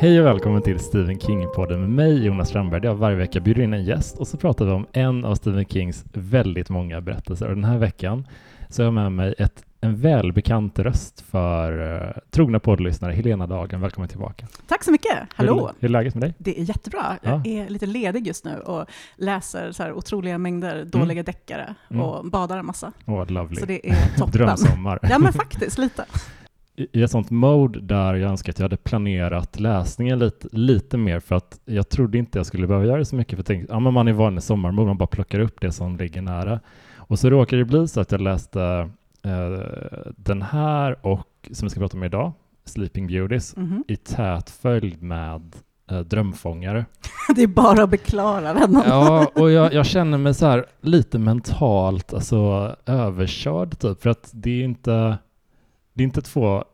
Hej 0.00 0.20
och 0.20 0.26
välkommen 0.26 0.62
till 0.62 0.78
Stephen 0.78 1.18
King-podden 1.18 1.76
med 1.80 1.90
mig, 1.90 2.24
Jonas 2.24 2.48
Strandberg. 2.48 2.84
Jag 2.84 2.94
varje 2.94 3.16
vecka 3.16 3.40
bjuder 3.40 3.62
in 3.62 3.74
en 3.74 3.84
gäst 3.84 4.18
och 4.18 4.28
så 4.28 4.36
pratar 4.36 4.64
vi 4.64 4.70
om 4.70 4.86
en 4.92 5.24
av 5.24 5.34
Stephen 5.34 5.64
Kings 5.64 6.04
väldigt 6.12 6.68
många 6.68 7.00
berättelser. 7.00 7.48
Och 7.48 7.54
den 7.54 7.64
här 7.64 7.78
veckan 7.78 8.26
så 8.68 8.82
har 8.82 8.84
jag 8.84 8.94
med 8.94 9.12
mig 9.12 9.34
ett, 9.38 9.64
en 9.80 9.96
välbekant 9.96 10.78
röst 10.78 11.20
för 11.20 11.80
uh, 11.80 12.12
trogna 12.30 12.60
poddlyssnare, 12.60 13.12
Helena 13.12 13.46
Dagen. 13.46 13.80
Välkommen 13.80 14.08
tillbaka. 14.08 14.46
Tack 14.66 14.84
så 14.84 14.90
mycket. 14.92 15.18
Hallå. 15.34 15.54
Hur, 15.54 15.74
hur 15.80 15.88
är 15.88 15.92
läget 15.92 16.14
med 16.14 16.22
dig? 16.22 16.34
Det 16.38 16.60
är 16.60 16.64
jättebra. 16.64 17.18
Ja. 17.22 17.30
Jag 17.30 17.46
är 17.46 17.68
lite 17.68 17.86
ledig 17.86 18.26
just 18.26 18.44
nu 18.44 18.58
och 18.58 18.86
läser 19.16 19.72
så 19.72 19.82
här 19.82 19.92
otroliga 19.92 20.38
mängder 20.38 20.84
dåliga 20.84 21.22
deckare 21.22 21.74
Mm. 21.90 22.02
och 22.02 22.30
badar 22.30 22.58
en 22.58 22.66
massa. 22.66 22.92
Vad 23.04 23.30
lovely. 23.30 23.56
Så 23.56 23.66
det 23.66 23.90
är 23.90 24.16
toppen. 24.18 24.32
Drömsommar. 24.32 24.98
Ja, 25.02 25.18
men 25.18 25.32
faktiskt 25.32 25.78
lite. 25.78 26.04
i 26.92 27.02
ett 27.02 27.10
sånt 27.10 27.30
mode 27.30 27.80
där 27.80 28.14
jag 28.14 28.30
önskar 28.30 28.52
att 28.52 28.58
jag 28.58 28.64
hade 28.64 28.76
planerat 28.76 29.60
läsningen 29.60 30.18
lite, 30.18 30.48
lite 30.52 30.96
mer 30.96 31.20
för 31.20 31.34
att 31.34 31.60
jag 31.64 31.88
trodde 31.88 32.18
inte 32.18 32.38
jag 32.38 32.46
skulle 32.46 32.66
behöva 32.66 32.86
göra 32.86 32.98
det 32.98 33.04
så 33.04 33.16
mycket 33.16 33.30
för 33.30 33.38
jag 33.38 33.46
tänkte, 33.46 33.72
ja 33.72 33.80
men 33.80 33.94
man 33.94 34.08
är 34.08 34.12
van 34.12 34.38
i 34.38 34.40
sommarmode, 34.40 34.86
man 34.86 34.98
bara 34.98 35.06
plockar 35.06 35.40
upp 35.40 35.60
det 35.60 35.72
som 35.72 35.96
ligger 35.96 36.22
nära. 36.22 36.60
Och 36.96 37.18
så 37.18 37.30
råkade 37.30 37.62
det 37.62 37.66
bli 37.66 37.88
så 37.88 38.00
att 38.00 38.12
jag 38.12 38.20
läste 38.20 38.90
eh, 39.24 39.60
den 40.16 40.42
här 40.42 41.06
och, 41.06 41.26
som 41.52 41.66
vi 41.66 41.70
ska 41.70 41.80
prata 41.80 41.96
om 41.96 42.04
idag, 42.04 42.32
Sleeping 42.64 43.06
Beauties, 43.06 43.56
Mhm. 43.56 43.84
i 43.88 43.96
tät 43.96 44.50
följd 44.50 45.02
med 45.02 45.56
eh, 45.90 45.98
Drömfångare. 46.00 46.84
Det 47.36 47.42
är 47.42 47.46
bara 47.46 47.82
att 47.82 47.90
beklaga 47.90 48.52
vännen. 48.52 48.82
Ja, 48.86 49.26
och 49.34 49.50
jag, 49.50 49.72
jag 49.74 49.86
känner 49.86 50.18
mig 50.18 50.34
så 50.34 50.46
här 50.46 50.66
lite 50.80 51.18
mentalt 51.18 52.14
alltså, 52.14 52.76
överkörd 52.86 53.78
typ, 53.78 54.02
för 54.02 54.10
att 54.10 54.30
det 54.32 54.50
är 54.50 54.64
inte, 54.64 55.18
det 55.94 56.02
är 56.02 56.04
inte 56.04 56.22
två 56.22 56.64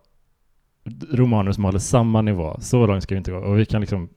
romaner 1.13 1.53
som 1.53 1.65
håller 1.65 1.79
samma 1.79 2.23
nivå. 2.23 2.57
Så 2.61 2.87
långt 2.87 3.03
ska 3.03 3.15
vi 3.15 3.19
inte 3.19 3.31
gå. 3.31 3.39
Och 3.39 3.59
vi 3.59 3.65
kan 3.67 3.81
liksom 3.81 4.09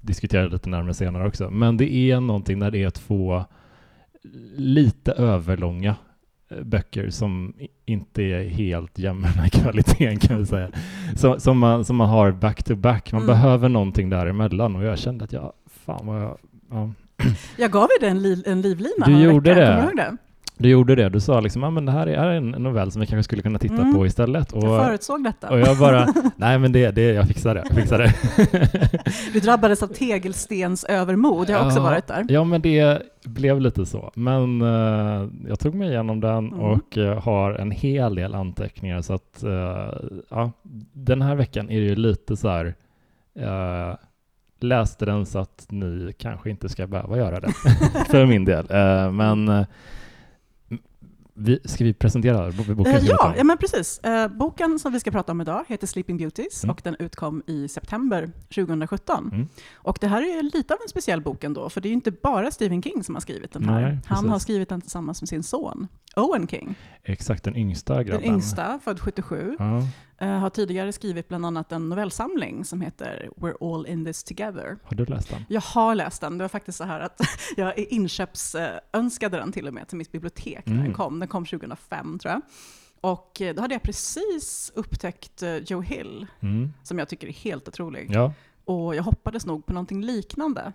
diskutera 0.00 0.42
det 0.42 0.48
lite 0.48 0.68
närmare 0.68 0.94
senare 0.94 1.28
också. 1.28 1.50
Men 1.50 1.76
det 1.76 1.92
är 1.94 2.20
någonting 2.20 2.58
när 2.58 2.70
det 2.70 2.82
är 2.82 2.90
två 2.90 3.44
lite 4.56 5.12
överlånga 5.12 5.94
eh, 6.50 6.62
böcker 6.62 7.10
som 7.10 7.54
inte 7.84 8.22
är 8.22 8.48
helt 8.48 8.98
jämna 8.98 9.28
i 9.46 9.50
kvaliteten 9.52 10.18
kan 10.18 10.38
vi 10.38 10.46
säga. 10.46 10.70
Så, 11.16 11.40
som, 11.40 11.58
man, 11.58 11.84
som 11.84 11.96
man 11.96 12.08
har 12.08 12.32
back 12.32 12.62
to 12.64 12.74
back. 12.76 13.12
Man 13.12 13.22
Mm. 13.22 13.34
behöver 13.34 13.68
någonting 13.68 14.10
däremellan 14.10 14.76
och 14.76 14.84
jag 14.84 14.98
kände 14.98 15.24
att 15.24 15.32
jag, 15.32 15.52
fan 15.70 16.06
vad 16.06 16.22
jag, 16.22 16.38
ja. 16.70 16.90
Jag 17.58 17.70
gav 17.70 17.88
ju 17.98 18.00
dig 18.00 18.10
en, 18.10 18.22
liv, 18.22 18.42
en 18.46 18.60
livlina 18.62 19.06
Du 19.06 19.22
gjorde 19.24 19.54
veckor. 19.54 19.96
det. 19.96 20.16
Du 20.58 20.68
gjorde 20.68 20.94
det, 20.94 21.08
du 21.08 21.20
sa 21.20 21.40
liksom, 21.40 21.62
ja 21.62 21.70
men 21.70 21.86
det 21.86 21.92
här 21.92 22.06
är 22.06 22.30
en 22.30 22.50
novell 22.50 22.90
som 22.92 23.00
vi 23.00 23.06
kanske 23.06 23.22
skulle 23.22 23.42
kunna 23.42 23.58
titta 23.58 23.74
Mm. 23.74 23.94
på 23.94 24.06
istället. 24.06 24.52
Och, 24.52 24.64
Jag 24.64 24.86
förutsåg 24.86 25.24
detta. 25.24 25.50
och 25.50 25.60
jag 25.60 25.78
bara, 25.78 26.06
nej 26.36 26.58
men 26.58 26.72
det, 26.72 26.90
det, 26.90 27.02
jag 27.12 27.26
fixar 27.28 27.54
det, 27.54 27.62
jag 27.68 27.76
fixar 27.76 27.98
det. 27.98 28.12
Du 29.32 29.40
drabbades 29.40 29.82
av 29.82 29.86
tegelstens 29.86 30.84
övermod. 30.84 31.48
Jag 31.50 31.58
har 31.58 31.66
också 31.66 31.78
Ja. 31.78 31.82
varit 31.82 32.06
där. 32.06 32.24
Ja 32.28 32.44
men 32.44 32.62
det 32.62 33.02
blev 33.24 33.60
lite 33.60 33.86
så. 33.86 34.10
Men 34.14 34.62
eh, 34.62 35.28
jag 35.48 35.58
tog 35.60 35.74
mig 35.74 35.88
igenom 35.88 36.20
den 36.20 36.36
Mm. 36.38 36.60
och 36.60 36.98
eh, 36.98 37.22
har 37.22 37.52
en 37.52 37.70
hel 37.70 38.14
del 38.14 38.34
anteckningar 38.34 39.02
så 39.02 39.14
att 39.14 39.42
eh, 39.42 39.88
ja, 40.30 40.52
den 40.92 41.22
här 41.22 41.34
veckan 41.34 41.70
är 41.70 41.80
det 41.80 41.86
ju 41.86 41.94
lite 41.96 42.36
så 42.36 42.48
här 42.48 42.74
läste 44.60 45.04
den 45.06 45.26
så 45.26 45.38
att 45.38 45.66
ni 45.70 46.12
kanske 46.18 46.50
inte 46.50 46.68
ska 46.68 46.86
behöva 46.86 47.16
göra 47.16 47.40
det 47.40 47.52
för 48.10 48.26
min 48.26 48.44
del. 48.44 48.66
Men 49.12 49.66
vi, 51.36 51.58
ska 51.64 51.84
vi 51.84 51.94
presentera 51.94 52.50
bo- 52.52 52.74
boken? 52.74 52.94
Eh, 52.94 53.04
ja, 53.04 53.34
ja, 53.36 53.44
men 53.44 53.58
precis. 53.58 53.98
Eh, 53.98 54.28
boken 54.28 54.78
som 54.78 54.92
vi 54.92 55.00
ska 55.00 55.10
prata 55.10 55.32
om 55.32 55.40
idag 55.40 55.64
heter 55.68 55.86
Sleeping 55.86 56.16
Beauties 56.16 56.64
Mm. 56.64 56.74
och 56.74 56.80
den 56.84 56.96
utkom 56.98 57.42
i 57.46 57.68
september 57.68 58.30
2017. 58.54 59.30
Mm. 59.32 59.48
Och 59.74 59.98
det 60.00 60.06
här 60.06 60.22
är 60.38 60.42
lite 60.42 60.74
av 60.74 60.80
en 60.82 60.88
speciell 60.88 61.20
bok 61.20 61.44
ändå, 61.44 61.68
för 61.70 61.80
det 61.80 61.88
är 61.88 61.92
inte 61.92 62.10
bara 62.10 62.50
Stephen 62.50 62.82
King 62.82 63.04
som 63.04 63.14
har 63.14 63.20
skrivit 63.20 63.52
den 63.52 63.68
här. 63.68 63.80
Nej, 63.82 63.98
Han 64.06 64.28
har 64.28 64.38
skrivit 64.38 64.68
den 64.68 64.80
tillsammans 64.80 65.22
med 65.22 65.28
sin 65.28 65.42
son, 65.42 65.88
Owen 66.16 66.48
King. 66.48 66.74
Exakt, 67.02 67.44
den 67.44 67.56
yngsta 67.56 68.02
grabben. 68.04 68.22
Den 68.22 68.34
yngsta, 68.34 68.80
född 68.84 69.00
77. 69.00 69.56
Ja, 69.58 69.82
eh, 70.18 70.28
har 70.28 70.50
tidigare 70.50 70.92
skrivit 70.92 71.28
bland 71.28 71.46
annat 71.46 71.72
en 71.72 71.88
novellsamling 71.88 72.64
som 72.64 72.80
heter 72.80 73.30
We're 73.36 73.74
all 73.74 73.86
in 73.86 74.04
this 74.04 74.24
together. 74.24 74.76
har 74.84 74.96
du 74.96 75.04
läst 75.04 75.30
den? 75.30 75.44
Jag 75.48 75.60
har 75.60 75.94
läst 75.94 76.20
den. 76.20 76.38
Det 76.38 76.44
var 76.44 76.48
faktiskt 76.48 76.78
så 76.78 76.84
här 76.84 77.00
att 77.00 77.20
jag 77.56 77.78
inköpsönskade 77.78 79.36
den 79.36 79.52
till 79.52 79.66
och 79.68 79.74
med 79.74 79.88
till 79.88 79.98
mitt 79.98 80.12
bibliotek 80.12 80.66
när 80.66 80.72
Mm. 80.72 80.84
den 80.84 80.94
kom. 80.94 81.18
Den 81.18 81.28
kom 81.28 81.46
2005 81.46 82.18
tror 82.18 82.32
jag. 82.32 82.40
Och 83.00 83.40
eh, 83.40 83.54
då 83.54 83.62
hade 83.62 83.74
jag 83.74 83.82
precis 83.82 84.72
upptäckt 84.74 85.42
eh, 85.42 85.56
Joe 85.56 85.80
Hill, 85.82 86.26
Mm. 86.40 86.72
som 86.82 86.98
jag 86.98 87.08
tycker 87.08 87.28
är 87.28 87.32
helt 87.32 87.68
otrolig. 87.68 88.10
Ja, 88.10 88.32
Och 88.64 88.94
jag 88.96 89.02
hoppades 89.02 89.46
nog 89.46 89.66
på 89.66 89.72
någonting 89.72 90.02
liknande. 90.02 90.72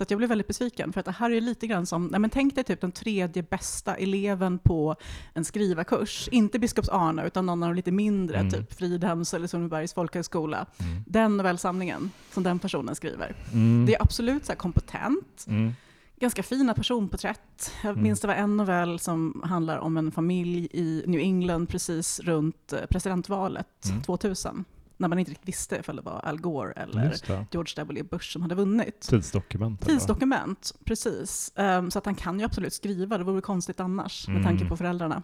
Så 0.00 0.02
att 0.04 0.10
jag 0.10 0.18
blev 0.18 0.28
väldigt 0.28 0.46
besviken, 0.48 0.92
för 0.92 1.00
att 1.00 1.06
det 1.06 1.12
här 1.12 1.30
är 1.30 1.40
lite 1.40 1.66
grann 1.66 1.86
som, 1.86 2.06
nej 2.06 2.20
men 2.20 2.30
tänk 2.30 2.54
dig 2.54 2.64
typ 2.64 2.80
den 2.80 2.92
tredje 2.92 3.42
bästa 3.42 3.94
eleven 3.94 4.58
på 4.58 4.96
en 5.34 5.44
skrivarkurs. 5.44 6.28
Inte 6.32 6.58
Biskops 6.58 6.88
Arne, 6.88 7.26
utan 7.26 7.46
någon 7.46 7.62
av 7.62 7.68
de 7.68 7.76
lite 7.76 7.90
mindre, 7.92 8.36
Mm. 8.38 8.50
typ 8.50 8.72
Fridhems 8.72 9.34
eller 9.34 9.46
Sundbybergs 9.46 9.94
folkhögskola. 9.94 10.66
mm. 10.78 11.02
Den 11.06 11.36
novellsamlingen 11.36 12.10
som 12.32 12.42
den 12.42 12.58
personen 12.58 12.94
skriver. 12.94 13.34
Mm. 13.52 13.86
Det 13.86 13.94
är 13.94 14.02
absolut 14.02 14.46
så 14.46 14.52
kompetent, 14.54 15.44
Mm. 15.48 15.72
ganska 16.20 16.42
fina 16.42 16.74
personporträtt. 16.74 17.72
Jag 17.82 17.90
Mm. 17.90 18.02
minns 18.02 18.20
det 18.20 18.26
var 18.28 18.34
en 18.34 18.56
novell 18.56 18.98
som 18.98 19.42
handlar 19.44 19.78
om 19.78 19.96
en 19.96 20.12
familj 20.12 20.68
i 20.72 21.02
New 21.06 21.20
England 21.20 21.66
precis 21.68 22.20
runt 22.20 22.72
eh, 22.72 22.78
presidentvalet 22.90 23.86
Mm. 23.90 24.02
2000. 24.02 24.64
När 25.00 25.08
man 25.08 25.18
inte 25.18 25.30
riktigt 25.30 25.48
visste 25.48 25.76
ifall 25.76 25.96
det 25.96 26.02
var 26.02 26.20
Al 26.24 26.40
Gore 26.40 26.72
eller. 26.72 27.14
George 27.50 27.72
W. 27.76 28.02
Bush 28.02 28.32
som 28.32 28.42
hade 28.42 28.54
vunnit. 28.54 29.00
Tidsdokument. 29.00 29.82
eller? 29.84 29.92
Tidsdokument, 29.94 30.72
precis. 30.84 31.52
Ehm, 31.56 31.90
så 31.90 31.98
att 31.98 32.04
han 32.06 32.14
kan 32.14 32.38
ju 32.38 32.44
absolut 32.44 32.72
skriva, 32.72 33.18
det 33.18 33.24
vore 33.24 33.40
konstigt 33.40 33.80
annars 33.80 34.28
med 34.28 34.36
Mm. 34.36 34.46
tanke 34.48 34.64
på 34.68 34.76
föräldrarna. 34.76 35.22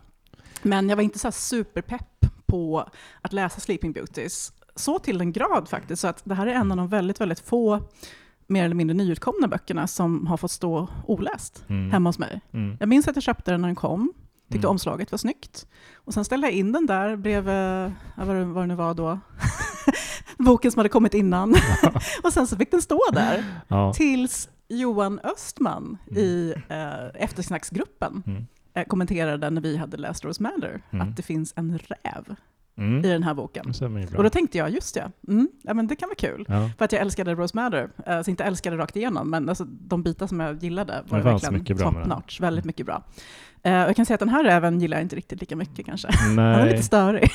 Men 0.62 0.88
jag 0.88 0.96
var 0.96 1.02
inte 1.02 1.18
så 1.18 1.32
superpepp 1.32 2.26
på 2.46 2.88
att 3.22 3.32
läsa 3.32 3.60
Sleeping 3.60 3.92
Beauties. 3.92 4.52
Så 4.74 4.98
till 4.98 5.18
den 5.18 5.32
grad 5.32 5.68
faktiskt, 5.68 6.02
så 6.02 6.08
att 6.08 6.22
det 6.24 6.34
här 6.34 6.46
är 6.46 6.54
en 6.54 6.70
av 6.70 6.76
de 6.76 6.88
väldigt, 6.88 7.20
väldigt 7.20 7.40
få 7.40 7.80
mer 8.46 8.64
eller 8.64 8.74
mindre 8.74 8.94
nyutkomna 8.94 9.48
böckerna 9.48 9.86
som 9.86 10.26
har 10.26 10.36
fått 10.36 10.50
stå 10.50 10.88
oläst 11.06 11.64
Mm. 11.68 11.90
hemma 11.90 12.08
hos 12.08 12.18
mig. 12.18 12.40
Mm. 12.52 12.76
Jag 12.80 12.88
minns 12.88 13.08
att 13.08 13.16
jag 13.16 13.22
köpte 13.22 13.50
den 13.50 13.60
när 13.60 13.68
den 13.68 13.76
kom, 13.76 14.12
tyckte 14.50 14.58
Mm. 14.66 14.70
omslaget 14.70 15.10
var 15.12 15.18
snyggt. 15.18 15.66
Och 15.94 16.14
sen 16.14 16.24
ställde 16.24 16.46
jag 16.46 16.54
in 16.54 16.72
den 16.72 16.86
där 16.86 17.16
bredvid, 17.16 17.92
vad 18.16 18.62
det 18.62 18.66
nu 18.66 18.74
var 18.74 18.94
då, 18.94 19.18
boken 20.38 20.72
som 20.72 20.78
hade 20.78 20.88
kommit 20.88 21.14
innan. 21.14 21.54
och 22.24 22.32
sen 22.32 22.46
så 22.46 22.56
fick 22.56 22.70
den 22.70 22.82
stå 22.82 23.00
där 23.12 23.44
Ja. 23.68 23.92
tills 23.92 24.48
Johan 24.68 25.20
Östman 25.24 25.98
Mm. 26.10 26.18
i 26.22 26.54
eh, 26.68 27.22
eftersnacksgruppen 27.22 28.22
Mm. 28.26 28.46
eh, 28.74 28.84
kommenterade 28.84 29.50
när 29.50 29.60
vi 29.60 29.76
hade 29.76 29.96
läst 29.96 30.24
Rose 30.24 30.42
Matter 30.42 30.82
Mm. 30.90 31.08
att 31.08 31.16
det 31.16 31.22
finns 31.22 31.52
en 31.56 31.78
räv 31.78 32.36
Mm. 32.78 33.04
i 33.04 33.08
den 33.08 33.22
här 33.22 33.34
boken. 33.34 33.72
Och 34.16 34.22
då 34.22 34.30
tänkte 34.30 34.58
jag, 34.58 34.70
just 34.70 34.94
det, 34.94 35.10
mm, 35.28 35.48
ja, 35.62 35.74
men 35.74 35.86
det 35.86 35.96
kan 35.96 36.08
vara 36.08 36.16
kul. 36.16 36.44
ja. 36.48 36.70
För 36.78 36.84
att 36.84 36.92
jag 36.92 37.00
älskade 37.02 37.34
Rose 37.34 37.56
Matter, 37.56 37.90
eh, 38.06 38.16
alltså 38.16 38.30
inte 38.30 38.44
älskade 38.44 38.76
rakt 38.76 38.96
igenom, 38.96 39.30
men 39.30 39.48
alltså, 39.48 39.64
de 39.64 40.02
bitar 40.02 40.26
som 40.26 40.40
jag 40.40 40.62
gillade 40.62 41.02
var 41.08 41.18
Det 41.18 41.24
verkligen 41.24 41.64
top 41.78 42.06
notch, 42.06 42.40
väldigt 42.40 42.64
mycket 42.64 42.86
bra. 42.86 43.02
Eh, 43.62 43.82
och 43.82 43.88
jag 43.88 43.96
kan 43.96 44.06
säga 44.06 44.14
att 44.14 44.20
den 44.20 44.28
här 44.28 44.44
räven 44.44 44.80
gillar 44.80 44.96
jag 44.96 45.04
inte 45.04 45.16
riktigt 45.16 45.40
lika 45.40 45.56
mycket 45.56 45.86
kanske. 45.86 46.08
Han 46.10 46.38
är 46.38 46.56
Nej, 46.56 46.70
lite 46.70 46.82
störig. 46.82 47.30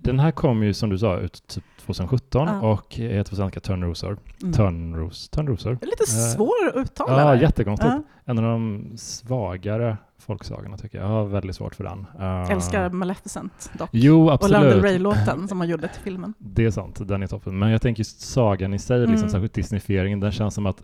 Den 0.00 0.18
här 0.20 0.30
kom 0.30 0.62
ju 0.62 0.74
som 0.74 0.90
du 0.90 0.98
sa 0.98 1.18
ut 1.18 1.42
typ 1.46 1.64
2017 1.86 2.48
Ja. 2.48 2.60
och 2.60 2.94
heter 2.94 3.30
på 3.30 3.36
svenska 3.36 3.60
Törnrosor. 3.60 4.18
Mm. 4.42 4.52
Törnros, 4.52 5.28
Törnrosor. 5.28 5.72
Lite 5.72 6.02
Eh, 6.02 6.34
svår 6.34 6.68
att 6.68 6.76
uttala. 6.76 7.20
Ja, 7.20 7.26
där. 7.34 7.42
jättekonstigt. 7.42 7.92
Ja. 7.94 8.02
En 8.24 8.38
av 8.38 8.44
de 8.44 8.92
svagare 8.96 9.96
folksagorna 10.18 10.76
tycker 10.76 10.98
jag. 10.98 11.06
Jag 11.06 11.12
har 11.12 11.24
väldigt 11.24 11.56
svårt 11.56 11.74
för 11.74 11.84
den. 11.84 12.06
Uh, 12.20 12.50
Älskar 12.50 12.90
Maleficent 12.90 13.70
dock. 13.78 13.88
Jo, 13.92 14.30
Och 14.30 14.50
Lana 14.50 14.64
Del 14.64 14.72
absolut. 14.72 14.84
Rey-låten 14.84 15.48
som 15.48 15.58
man 15.58 15.68
gjorde 15.68 15.88
till 15.88 16.02
filmen. 16.02 16.34
Det 16.38 16.64
är 16.64 16.70
sant, 16.70 17.08
den 17.08 17.22
är 17.22 17.26
toppen. 17.26 17.58
Men 17.58 17.70
jag 17.70 17.82
tänker 17.82 18.00
just 18.00 18.20
sagan 18.20 18.74
i 18.74 18.78
sig, 18.78 18.98
liksom, 19.00 19.16
Mm. 19.16 19.28
särskilt 19.30 19.54
Disneyfieringen, 19.54 20.20
den 20.20 20.32
känns 20.32 20.54
som 20.54 20.66
att 20.66 20.82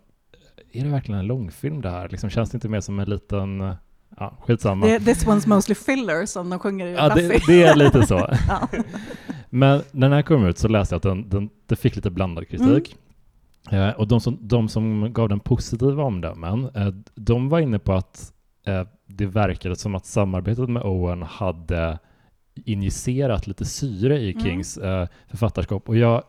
är 0.72 0.84
det 0.84 0.90
verkligen 0.90 1.20
en 1.20 1.26
långfilm 1.26 1.80
det 1.80 1.90
här? 1.90 2.08
Liksom, 2.08 2.30
känns 2.30 2.50
det 2.50 2.56
inte 2.56 2.68
mer 2.68 2.80
som 2.80 2.98
en 2.98 3.10
liten, 3.10 3.74
ja, 4.16 4.36
skitsamma. 4.40 4.86
Det 4.86 5.00
This 5.00 5.26
one's 5.26 5.48
mostly 5.48 5.74
filler 5.74 6.26
som 6.26 6.50
de 6.50 6.58
sjunger 6.58 6.86
i 6.86 6.92
ja, 6.92 7.14
det, 7.14 7.46
det 7.46 7.62
är 7.62 7.76
lite 7.76 8.06
så. 8.06 8.18
Ja. 8.48 8.68
Men 9.50 9.82
när 9.92 10.08
den 10.08 10.12
här 10.12 10.22
kom 10.22 10.46
ut 10.46 10.58
så 10.58 10.68
läste 10.68 10.94
jag 10.94 10.96
att 10.96 11.02
den, 11.02 11.28
den, 11.28 11.50
det 11.66 11.76
fick 11.76 11.96
lite 11.96 12.10
blandad 12.10 12.48
kritik. 12.48 12.96
Eh, 13.70 13.88
och 13.90 14.08
de 14.08 14.20
som, 14.20 14.38
de 14.40 14.68
som 14.68 15.12
gav 15.12 15.28
den 15.28 15.40
positiva 15.40 16.02
omdömen, 16.04 16.70
eh, 16.74 16.88
de 17.14 17.48
var 17.48 17.60
inne 17.60 17.78
på 17.78 17.92
att 17.92 18.32
eh, 18.66 18.82
det 19.06 19.26
verkade 19.26 19.76
som 19.76 19.94
att 19.94 20.06
samarbetet 20.06 20.68
med 20.68 20.82
Owen 20.82 21.22
hade 21.22 21.98
injicerat 22.64 23.46
lite 23.46 23.64
syre 23.64 24.18
i 24.18 24.30
Mm. 24.32 24.44
Kings 24.44 24.76
eh, 24.76 25.08
författarskap. 25.28 25.88
Och 25.88 25.96
jag 25.96 26.22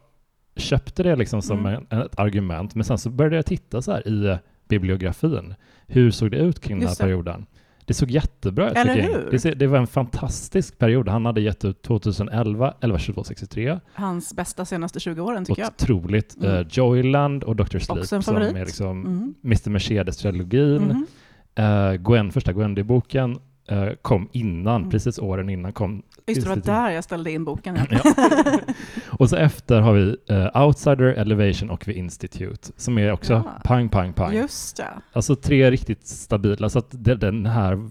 köpte 0.55 1.03
det 1.03 1.15
liksom 1.15 1.41
som 1.41 1.59
Mm. 1.65 1.85
en, 1.89 2.01
ett 2.01 2.19
argument, 2.19 2.75
men 2.75 2.83
sen 2.83 2.97
så 2.97 3.09
började 3.09 3.35
jag 3.35 3.45
titta 3.45 3.81
så 3.81 3.91
här 3.91 4.07
i 4.07 4.37
bibliografin. 4.67 5.55
Hur 5.87 6.11
såg 6.11 6.31
det 6.31 6.37
ut 6.37 6.59
kring 6.59 6.79
den 6.79 6.87
här 6.99 7.07
Just 7.07 7.25
det. 7.25 7.43
Det 7.85 7.93
såg 7.93 8.11
jättebra 8.11 8.71
ut 8.71 8.77
Eller 8.77 9.01
hur? 9.01 9.39
Det, 9.43 9.51
det 9.53 9.67
var 9.67 9.77
en 9.77 9.87
fantastisk 9.87 10.77
period. 10.77 11.07
Han 11.09 11.25
hade 11.25 11.41
gett 11.41 11.65
ut 11.65 11.81
2011, 11.81 12.73
11, 12.81 12.99
22, 12.99 13.23
63. 13.23 13.79
Hans 13.93 14.33
bästa 14.33 14.65
senaste 14.65 14.99
20 14.99 15.21
åren 15.21 15.45
tycker 15.45 15.61
jag. 15.61 15.71
Otroligt. 15.71 16.37
Mm. 16.37 16.55
Eh, 16.55 16.65
Joyland 16.69 17.43
och 17.43 17.55
Dr. 17.55 17.65
Sleep 17.79 17.99
Också 17.99 18.15
en 18.15 18.23
som 18.23 18.33
favorit. 18.33 18.55
är 18.55 18.65
liksom 18.65 19.05
Mm. 19.05 19.33
Mr. 19.45 19.69
Mercedes-trilogin. 19.69 20.81
Mhm. 20.81 21.05
Eh, 21.55 21.93
Gwen, 21.93 22.31
första 22.31 22.51
Gwendy-boken 22.51 23.39
kom 24.01 24.29
innan, 24.31 24.75
Mm. 24.81 24.89
precis 24.91 25.19
åren 25.19 25.49
innan 25.49 25.73
kom. 25.73 26.01
Just 26.27 26.41
det, 26.43 26.49
var 26.49 26.55
där 26.55 26.89
jag 26.89 27.03
ställde 27.03 27.31
in 27.31 27.45
boken. 27.45 27.79
Ja. 27.89 27.99
Ja. 28.15 28.59
och 29.09 29.29
så 29.29 29.35
efter 29.35 29.81
har 29.81 29.93
vi 29.93 30.15
eh, 30.29 30.61
Outsider, 30.65 31.03
Elevation 31.05 31.69
och 31.69 31.85
The 31.85 31.93
Institute 31.93 32.71
som 32.77 32.97
är 32.97 33.11
också 33.11 33.33
Ja. 33.33 33.43
pang, 33.63 33.89
pang, 33.89 34.13
pang. 34.13 34.33
Just 34.35 34.77
det. 34.77 34.87
Alltså 35.13 35.35
tre 35.35 35.71
riktigt 35.71 36.07
stabila, 36.07 36.69
så 36.69 36.79
att 36.79 36.87
det, 36.89 37.15
den 37.15 37.45
här, 37.45 37.89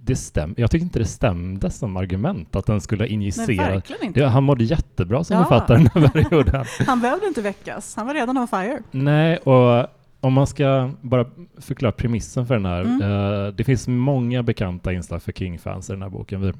det 0.00 0.16
stäm, 0.16 0.54
jag 0.56 0.70
tyckte 0.70 0.84
inte 0.84 0.98
det 0.98 1.04
stämde 1.04 1.70
som 1.70 1.96
argument 1.96 2.56
att 2.56 2.66
den 2.66 2.80
skulle 2.80 3.02
Nej, 3.04 3.12
injicera. 3.12 3.68
verkligen 3.72 4.04
inte. 4.04 4.20
Det, 4.20 4.26
han 4.28 4.44
mådde 4.44 4.64
jättebra 4.64 5.24
som 5.24 5.36
Ja. 5.36 5.42
författare 5.44 5.78
den 5.78 6.02
här 6.02 6.08
perioden. 6.22 6.64
Han 6.86 7.00
behövde 7.00 7.26
inte 7.26 7.42
väckas. 7.42 7.96
Han 7.96 8.06
var 8.06 8.14
redan 8.14 8.38
on 8.38 8.48
fire. 8.48 8.82
Nej, 8.90 9.36
och 9.36 9.86
om 10.20 10.32
man 10.32 10.46
ska 10.46 10.90
bara 11.00 11.26
förklara 11.58 11.92
premissen 11.92 12.46
för 12.46 12.54
den 12.54 12.66
här. 12.66 12.80
Mm. 12.80 13.02
Eh, 13.02 13.46
det 13.54 13.64
finns 13.64 13.88
många 13.88 14.42
bekanta 14.42 14.92
inslag 14.92 15.22
för 15.22 15.32
King-fans 15.32 15.90
i 15.90 15.92
den 15.92 16.02
här 16.02 16.10
boken. 16.10 16.40
Vi, 16.40 16.52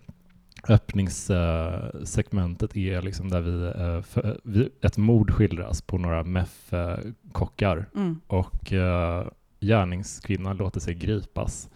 öppningssegmentet 0.68 2.76
är 2.76 3.02
liksom 3.02 3.28
där 3.28 3.40
vi, 3.40 3.66
eh, 3.66 4.02
för, 4.02 4.40
vi, 4.44 4.68
ett 4.82 4.96
mord 4.96 5.30
skildras 5.30 5.82
på 5.82 5.98
några 5.98 6.24
MEF-kockar 6.24 7.86
Mm. 7.94 8.20
och 8.26 8.72
eh, 8.72 9.26
gärningskvinnan 9.60 10.56
låter 10.56 10.80
sig 10.80 10.94
gripas 10.94 11.68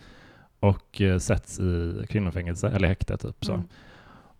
och 0.60 1.00
eh, 1.00 1.18
sätts 1.18 1.60
i 1.60 2.02
kvinnofängelse, 2.08 2.68
eller 2.68 2.88
häkte 2.88 3.16
typ 3.16 3.44
så. 3.44 3.52
Mm. 3.52 3.66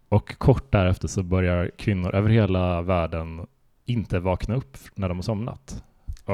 Och 0.09 0.39
kort 0.39 0.73
därefter 0.73 1.09
så 1.09 1.23
börjar 1.23 1.71
kvinnor 1.77 2.15
över 2.15 2.29
hela 2.29 2.83
världen 2.83 3.47
inte 3.85 4.21
vakna 4.21 4.55
upp 4.55 4.77
när 4.95 5.09
de 5.09 5.19
har 5.19 5.23
somnat. 5.23 5.85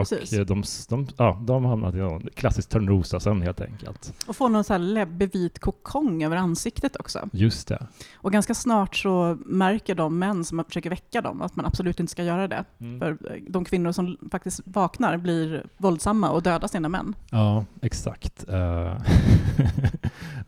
Och 0.01 0.09
Precis. 0.09 0.33
eh, 0.33 0.45
de, 0.47 0.63
de, 0.89 1.07
ja, 1.17 1.39
de 1.47 1.65
hamnat 1.65 1.95
i 1.95 1.99
någon 1.99 2.29
klassisk 2.35 2.69
Törnrosasömn 2.69 3.43
helt 3.43 3.61
enkelt. 3.61 4.13
Och 4.27 4.37
få 4.37 4.49
någon 4.49 4.65
så 4.65 4.73
här 4.73 4.79
läbbevit 4.81 5.59
kokong 5.59 6.23
över 6.25 6.37
ansiktet 6.37 6.97
också. 6.97 7.29
Just 7.33 7.69
det. 7.69 7.87
Och 8.17 8.33
ganska 8.33 8.55
snart 8.55 8.97
så 8.97 9.39
märker 9.47 9.95
de 9.95 10.19
män 10.19 10.45
som 10.45 10.65
försöker 10.65 10.91
väcka 10.91 11.21
dem 11.21 11.43
att 11.43 11.57
man 11.57 11.67
absolut 11.67 12.01
inte 12.01 12.11
ska 12.11 12.25
göra 12.25 12.49
det. 12.49 12.65
Mm. 12.81 13.01
För 13.01 13.11
eh, 13.11 13.43
de 13.49 13.65
kvinnor 13.65 13.93
som 13.93 14.17
faktiskt 14.31 14.61
vaknar 14.65 15.17
blir 15.17 15.67
våldsamma 15.77 16.31
och 16.31 16.43
dödar 16.43 16.69
sina 16.69 16.89
män. 16.89 17.15
Ja, 17.31 17.65
exakt. 17.83 18.49
Eh, 18.49 18.57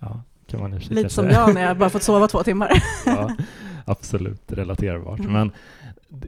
ja, 0.00 0.22
kan 0.46 0.60
man 0.60 0.70
Lite 0.70 0.86
kanske- 0.94 1.10
som 1.10 1.28
jag 1.30 1.54
när 1.54 1.62
jag 1.62 1.78
bara 1.78 1.90
fått 1.90 2.02
sova 2.02 2.28
två 2.28 2.42
timmar. 2.42 2.72
ja, 3.06 3.30
absolut 3.84 4.52
relaterbart. 4.52 5.18
Mm. 5.20 5.32
Men 5.32 5.52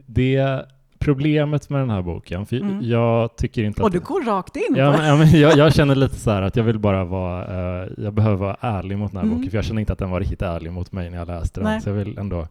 det 0.05 0.65
problemet 1.01 1.69
med 1.69 1.79
den 1.81 1.89
här 1.89 2.01
boken, 2.01 2.45
för 2.45 2.55
Mm. 2.55 2.79
jag 2.81 3.35
tycker 3.35 3.63
inte 3.63 3.81
Och 3.81 3.87
att... 3.87 3.93
du 3.93 3.99
går 3.99 4.23
rakt 4.23 4.55
in 4.55 4.75
Ja, 4.75 4.91
men, 4.91 5.07
ja, 5.07 5.15
men 5.17 5.39
jag, 5.39 5.57
jag 5.57 5.73
känner 5.73 5.95
lite 5.95 6.15
så 6.15 6.31
här 6.31 6.41
att 6.41 6.55
jag 6.55 6.63
vill 6.63 6.79
bara 6.79 7.03
vara, 7.05 7.81
eh, 7.83 7.89
jag 7.97 8.13
behöver 8.13 8.35
vara 8.37 8.57
ärlig 8.59 8.97
mot 8.97 9.11
den 9.11 9.17
här 9.17 9.25
Mm. 9.25 9.37
boken, 9.37 9.51
för 9.51 9.57
jag 9.57 9.65
känner 9.65 9.79
inte 9.79 9.93
att 9.93 9.99
den 9.99 10.09
var 10.09 10.19
riktigt 10.19 10.41
ärlig 10.41 10.71
mot 10.71 10.91
mig 10.91 11.09
när 11.09 11.17
jag 11.17 11.27
läste 11.27 11.59
den. 11.59 11.69
Nej. 11.69 11.81
Så 11.81 11.89
jag 11.89 11.93
vill 11.95 12.17
ändå, 12.17 12.47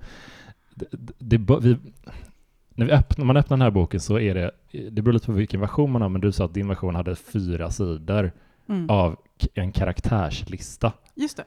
det, 0.74 0.86
det, 1.18 1.38
vi, 1.60 1.76
när, 2.74 2.86
vi 2.86 2.92
öppnar, 2.92 3.18
när 3.18 3.24
man 3.26 3.36
öppnar 3.36 3.56
den 3.56 3.62
här 3.62 3.70
boken 3.70 4.00
så 4.00 4.18
är 4.18 4.34
det, 4.34 4.50
det 4.90 5.02
beror 5.02 5.12
lite 5.12 5.26
på 5.26 5.32
vilken 5.32 5.60
version 5.60 5.90
man 5.92 6.02
har, 6.02 6.08
men 6.08 6.20
du 6.20 6.32
sa 6.32 6.44
att 6.44 6.54
din 6.54 6.68
version 6.68 6.94
hade 6.94 7.16
fyra 7.16 7.70
sidor 7.70 8.32
Mm. 8.68 8.90
av 8.90 9.16
en 9.54 9.72
karaktärslista. 9.72 10.92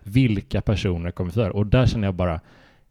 Vilka 0.03 0.61
personer 0.61 1.11
kommer 1.11 1.31
för? 1.31 1.49
Och 1.49 1.65
där 1.67 1.85
känner 1.85 2.07
jag 2.07 2.13
bara, 2.15 2.39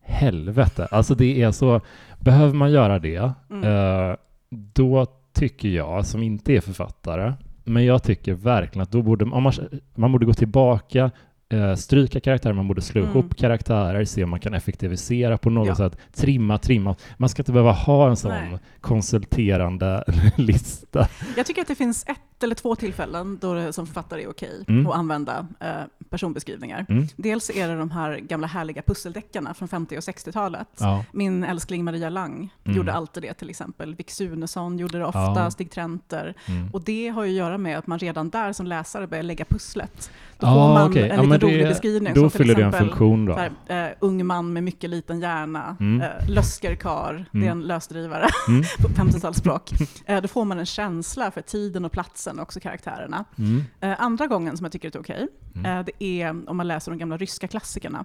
helvete, 0.02 0.88
alltså 0.90 1.14
det 1.14 1.42
är 1.42 1.50
så, 1.50 1.80
behöver 2.20 2.54
man 2.54 2.70
göra 2.72 2.98
det, 2.98 3.32
Mm. 3.50 3.64
eh, 4.10 4.16
då 4.50 5.06
tycker 5.34 5.68
jag, 5.68 6.06
som 6.06 6.22
inte 6.22 6.52
är 6.52 6.60
författare, 6.60 7.32
men 7.64 7.84
jag 7.84 8.02
tycker 8.02 8.32
verkligen 8.34 8.82
att 8.82 8.90
då 8.92 9.02
borde 9.02 9.24
man, 9.24 9.52
man 9.94 10.12
borde 10.12 10.26
gå 10.26 10.32
tillbaka, 10.34 11.10
eh, 11.48 11.74
stryka 11.74 12.20
karaktärer, 12.20 12.52
man 12.54 12.68
borde 12.68 12.80
slå 12.80 13.00
Mm. 13.00 13.10
ihop 13.12 13.36
karaktärer, 13.36 14.04
se 14.04 14.24
om 14.24 14.30
man 14.30 14.40
kan 14.40 14.54
effektivisera 14.54 15.38
på 15.38 15.50
något 15.50 15.68
Ja. 15.68 15.74
sätt, 15.76 15.98
trimma, 16.14 16.58
trimma. 16.58 16.96
Man 17.16 17.28
ska 17.28 17.40
inte 17.42 17.52
behöva 17.52 17.72
ha 17.72 18.08
en 18.08 18.16
sån 18.16 18.30
Nej. 18.30 18.58
konsulterande 18.80 20.04
lista. 20.36 21.08
Jag 21.36 21.46
tycker 21.46 21.62
att 21.62 21.68
det 21.68 21.74
finns 21.74 22.04
ett 22.08 22.42
eller 22.42 22.54
två 22.54 22.76
tillfällen 22.76 23.38
då 23.40 23.54
det 23.54 23.72
som 23.72 23.86
författare 23.86 24.22
är 24.22 24.30
okej 24.30 24.64
Mm. 24.68 24.86
att 24.86 24.94
använda 24.94 25.46
eh, 25.60 25.68
personbeskrivningar. 26.12 26.86
Mm. 26.88 27.06
Dels 27.16 27.50
är 27.50 27.68
det 27.68 27.76
de 27.78 27.90
här 27.90 28.16
gamla 28.16 28.46
härliga 28.46 28.82
pusseldeckarna 28.82 29.54
från 29.54 29.68
50 29.68 29.96
och 29.96 30.00
60-talet. 30.00 30.68
Ja. 30.78 31.04
Min 31.12 31.44
älskling 31.44 31.84
Maria 31.84 32.08
Lang 32.08 32.54
Mm. 32.64 32.76
gjorde 32.76 32.92
alltid 32.92 33.22
det 33.22 33.34
till 33.34 33.50
exempel. 33.50 33.94
Vic 33.94 34.10
Sunesson 34.10 34.78
gjorde 34.78 34.98
det 34.98 35.04
ofta, 35.04 35.20
Ja. 35.36 35.50
Stig 35.50 35.70
Trenter. 35.70 36.34
Mm. 36.46 36.70
Och 36.72 36.82
det 36.84 37.08
har 37.08 37.24
ju 37.24 37.30
att 37.30 37.36
göra 37.36 37.58
med 37.58 37.78
att 37.78 37.86
man 37.86 37.98
redan 37.98 38.30
där 38.30 38.52
som 38.52 38.66
läsare 38.66 39.06
börjar 39.06 39.22
lägga 39.22 39.44
pusslet. 39.44 40.10
Då 40.38 40.46
Ja, 40.46 40.54
får 40.54 40.74
man 40.74 40.90
okej. 40.90 41.02
en 41.02 41.08
Ja, 41.08 41.14
liten 41.14 41.28
men 41.28 41.40
det- 41.40 41.46
rolig 41.46 41.68
beskrivning. 41.68 42.14
Då 42.14 42.30
fyller 42.30 42.54
det 42.54 42.62
en 42.62 42.72
funktion 42.72 43.24
då. 43.26 43.34
här, 43.66 43.86
eh, 43.86 43.92
ung 44.00 44.26
man 44.26 44.52
med 44.52 44.62
mycket 44.64 44.90
liten 44.90 45.20
hjärna, 45.20 45.76
Mm. 45.80 46.00
eh, 46.00 46.28
löskerkar, 46.28 47.24
det 47.32 47.46
är 47.46 47.50
en 47.50 47.60
lösdrivare 47.62 48.26
Mm. 48.48 48.62
på 48.82 48.88
50-talsspråk. 48.88 49.72
Eh, 50.06 50.22
då 50.22 50.28
får 50.28 50.44
man 50.44 50.58
en 50.58 50.66
känsla 50.66 51.30
för 51.30 51.40
tiden 51.40 51.84
och 51.84 51.92
platsen 51.92 52.36
och 52.38 52.42
också 52.42 52.60
karaktärerna. 52.60 53.24
Mm. 53.38 53.64
Eh, 53.80 54.00
andra 54.02 54.26
gången 54.26 54.56
som 54.56 54.64
jag 54.64 54.72
tycker 54.72 54.96
är 54.96 55.00
okej, 55.00 55.28
Mm. 55.54 55.78
eh, 55.78 55.84
det 55.84 56.01
är 56.02 56.50
om 56.50 56.56
man 56.56 56.68
läser 56.68 56.90
de 56.90 56.98
gamla 56.98 57.16
ryska 57.16 57.48
klassikerna. 57.48 58.04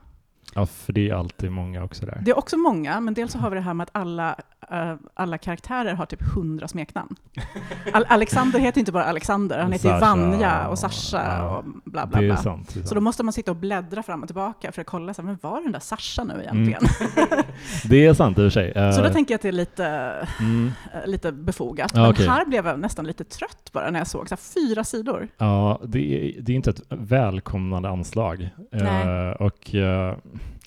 Ja, 0.57 0.65
för 0.65 0.93
det 0.93 1.09
är 1.09 1.13
alltid 1.13 1.51
många 1.51 1.83
också 1.83 2.05
där. 2.05 2.21
Det 2.25 2.31
är 2.31 2.37
också 2.37 2.57
många, 2.57 2.99
men 2.99 3.13
dels 3.13 3.31
så 3.31 3.39
har 3.39 3.49
vi 3.49 3.55
det 3.55 3.61
här 3.61 3.73
med 3.73 3.83
att 3.83 3.89
alla, 3.91 4.35
eh, 4.71 4.93
alla 5.13 5.37
karaktärer 5.37 5.93
har 5.93 6.05
typ 6.05 6.21
hundra 6.35 6.67
smeknamn. 6.67 7.15
Al- 7.93 8.05
Alexander 8.09 8.59
heter 8.59 8.79
inte 8.79 8.91
bara 8.91 9.03
Alexander, 9.03 9.59
han 9.59 9.71
heter 9.71 9.89
Sasha 9.89 9.99
Vanja 10.15 10.67
och 10.67 10.79
Sasha 10.79 11.23
ja. 11.37 11.57
och 11.57 11.63
bla 11.85 12.05
bla 12.05 12.19
bla. 12.21 12.37
sant. 12.37 12.77
Så 12.85 12.95
då 12.95 13.01
måste 13.01 13.23
man 13.23 13.33
sitta 13.33 13.51
och 13.51 13.57
bläddra 13.57 14.03
fram 14.03 14.21
och 14.21 14.27
tillbaka 14.27 14.71
för 14.71 14.81
att 14.81 14.87
kolla, 14.87 15.13
så 15.13 15.21
här, 15.21 15.27
men 15.27 15.37
var 15.41 15.57
är 15.57 15.63
den 15.63 15.71
där 15.71 15.79
Sasha 15.79 16.23
nu 16.23 16.33
egentligen? 16.41 16.81
Det 17.89 18.05
är 18.05 18.13
sant 18.13 18.37
i 18.37 18.41
och 18.41 18.43
för 18.45 18.49
sig. 18.49 18.73
Så 18.93 19.01
då 19.01 19.07
Eh, 19.07 19.13
tänker 19.13 19.33
jag 19.33 19.37
att 19.37 19.41
det 19.41 19.47
är 19.47 19.51
lite, 19.51 19.85
mm. 20.39 20.71
eh, 20.93 21.09
lite 21.09 21.31
befogat. 21.31 21.93
Men 21.93 22.09
okej. 22.11 22.27
här 22.27 22.45
blev 22.45 22.67
jag 22.67 22.79
nästan 22.79 23.05
lite 23.05 23.23
trött 23.23 23.69
bara 23.73 23.91
när 23.91 23.99
jag 23.99 24.07
såg 24.07 24.29
så 24.29 24.35
här, 24.35 24.65
fyra 24.67 24.83
sidor. 24.83 25.27
Ja, 25.37 25.79
det 25.85 25.99
är, 25.99 26.41
det 26.41 26.51
är 26.51 26.55
inte 26.55 26.69
ett 26.69 26.81
välkomnande 26.89 27.89
anslag. 27.89 28.49
Eh, 28.71 29.29
och 29.39 29.75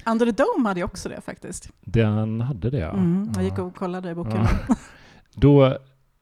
Under 0.07 0.27
the 0.27 0.33
Dome 0.33 0.69
hade 0.69 0.81
jag 0.81 0.87
också 0.91 1.09
det 1.09 1.21
faktiskt. 1.21 1.71
den 1.81 2.41
hade 2.41 2.71
det, 2.71 2.79
ja. 2.79 2.91
Mm, 2.91 3.33
jag 3.35 3.45
gick 3.45 3.59
och 3.59 3.75
kollade 3.77 4.11
i 4.11 4.15
boken. 4.15 4.47
Ja. 4.69 4.75
Då 5.35 5.79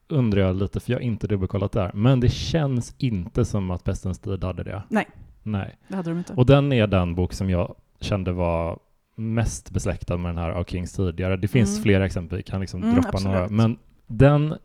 undrar 0.07 0.41
jag 0.41 0.55
lite, 0.55 0.79
för 0.79 0.91
jag 0.91 0.97
har 0.97 1.03
inte 1.03 1.27
dubbelkollat 1.27 1.71
där, 1.71 1.91
men 1.93 2.19
det 2.19 2.29
känns 2.29 2.95
inte 2.97 3.45
som 3.45 3.71
att 3.71 3.83
Pestens 3.83 4.19
tid 4.19 4.43
hade 4.43 4.63
det. 4.63 4.83
Nej. 4.89 5.07
Nej. 5.43 5.77
Det 5.87 5.95
hade 5.95 6.09
de 6.09 6.17
inte. 6.17 6.33
Och 6.33 6.45
den 6.45 6.73
är 6.73 6.87
den 6.87 7.15
bok 7.15 7.33
som 7.33 7.49
jag 7.49 7.75
kände 7.99 8.31
var 8.31 8.79
mest 9.15 9.71
besläktad 9.71 10.17
med 10.17 10.29
den 10.29 10.37
här 10.37 10.49
av 10.51 10.63
Kings 10.63 10.93
tidigare. 10.93 11.37
Det 11.37 11.47
finns 11.47 11.69
Mm. 11.69 11.83
flera 11.83 12.05
exempel, 12.05 12.37
vi 12.37 12.43
kan 12.43 12.61
liksom 12.61 12.83
Mm, 12.83 12.95
droppa 12.95 13.09
absolut. 13.09 13.33
några. 13.33 13.49
Men 13.49 13.77
den, 14.07 14.55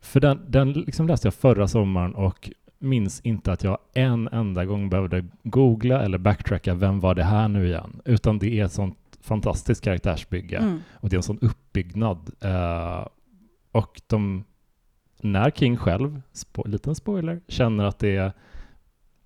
för 0.00 0.20
den, 0.20 0.40
den 0.48 0.72
liksom 0.72 1.06
läste 1.06 1.26
jag 1.26 1.34
förra 1.34 1.68
sommaren 1.68 2.14
och 2.14 2.50
minns 2.78 3.20
inte 3.20 3.52
att 3.52 3.64
jag 3.64 3.78
en 3.94 4.28
enda 4.28 4.64
gång 4.64 4.90
behövde 4.90 5.24
googla 5.42 6.02
eller 6.02 6.18
backtracka 6.18 6.74
vem 6.74 7.00
var 7.00 7.14
det 7.14 7.24
här 7.24 7.48
nu 7.48 7.66
igen, 7.66 8.00
utan 8.04 8.38
det 8.38 8.60
är 8.60 8.64
ett 8.64 8.72
sånt 8.72 8.98
fantastiskt 9.20 9.84
karaktärsbygge 9.84 10.56
Mm. 10.58 10.80
och 10.92 11.08
det 11.08 11.14
är 11.14 11.18
en 11.18 11.22
sån 11.22 11.38
uppbyggnad. 11.40 12.30
Eh, 12.40 13.06
och 13.72 14.00
de, 14.06 14.44
när 15.20 15.50
King 15.50 15.76
själv, 15.76 16.22
spo, 16.32 16.64
liten 16.68 16.94
spoiler, 16.94 17.40
känner 17.48 17.84
att 17.84 17.98
det 17.98 18.32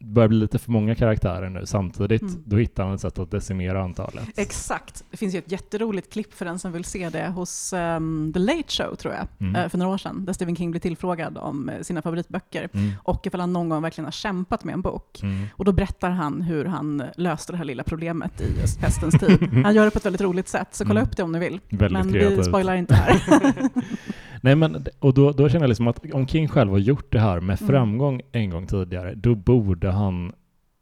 börjar 0.00 0.28
bli 0.28 0.38
lite 0.38 0.59
för 0.59 0.71
många 0.73 0.95
karaktärer 0.95 1.49
nu 1.50 1.66
samtidigt, 1.66 2.23
Mm. 2.23 2.35
då 2.47 2.57
hittar 2.57 2.85
han 2.85 2.95
ett 2.95 3.00
sätt 3.00 3.19
att 3.19 3.30
decimera 3.30 3.83
antalet. 3.83 4.28
Exakt. 4.37 5.04
Det 5.11 5.16
finns 5.16 5.35
ju 5.35 5.38
ett 5.38 5.52
jätteroligt 5.52 6.12
klipp 6.12 6.35
för 6.35 6.45
den 6.45 6.59
som 6.59 6.73
vill 6.73 6.85
se 6.85 7.09
det 7.09 7.28
hos 7.28 7.73
ehm, 7.73 8.30
The 8.35 8.38
Late 8.40 8.62
Show, 8.69 8.95
tror 8.95 9.14
jag, 9.14 9.26
Mm. 9.40 9.57
eh, 9.57 9.69
för 9.69 9.78
några 9.78 9.92
år 9.92 9.99
sedan, 9.99 10.25
där 10.25 10.33
Stephen 10.33 10.57
King 10.57 10.71
blir 10.71 10.80
tillfrågad 10.80 11.38
om 11.38 11.69
eh, 11.69 11.80
sina 11.83 12.02
favoritböcker 12.02 12.69
Mm. 12.75 12.92
och 13.02 13.26
ifall 13.26 13.40
han 13.40 13.52
någon 13.52 13.69
gång 13.69 13.83
verkligen 13.83 14.04
har 14.04 14.12
kämpat 14.12 14.64
med 14.64 14.73
en 14.73 14.80
bok. 14.83 15.21
Mm. 15.23 15.47
Och 15.52 15.64
då 15.64 15.73
berättar 15.73 16.11
han 16.11 16.42
hur 16.42 16.64
han 16.64 17.02
löste 17.16 17.52
det 17.52 17.57
här 17.57 17.64
lilla 17.64 17.83
problemet 17.85 18.40
i 18.40 18.61
just 18.61 18.80
Pestens 18.80 19.14
tid. 19.19 19.49
Han 19.64 19.75
gör 19.75 19.85
det 19.85 19.90
på 19.90 19.99
ett 19.99 20.07
väldigt 20.07 20.21
roligt 20.23 20.49
sätt, 20.49 20.69
så 20.71 20.85
kolla 20.85 21.00
Mm. 21.00 21.09
upp 21.09 21.16
det 21.16 21.23
om 21.23 21.33
ni 21.33 21.38
vill. 21.38 21.61
Väldigt 21.69 21.92
Men 21.92 22.07
vi 22.12 22.19
kreativt. 22.21 22.45
spoilar 22.47 22.75
inte 22.76 22.95
här. 22.95 23.21
Nej, 24.40 24.54
men, 24.56 24.85
och 24.99 25.14
då, 25.14 25.32
då 25.32 25.49
känner 25.49 25.62
jag 25.62 25.68
liksom 25.68 25.88
att 25.88 26.12
om 26.12 26.26
King 26.26 26.49
själv 26.49 26.70
har 26.70 26.78
gjort 26.78 27.12
det 27.12 27.20
här 27.20 27.40
med 27.40 27.61
Mm. 27.61 27.68
framgång 27.68 28.20
en 28.32 28.50
gång 28.50 28.66
tidigare, 28.66 29.14
då 29.14 29.35
borde 29.35 29.90
han 29.90 30.32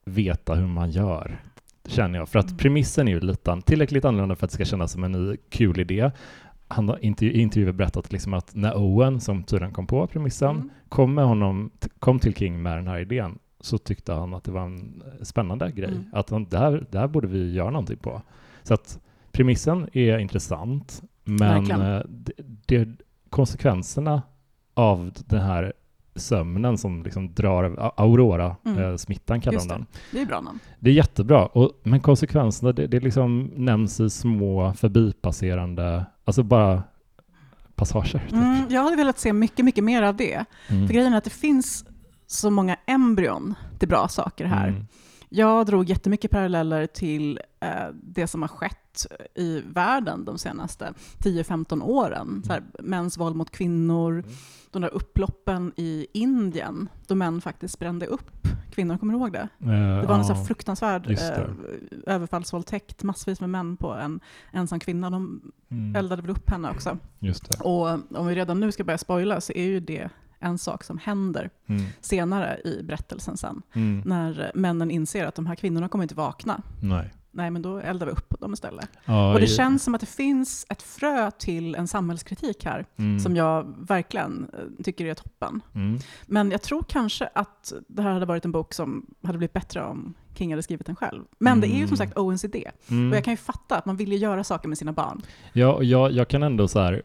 veta 0.05 0.55
hur 0.55 0.67
man 0.67 0.91
gör, 0.91 1.41
känner 1.87 2.19
jag. 2.19 2.29
För 2.29 2.39
att 2.39 2.47
Mm. 2.47 2.57
premissen 2.59 3.09
är 3.09 3.13
ju 3.13 3.21
lite 3.21 3.61
tillräckligt 3.67 4.05
annorlunda 4.05 4.37
för 4.37 4.47
att 4.47 4.51
det 4.51 4.55
ska 4.55 4.65
kännas 4.65 4.93
som 4.93 5.05
en 5.05 5.13
ny 5.13 5.37
kul 5.51 5.81
idé. 5.81 6.11
Han 6.69 6.89
har 6.89 6.99
i 7.05 7.41
intervjuer 7.41 7.73
berättat 7.73 8.13
liksom 8.13 8.35
att 8.35 8.55
när 8.55 8.77
Owen, 8.79 9.21
som 9.21 9.43
tydligen 9.43 9.73
kom 9.75 9.87
på 9.87 10.07
premissen, 10.07 10.51
Mm. 10.57 10.71
kom, 10.89 11.15
med 11.15 11.25
honom, 11.25 11.71
kom 11.99 12.19
till 12.19 12.35
King 12.35 12.63
med 12.63 12.79
den 12.79 12.87
här 12.87 12.99
idén, 12.99 13.39
så 13.61 13.79
tyckte 13.79 14.13
han 14.13 14.35
att 14.35 14.45
det 14.45 14.51
var 14.53 14.63
en 14.65 15.03
spännande 15.23 15.71
grej. 15.73 15.91
Mm. 15.91 16.05
Att 16.13 16.31
han, 16.31 16.45
det, 16.51 16.59
här, 16.59 16.85
det 16.91 16.99
här 16.99 17.09
borde 17.09 17.27
vi 17.27 17.53
göra 17.53 17.71
någonting 17.71 17.97
på. 17.97 18.23
Så 18.63 18.75
att 18.75 18.99
premissen 19.33 19.89
är 19.93 20.19
intressant, 20.19 21.03
men 21.25 21.71
eh, 21.71 22.01
det, 22.09 22.33
det, 22.67 22.89
konsekvenserna 23.31 24.23
av 24.75 25.13
den 25.27 25.41
här 25.41 25.73
sömnen 26.17 26.79
som 26.79 27.03
liksom 27.03 27.35
drar 27.35 27.65
Mm. 27.65 27.91
Aurora-smittan 27.97 29.41
kallar 29.41 29.59
de 29.59 29.69
det. 29.69 29.75
den. 29.75 29.87
Det 30.13 30.21
är 30.21 30.27
bra 30.27 30.41
namn. 30.41 30.59
Det 30.79 30.91
är 30.91 30.95
jättebra, 30.95 31.47
och, 31.47 31.73
men 31.83 32.01
konsekvenserna 32.01 32.73
det, 32.73 32.87
det 32.87 33.01
liksom 33.01 33.51
nämns 33.57 34.01
i 34.01 34.11
små 34.11 34.73
förbipasserande, 34.73 36.07
alltså 36.25 36.43
bara 36.43 36.83
passager. 37.75 38.19
Typ. 38.19 38.33
Mm, 38.33 38.67
jag 38.69 38.83
hade 38.83 38.97
velat 38.97 39.19
se 39.19 39.33
mycket, 39.33 39.65
mycket 39.65 39.85
mer 39.85 40.03
av 40.03 40.17
det. 40.17 40.45
Mm. 40.69 40.87
För 40.87 40.95
grejen 40.95 41.13
är 41.13 41.19
att 41.19 41.25
det 41.25 41.31
finns 41.31 41.85
så 42.27 42.51
många 42.51 42.77
embryon 42.87 43.55
till 43.79 43.89
bra 43.89 44.09
saker 44.09 44.45
här. 44.45 44.69
Mm. 44.69 44.87
Jag 45.29 45.67
drog 45.67 45.89
jättemycket 45.89 46.31
paralleller 46.31 46.87
till 46.87 47.41
eh, 47.61 47.69
det 48.03 48.27
som 48.27 48.43
har 48.43 48.49
skett 48.49 49.07
i 49.35 49.61
världen 49.67 50.25
de 50.25 50.39
senaste 50.39 50.93
10-15 51.19 51.83
åren. 51.83 52.43
Så 52.47 52.53
här, 52.53 52.63
mäns 52.83 53.19
våld 53.19 53.37
mot 53.37 53.51
kvinnor, 53.51 54.13
Mm. 54.13 54.31
de 54.71 54.83
där 54.83 54.95
upploppen 54.95 55.73
i 55.77 56.07
Indien, 56.13 56.89
då 57.07 57.15
män 57.15 57.41
faktiskt 57.41 57.79
brände 57.79 58.07
upp 58.07 58.31
kvinnor. 58.71 58.99
Kommer 58.99 59.13
du 59.13 59.19
ihåg 59.19 59.33
det? 59.33 59.49
Det 60.01 60.07
var 60.07 60.15
en 60.15 60.25
så 60.25 60.35
fruktansvärd 60.45 61.07
eh, 61.11 61.15
överfallsvåldtäkt, 62.15 63.03
massvis 63.03 63.41
med 63.41 63.51
män 63.51 63.77
på 63.77 63.93
en 63.95 64.21
ensam 64.53 64.81
kvinna. 64.81 65.11
De 65.11 65.53
Mm. 65.71 65.97
eldade 65.97 66.23
väl 66.23 66.31
upp 66.31 66.51
henne 66.51 66.71
också. 66.71 66.99
Och 67.61 67.89
om 68.19 68.27
vi 68.27 68.35
redan 68.35 68.61
nu 68.61 68.73
ska 68.73 68.85
börja 68.85 68.99
spoila 68.99 69.41
så 69.41 69.53
är 69.53 69.65
ju 69.65 69.81
det 69.81 70.09
en 70.41 70.59
sak 70.59 70.85
som 70.85 70.99
händer 70.99 71.51
Mm. 71.67 71.83
senare 72.01 72.61
i 72.65 72.83
berättelsen 72.83 73.37
sen. 73.37 73.63
Mm. 73.73 74.03
När 74.07 74.51
männen 74.55 74.91
inser 74.91 75.27
att 75.27 75.35
de 75.35 75.47
här 75.47 75.55
kvinnorna 75.55 75.89
kommer 75.89 76.05
inte 76.05 76.15
vakna. 76.15 76.63
Nej. 76.83 77.13
Nej, 77.31 77.51
men 77.51 77.63
då 77.63 77.79
eldar 77.79 78.07
vi 78.07 78.13
upp 78.13 78.41
dem 78.41 78.53
istället. 78.53 78.89
Ja, 79.05 79.33
Och 79.33 79.39
det 79.41 79.45
i- 79.47 79.49
känns 79.49 79.83
som 79.85 79.95
att 79.95 80.01
det 80.01 80.07
finns 80.07 80.67
ett 80.69 80.83
frö 80.83 81.31
till 81.31 81.75
en 81.75 81.89
samhällskritik 81.89 82.65
här, 82.65 82.87
mm. 82.97 83.21
som 83.21 83.37
jag 83.37 83.75
verkligen 83.79 84.49
eh, 84.53 84.85
tycker 84.85 85.05
är 85.07 85.15
toppen. 85.15 85.61
Mm. 85.75 85.99
Men 86.27 86.51
jag 86.51 86.63
tror 86.63 86.83
kanske 86.89 87.29
att 87.35 87.73
det 87.89 88.03
här 88.03 88.13
hade 88.13 88.27
varit 88.27 88.45
en 88.45 88.53
bok 88.53 88.75
som 88.75 89.07
hade 89.23 89.39
blivit 89.39 89.53
bättre 89.53 89.83
om 89.85 90.15
King 90.35 90.51
hade 90.51 90.63
skrivit 90.63 90.87
den 90.87 90.97
själv. 90.97 91.23
Men 91.39 91.61
det 91.61 91.67
är 91.67 91.71
ju 91.71 91.77
Mm. 91.77 91.89
som 91.89 91.97
sagt 91.97 92.19
ONCD. 92.19 92.57
Mm. 92.91 93.11
Och 93.11 93.17
jag 93.17 93.25
kan 93.25 93.33
ju 93.33 93.37
fatta 93.37 93.77
att 93.79 93.87
man 93.87 93.97
vill 93.97 94.13
ju 94.13 94.19
göra 94.19 94.45
saker 94.45 94.69
med 94.69 94.79
sina 94.79 94.93
barn. 94.93 95.23
Ja, 95.53 95.73
och 95.73 95.85
jag, 95.85 96.13
jag 96.13 96.29
kan 96.29 96.43
ändå 96.43 96.69
så 96.69 96.81
här, 96.81 97.03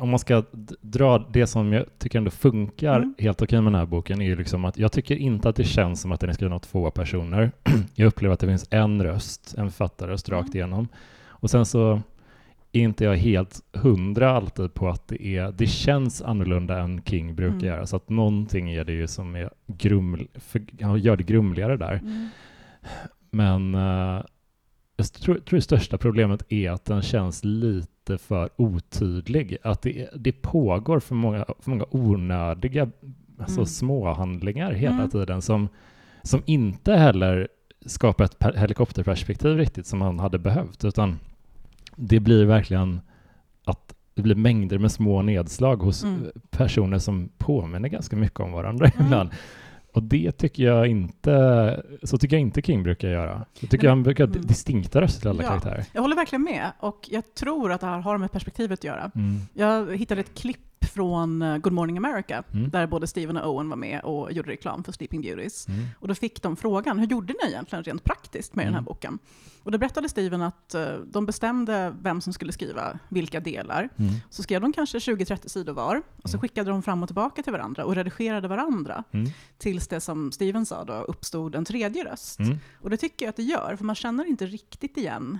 om 0.00 0.08
man 0.08 0.18
ska 0.18 0.42
dra 0.80 1.18
det 1.18 1.46
som 1.46 1.72
jag 1.72 1.84
tycker 1.98 2.18
ändå 2.18 2.30
funkar 2.30 2.96
Mm. 2.96 3.14
helt 3.18 3.42
okej 3.42 3.60
med 3.60 3.72
den 3.72 3.78
här 3.78 3.86
boken 3.86 4.20
är 4.20 4.24
ju 4.26 4.36
liksom 4.36 4.64
att 4.64 4.78
jag 4.78 4.92
tycker 4.92 5.16
inte 5.16 5.48
att 5.48 5.56
det 5.56 5.64
känns 5.64 6.00
som 6.00 6.12
att 6.12 6.20
den 6.20 6.30
är 6.30 6.34
skriven 6.34 6.52
av 6.52 6.58
två 6.58 6.90
personer. 6.90 7.52
jag 7.94 8.06
upplever 8.06 8.34
att 8.34 8.40
det 8.40 8.46
finns 8.46 8.66
en 8.70 9.02
röst, 9.02 9.54
en 9.58 9.70
författarröst 9.70 10.28
rakt 10.28 10.48
Mm. 10.54 10.56
igenom. 10.56 10.88
Och 11.26 11.50
sen 11.50 11.66
så 11.66 12.02
är 12.72 12.80
inte 12.80 13.04
jag 13.04 13.16
helt 13.16 13.60
hundra 13.72 14.30
alltid 14.30 14.74
på 14.74 14.88
att 14.88 15.08
det 15.08 15.26
är, 15.26 15.52
det 15.52 15.66
känns 15.66 16.22
annorlunda 16.22 16.78
än 16.78 17.02
King 17.02 17.34
brukar 17.34 17.54
Mm. 17.56 17.66
göra. 17.66 17.86
Så 17.86 17.96
att 17.96 18.08
någonting 18.08 18.70
är 18.70 18.84
det 18.84 18.92
ju 18.92 19.06
som 19.06 19.36
är 19.36 19.50
gruml, 19.66 20.26
för, 20.34 20.62
gör 20.98 21.16
det 21.16 21.22
grumligare 21.22 21.76
där. 21.76 22.00
Men 23.30 23.74
eh, 23.74 24.22
jag 24.96 25.12
tror, 25.12 25.34
tror 25.34 25.56
det 25.56 25.62
största 25.62 25.98
problemet 25.98 26.42
är 26.52 26.70
att 26.70 26.84
den 26.84 27.02
känns 27.02 27.44
lite 27.44 28.18
för 28.18 28.48
otydlig. 28.56 29.56
Att 29.62 29.82
det, 29.82 30.08
det 30.16 30.32
pågår 30.32 31.00
för 31.00 31.14
många, 31.14 31.44
för 31.60 31.70
många 31.70 31.84
onödiga 31.90 32.90
alltså 33.38 33.60
Mm. 33.60 33.66
småhandlingar 33.66 34.72
hela 34.72 34.94
Mm. 34.94 35.10
tiden 35.10 35.42
som, 35.42 35.68
som 36.22 36.42
inte 36.46 36.92
heller 36.92 37.48
skapar 37.86 38.24
ett 38.24 38.38
per- 38.38 38.54
helikopterperspektiv 38.56 39.56
riktigt 39.56 39.86
som 39.86 39.98
man 39.98 40.18
hade 40.18 40.38
behövt. 40.38 40.84
Utan 40.84 41.18
det 41.96 42.20
blir 42.20 42.44
verkligen 42.44 43.00
att 43.64 43.94
det 44.14 44.22
blir 44.22 44.34
mängder 44.34 44.78
med 44.78 44.92
små 44.92 45.22
nedslag 45.22 45.76
hos 45.76 46.04
Mm. 46.04 46.26
personer 46.50 46.98
som 46.98 47.28
påminner 47.38 47.88
ganska 47.88 48.16
mycket 48.16 48.40
om 48.40 48.52
varandra 48.52 48.86
Mm. 48.86 49.06
ibland. 49.06 49.30
Och 49.94 50.02
det 50.02 50.32
tycker 50.32 50.62
jag 50.62 50.86
inte, 50.86 51.82
så 52.02 52.18
tycker 52.18 52.36
jag 52.36 52.40
inte 52.40 52.62
King 52.62 52.82
brukar 52.82 53.08
göra. 53.08 53.44
Jag 53.60 53.70
tycker 53.70 53.86
Nej, 53.86 53.88
han 53.88 54.02
brukar 54.02 54.24
mm. 54.24 54.46
distinkta 54.46 55.00
röster 55.00 55.20
till 55.20 55.30
alla 55.30 55.42
Ja. 55.42 55.48
karaktärer. 55.48 55.84
Jag 55.92 56.02
håller 56.02 56.16
verkligen 56.16 56.42
med 56.42 56.72
och 56.80 57.08
jag 57.10 57.34
tror 57.34 57.72
att 57.72 57.80
det 57.80 57.86
här 57.86 58.00
har 58.00 58.18
med 58.18 58.32
perspektivet 58.32 58.78
att 58.80 58.84
göra. 58.84 59.10
Mm. 59.14 59.40
Jag 59.54 59.96
hittade 59.96 60.20
ett 60.20 60.34
klipp 60.34 60.58
från 60.84 61.42
eh, 61.42 61.56
Good 61.58 61.72
Morning 61.72 61.96
America 61.98 62.42
Mm. 62.52 62.70
där 62.70 62.86
både 62.86 63.06
Steven 63.06 63.36
och 63.36 63.54
Owen 63.54 63.68
var 63.68 63.76
med 63.76 64.00
och 64.00 64.32
gjorde 64.32 64.50
reklam 64.50 64.84
för 64.84 64.92
Sleeping 64.92 65.20
Beauties. 65.20 65.68
Mm. 65.68 65.84
Och 66.00 66.08
då 66.08 66.14
fick 66.14 66.42
de 66.42 66.56
frågan, 66.56 66.98
hur 66.98 67.06
gjorde 67.06 67.34
ni 67.42 67.48
egentligen 67.50 67.84
rent 67.84 68.04
praktiskt 68.04 68.54
med 68.54 68.66
den 68.66 68.72
här 68.72 68.78
Mm. 68.80 68.84
boken? 68.84 69.18
Och 69.62 69.72
då 69.72 69.78
berättade 69.78 70.08
Steven 70.08 70.42
att 70.42 70.74
eh, 70.74 70.86
de 71.06 71.26
bestämde 71.26 71.94
vem 72.02 72.20
som 72.20 72.32
skulle 72.32 72.52
skriva 72.52 72.98
vilka 73.08 73.40
delar. 73.40 73.88
Mm. 73.96 74.12
Så 74.30 74.42
skrev 74.42 74.60
de 74.60 74.72
kanske 74.72 74.98
20-30 74.98 75.48
sidor 75.48 75.72
var, 75.72 76.02
och 76.22 76.30
så 76.30 76.36
Mm. 76.36 76.40
skickade 76.40 76.70
de 76.70 76.82
fram 76.82 77.02
och 77.02 77.08
tillbaka 77.08 77.42
till 77.42 77.52
varandra 77.52 77.84
och 77.84 77.94
redigerade 77.94 78.48
varandra. 78.48 79.04
Mm. 79.12 79.30
Tills 79.58 79.88
det 79.88 80.00
som 80.00 80.32
Steven 80.32 80.66
sa 80.66 80.84
då 80.84 80.92
uppstod 80.94 81.54
en 81.54 81.64
tredje 81.64 82.04
röst. 82.04 82.38
Mm. 82.38 82.58
Och 82.80 82.90
det 82.90 82.96
tycker 82.96 83.24
jag 83.26 83.30
att 83.30 83.36
det 83.36 83.42
gör, 83.42 83.76
för 83.76 83.84
man 83.84 83.94
känner 83.94 84.24
inte 84.24 84.46
riktigt 84.46 84.96
igen 84.96 85.38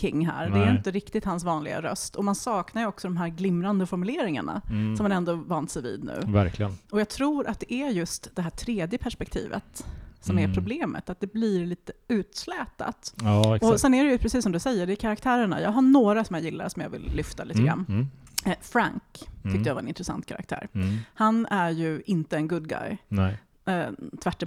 King 0.00 0.26
här. 0.26 0.50
Det 0.50 0.58
är 0.58 0.66
Nej. 0.66 0.76
inte 0.76 0.90
riktigt 0.90 1.24
hans 1.24 1.44
vanliga 1.44 1.82
röst. 1.82 2.16
Och 2.16 2.24
man 2.24 2.34
saknar 2.34 2.82
ju 2.82 2.88
också 2.88 3.08
de 3.08 3.16
här 3.16 3.28
glimrande 3.28 3.86
formuleringarna 3.86 4.62
Mm. 4.70 4.96
som 4.96 5.04
man 5.04 5.12
ändå 5.12 5.34
vant 5.34 5.70
sig 5.70 5.82
vid 5.82 6.04
nu. 6.04 6.20
Verkligen. 6.26 6.78
Och 6.90 7.00
jag 7.00 7.08
tror 7.08 7.46
att 7.46 7.60
det 7.60 7.74
är 7.74 7.88
just 7.90 8.36
det 8.36 8.42
här 8.42 8.50
tredje 8.50 8.98
perspektivet 8.98 9.86
som 10.20 10.38
Mm. 10.38 10.50
är 10.50 10.54
problemet, 10.54 11.10
att 11.10 11.20
det 11.20 11.32
blir 11.32 11.66
lite 11.66 11.92
utslätat. 12.08 13.14
Ja. 13.22 13.58
Och 13.62 13.80
sen 13.80 13.94
är 13.94 14.04
det 14.04 14.10
ju 14.10 14.18
precis 14.18 14.42
som 14.42 14.52
du 14.52 14.58
säger, 14.58 14.86
det 14.86 14.92
är 14.92 14.96
karaktärerna. 14.96 15.60
Jag 15.60 15.70
har 15.70 15.82
några 15.82 16.24
som 16.24 16.34
jag 16.36 16.44
gillar 16.44 16.68
som 16.68 16.82
jag 16.82 16.90
vill 16.90 17.10
lyfta 17.14 17.44
lite 17.44 17.62
grann. 17.62 17.86
Mm. 17.88 18.06
Eh, 18.46 18.56
Frank 18.60 19.02
tyckte 19.12 19.48
Mm. 19.48 19.62
jag 19.64 19.74
var 19.74 19.82
en 19.82 19.88
intressant 19.88 20.26
karaktär. 20.26 20.68
Mm. 20.74 20.96
Han 21.14 21.46
är 21.46 21.70
ju 21.70 22.02
inte 22.06 22.36
en 22.36 22.48
good 22.48 22.68
guy, 22.68 22.96
Nej. 23.08 23.38
Eh, 23.64 23.88
tvärt. 24.22 24.42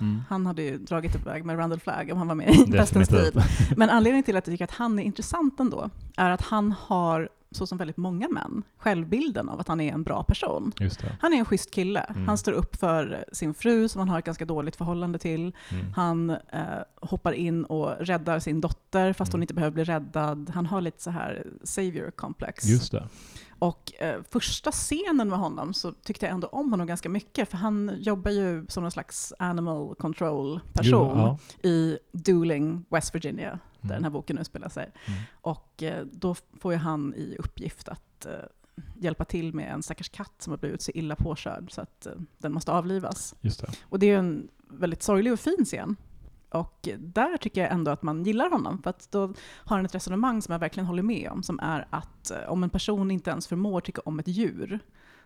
Mm. 0.00 0.22
Han 0.28 0.46
hade 0.46 0.62
ju 0.62 0.78
dragit 0.78 1.14
iväg 1.14 1.44
med 1.44 1.58
Randall 1.58 1.80
Flagg 1.80 2.12
om 2.12 2.18
han 2.18 2.28
var 2.28 2.34
med 2.34 2.54
i 2.54 2.70
Västens 2.70 3.08
tid. 3.08 3.42
Men 3.76 3.90
anledningen 3.90 4.24
till 4.24 4.36
att 4.36 4.46
jag 4.46 4.52
tycker 4.54 4.64
att 4.64 4.70
han 4.70 4.98
är 4.98 5.02
intressant 5.02 5.60
ändå, 5.60 5.90
är 6.16 6.30
att 6.30 6.42
han 6.42 6.72
har, 6.72 7.28
så 7.50 7.66
som 7.66 7.78
väldigt 7.78 7.96
många 7.96 8.28
män, 8.28 8.62
självbilden 8.78 9.48
av 9.48 9.60
att 9.60 9.68
han 9.68 9.80
är 9.80 9.92
en 9.92 10.02
bra 10.02 10.22
person. 10.22 10.72
Han 11.20 11.32
är 11.32 11.36
en 11.38 11.44
schysst 11.44 11.70
kille. 11.70 12.00
Mm. 12.00 12.26
Han 12.28 12.38
står 12.38 12.52
upp 12.52 12.76
för 12.76 13.24
sin 13.32 13.54
fru 13.54 13.88
som 13.88 13.98
han 13.98 14.08
har 14.08 14.18
ett 14.18 14.24
ganska 14.24 14.44
dåligt 14.44 14.76
förhållande 14.76 15.18
till. 15.18 15.52
Mm. 15.70 15.92
Han 15.92 16.30
eh, 16.30 16.36
hoppar 17.00 17.32
in 17.32 17.64
och 17.64 17.90
räddar 18.00 18.38
sin 18.38 18.60
dotter 18.60 19.12
fast 19.12 19.32
hon 19.32 19.38
Mm. 19.38 19.42
inte 19.42 19.54
behöver 19.54 19.74
bli 19.74 19.84
räddad. 19.84 20.50
Han 20.54 20.66
har 20.66 20.80
lite 20.80 21.02
så 21.02 21.10
här 21.10 21.46
savior 21.64 22.10
complex. 22.10 22.64
Just 22.64 22.92
det. 22.92 23.08
Och 23.58 23.92
eh, 24.02 24.22
första 24.30 24.72
scenen 24.72 25.28
med 25.28 25.38
honom 25.38 25.74
så 25.74 25.92
tyckte 25.92 26.26
jag 26.26 26.32
ändå 26.32 26.46
om 26.48 26.70
honom 26.70 26.86
ganska 26.86 27.08
mycket 27.08 27.48
för 27.50 27.56
han 27.56 27.92
jobbar 27.98 28.30
ju 28.30 28.66
som 28.68 28.82
någon 28.82 28.90
slags 28.92 29.32
animal 29.38 29.94
control 29.94 30.60
person 30.72 31.18
Ja. 31.18 31.38
i 31.68 31.98
Dueling, 32.12 32.84
West 32.90 33.14
Virginia, 33.14 33.50
där 33.80 33.88
Mm. 33.90 33.94
den 33.94 34.04
här 34.04 34.10
boken 34.10 34.38
utspelar 34.38 34.68
sig. 34.68 34.90
Mm. 35.06 35.20
Och 35.40 35.82
eh, 35.82 36.04
då 36.12 36.34
får 36.60 36.72
ju 36.72 36.78
han 36.78 37.14
i 37.14 37.36
uppgift 37.38 37.88
att 37.88 38.26
eh, 38.26 38.32
hjälpa 38.96 39.24
till 39.24 39.54
med 39.54 39.72
en 39.72 39.82
stackars 39.82 40.08
katt 40.08 40.34
som 40.38 40.50
har 40.50 40.58
blivit 40.58 40.82
så 40.82 40.90
illa 40.94 41.16
påkörd 41.16 41.72
så 41.72 41.80
att 41.80 42.06
eh, 42.06 42.12
den 42.38 42.52
måste 42.52 42.72
avlivas. 42.72 43.34
Just 43.40 43.60
det. 43.60 43.68
Och 43.82 43.98
det 43.98 44.06
är 44.10 44.18
en 44.18 44.48
väldigt 44.68 45.02
sorglig 45.02 45.32
och 45.32 45.40
fin 45.40 45.64
scen. 45.64 45.96
Och 46.56 46.88
där 46.98 47.36
tycker 47.36 47.60
jag 47.60 47.72
ändå 47.72 47.90
att 47.90 48.02
man 48.02 48.24
gillar 48.24 48.50
honom, 48.50 48.82
för 48.82 48.90
att 48.90 49.08
då 49.10 49.20
har 49.54 49.76
han 49.76 49.84
ett 49.86 49.94
resonemang 49.94 50.42
som 50.42 50.52
jag 50.52 50.58
verkligen 50.58 50.86
håller 50.86 51.02
med 51.02 51.30
om, 51.30 51.42
som 51.42 51.60
är 51.60 51.86
att 51.90 52.30
eh, 52.30 52.48
om 52.48 52.62
en 52.64 52.70
person 52.70 53.10
inte 53.10 53.30
ens 53.30 53.46
förmår 53.46 53.80
tycka 53.80 54.00
om 54.04 54.18
ett 54.18 54.28
djur, 54.28 54.80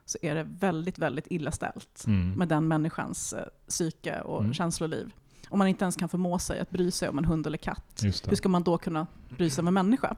så 0.04 0.18
är 0.22 0.34
det 0.34 0.42
väldigt, 0.60 0.98
väldigt 0.98 1.26
illa 1.30 1.52
ställt 1.52 2.04
Mm. 2.06 2.32
med 2.32 2.48
den 2.48 2.68
människans 2.68 3.32
eh, 3.32 3.44
psyke 3.68 4.20
och 4.20 4.40
Mm. 4.40 4.54
känsloliv. 4.54 5.12
Om 5.48 5.58
man 5.58 5.68
inte 5.68 5.84
ens 5.84 5.96
kan 5.96 6.08
förmå 6.08 6.38
sig 6.38 6.60
att 6.60 6.70
bry 6.70 6.90
sig 6.90 7.08
om 7.08 7.18
en 7.18 7.24
hund 7.24 7.46
eller 7.46 7.58
katt, 7.58 8.00
hur 8.28 8.36
ska 8.36 8.48
man 8.48 8.62
då 8.62 8.78
kunna 8.78 9.06
bry 9.36 9.50
sig 9.50 9.62
om 9.62 9.68
en 9.68 9.74
människa? 9.74 10.16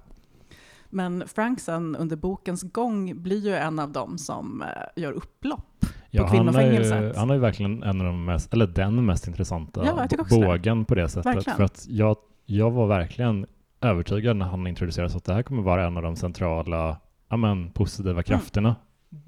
Men 0.90 1.28
Frank 1.28 1.60
sen 1.60 1.96
under 1.96 2.16
bokens 2.16 2.62
gång 2.62 3.22
blir 3.22 3.38
ju 3.38 3.54
en 3.54 3.78
av 3.78 3.92
dem 3.92 4.18
som 4.18 4.62
eh, 4.62 4.68
gör 5.02 5.12
upplopp. 5.12 5.86
Ja, 6.14 6.26
han, 6.26 6.36
är 6.36 6.40
ju, 6.40 6.52
kvinnofängelset. 6.52 7.16
han 7.16 7.30
är 7.30 7.34
ju 7.34 7.40
verkligen 7.40 7.82
en 7.82 8.00
av 8.00 8.06
de 8.06 8.24
mest, 8.24 8.54
eller 8.54 8.66
den 8.66 9.06
mest 9.06 9.26
intressanta 9.26 9.84
Ja, 9.84 10.04
också 10.04 10.40
det. 10.40 10.46
bågen 10.46 10.84
på 10.84 10.94
det 10.94 11.08
sättet. 11.08 11.26
Verkligen. 11.26 11.56
För 11.56 11.64
att 11.64 11.86
jag, 11.88 12.16
jag 12.46 12.70
var 12.70 12.86
verkligen 12.86 13.46
övertygad 13.80 14.36
när 14.36 14.46
han 14.46 14.66
introducerades 14.66 15.16
att 15.16 15.24
det 15.24 15.34
här 15.34 15.42
kommer 15.42 15.62
vara 15.62 15.86
en 15.86 15.96
av 15.96 16.02
de 16.02 16.16
centrala, 16.16 16.96
ja 17.28 17.36
men, 17.36 17.70
positiva 17.70 18.22
krafterna. 18.22 18.76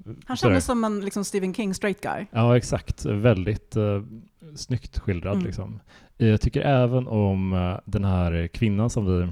Mm. 0.05 0.19
Han 0.25 0.37
kändes 0.37 0.65
som 0.65 0.83
en 0.83 1.01
liksom, 1.01 1.25
Stephen 1.25 1.53
King 1.53 1.73
straight 1.73 2.01
guy. 2.01 2.25
Ja, 2.31 2.57
exakt. 2.57 3.05
Väldigt 3.05 3.77
uh, 3.77 4.03
snyggt 4.55 4.99
skildrad. 4.99 5.33
Mm. 5.33 5.45
Liksom. 5.45 5.79
Eh, 6.17 6.27
Jag 6.27 6.41
tycker 6.41 6.61
även 6.61 7.07
om 7.07 7.53
eh, 7.53 7.77
den 7.85 8.05
här 8.05 8.47
kvinnan 8.47 8.89
som 8.89 9.05
vi 9.05 9.27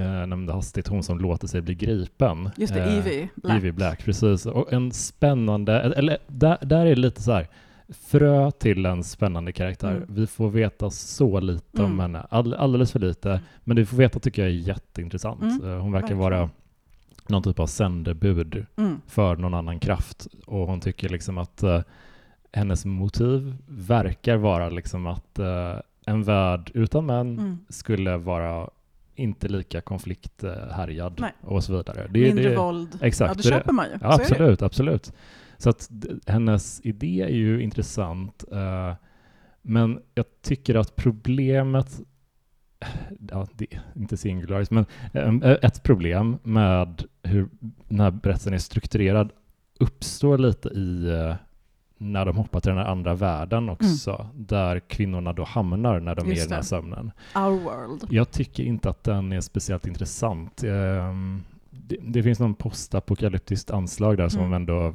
uh, 0.00 0.26
nämnde 0.26 0.52
hastigt, 0.52 0.88
hon 0.88 1.02
som 1.02 1.18
låter 1.18 1.46
sig 1.48 1.60
bli 1.60 1.74
gripen. 1.74 2.50
Just 2.56 2.74
det, 2.74 2.80
Eh, 2.80 2.98
Evie 2.98 3.28
Black. 3.34 3.56
Evie 3.56 3.72
Black, 3.72 4.04
precis. 4.04 4.46
Och 4.46 4.72
en 4.72 4.92
spännande, 4.92 5.80
eller 5.80 6.18
där, 6.26 6.58
där 6.60 6.80
är 6.86 6.94
det 6.94 7.00
lite 7.00 7.22
så 7.22 7.32
här, 7.32 7.46
frö 7.88 8.50
till 8.50 8.86
en 8.86 9.04
spännande 9.04 9.52
karaktär. 9.52 9.90
Mm. 9.90 10.04
Vi 10.08 10.26
får 10.26 10.50
veta 10.50 10.90
så 10.90 11.40
lite 11.40 11.82
om 11.82 11.84
Mm. 11.92 11.98
henne, 12.00 12.26
All, 12.30 12.54
alldeles 12.54 12.92
för 12.92 12.98
lite, 13.00 13.40
men 13.64 13.76
det 13.76 13.82
vi 13.82 13.86
får 13.86 13.96
veta 13.96 14.18
tycker 14.20 14.42
jag 14.42 14.50
är 14.50 14.54
jätteintressant. 14.54 15.42
Mm, 15.42 15.64
Eh, 15.70 15.78
Hon 15.80 15.92
verkar 15.92 16.00
verkligen. 16.14 16.18
vara 16.18 16.50
någon 17.28 17.42
typ 17.42 17.58
av 17.58 17.66
sändebud 17.66 18.66
Mm. 18.76 19.00
för 19.06 19.36
någon 19.36 19.54
annan 19.54 19.78
kraft 19.80 20.26
och 20.46 20.66
hon 20.66 20.80
tycker 20.80 21.08
liksom 21.08 21.38
att 21.38 21.62
eh, 21.62 21.80
hennes 22.52 22.84
motiv 22.84 23.56
verkar 23.68 24.36
vara 24.36 24.68
liksom 24.68 25.06
att 25.06 25.38
eh, 25.38 25.74
en 26.06 26.22
värld 26.22 26.70
utan 26.74 27.06
män 27.06 27.38
Mm. 27.38 27.58
skulle 27.68 28.16
vara 28.16 28.68
inte 29.18 29.48
lika 29.48 29.80
konflikthärjad 29.80 31.14
Nej. 31.20 31.32
och 31.40 31.64
så 31.64 31.76
vidare. 31.76 32.08
Det, 32.10 32.20
Mindre 32.20 32.48
det, 32.48 32.56
våld. 32.56 32.98
Exakt. 33.02 33.28
ja, 33.30 33.34
det 33.34 33.42
det- 33.42 33.56
köper 33.56 33.72
man 33.72 33.86
ju. 33.86 33.92
Ja, 34.00 34.14
absolut, 34.14 34.62
absolut. 34.62 35.12
Så 35.56 35.70
att 35.70 35.90
hennes 36.26 36.80
idé 36.84 37.22
är 37.22 37.28
ju 37.28 37.62
intressant, 37.62 38.44
eh, 38.52 38.94
men 39.62 40.00
jag 40.14 40.24
tycker 40.42 40.74
att 40.74 40.96
problemet, 40.96 42.00
ja, 43.30 43.46
det 43.54 43.66
är 43.74 43.80
inte 43.96 44.16
singularis, 44.16 44.70
men 44.70 44.86
eh, 45.12 45.56
ett 45.62 45.82
problem 45.82 46.38
med 46.42 47.04
hur 47.22 47.48
den 47.88 48.00
här 48.00 48.10
berättelsen 48.10 48.54
är 48.54 48.58
strukturerad 48.58 49.32
uppstår 49.80 50.38
lite 50.38 50.68
i 50.68 51.06
eh, 51.10 51.34
när 51.98 52.24
de 52.24 52.36
hoppar 52.36 52.60
till 52.60 52.68
den 52.68 52.78
här 52.78 52.84
andra 52.90 53.14
världen 53.14 53.68
också, 53.68 54.26
där 54.34 54.80
kvinnorna 54.80 55.32
då 55.32 55.44
hamnar 55.44 56.00
när 56.00 56.14
de 56.14 56.20
är 56.20 56.24
i 56.24 56.26
Mm. 56.26 56.36
Just 56.36 56.48
den 56.48 56.56
här 56.56 56.62
sömnen. 56.62 57.10
Our 57.36 57.50
world. 57.50 58.06
Jag 58.10 58.30
tycker 58.30 58.62
inte 58.62 58.90
att 58.90 59.04
den 59.04 59.32
är 59.32 59.40
speciellt 59.40 59.86
intressant. 59.86 60.62
Ehm, 60.62 61.42
Det, 61.70 61.96
det 62.02 62.22
finns 62.22 62.40
någon 62.40 62.54
postapokalyptiskt 62.54 63.70
anslag 63.70 64.16
där 64.16 64.28
som 64.28 64.40
Mm. 64.40 64.52
ändå 64.52 64.94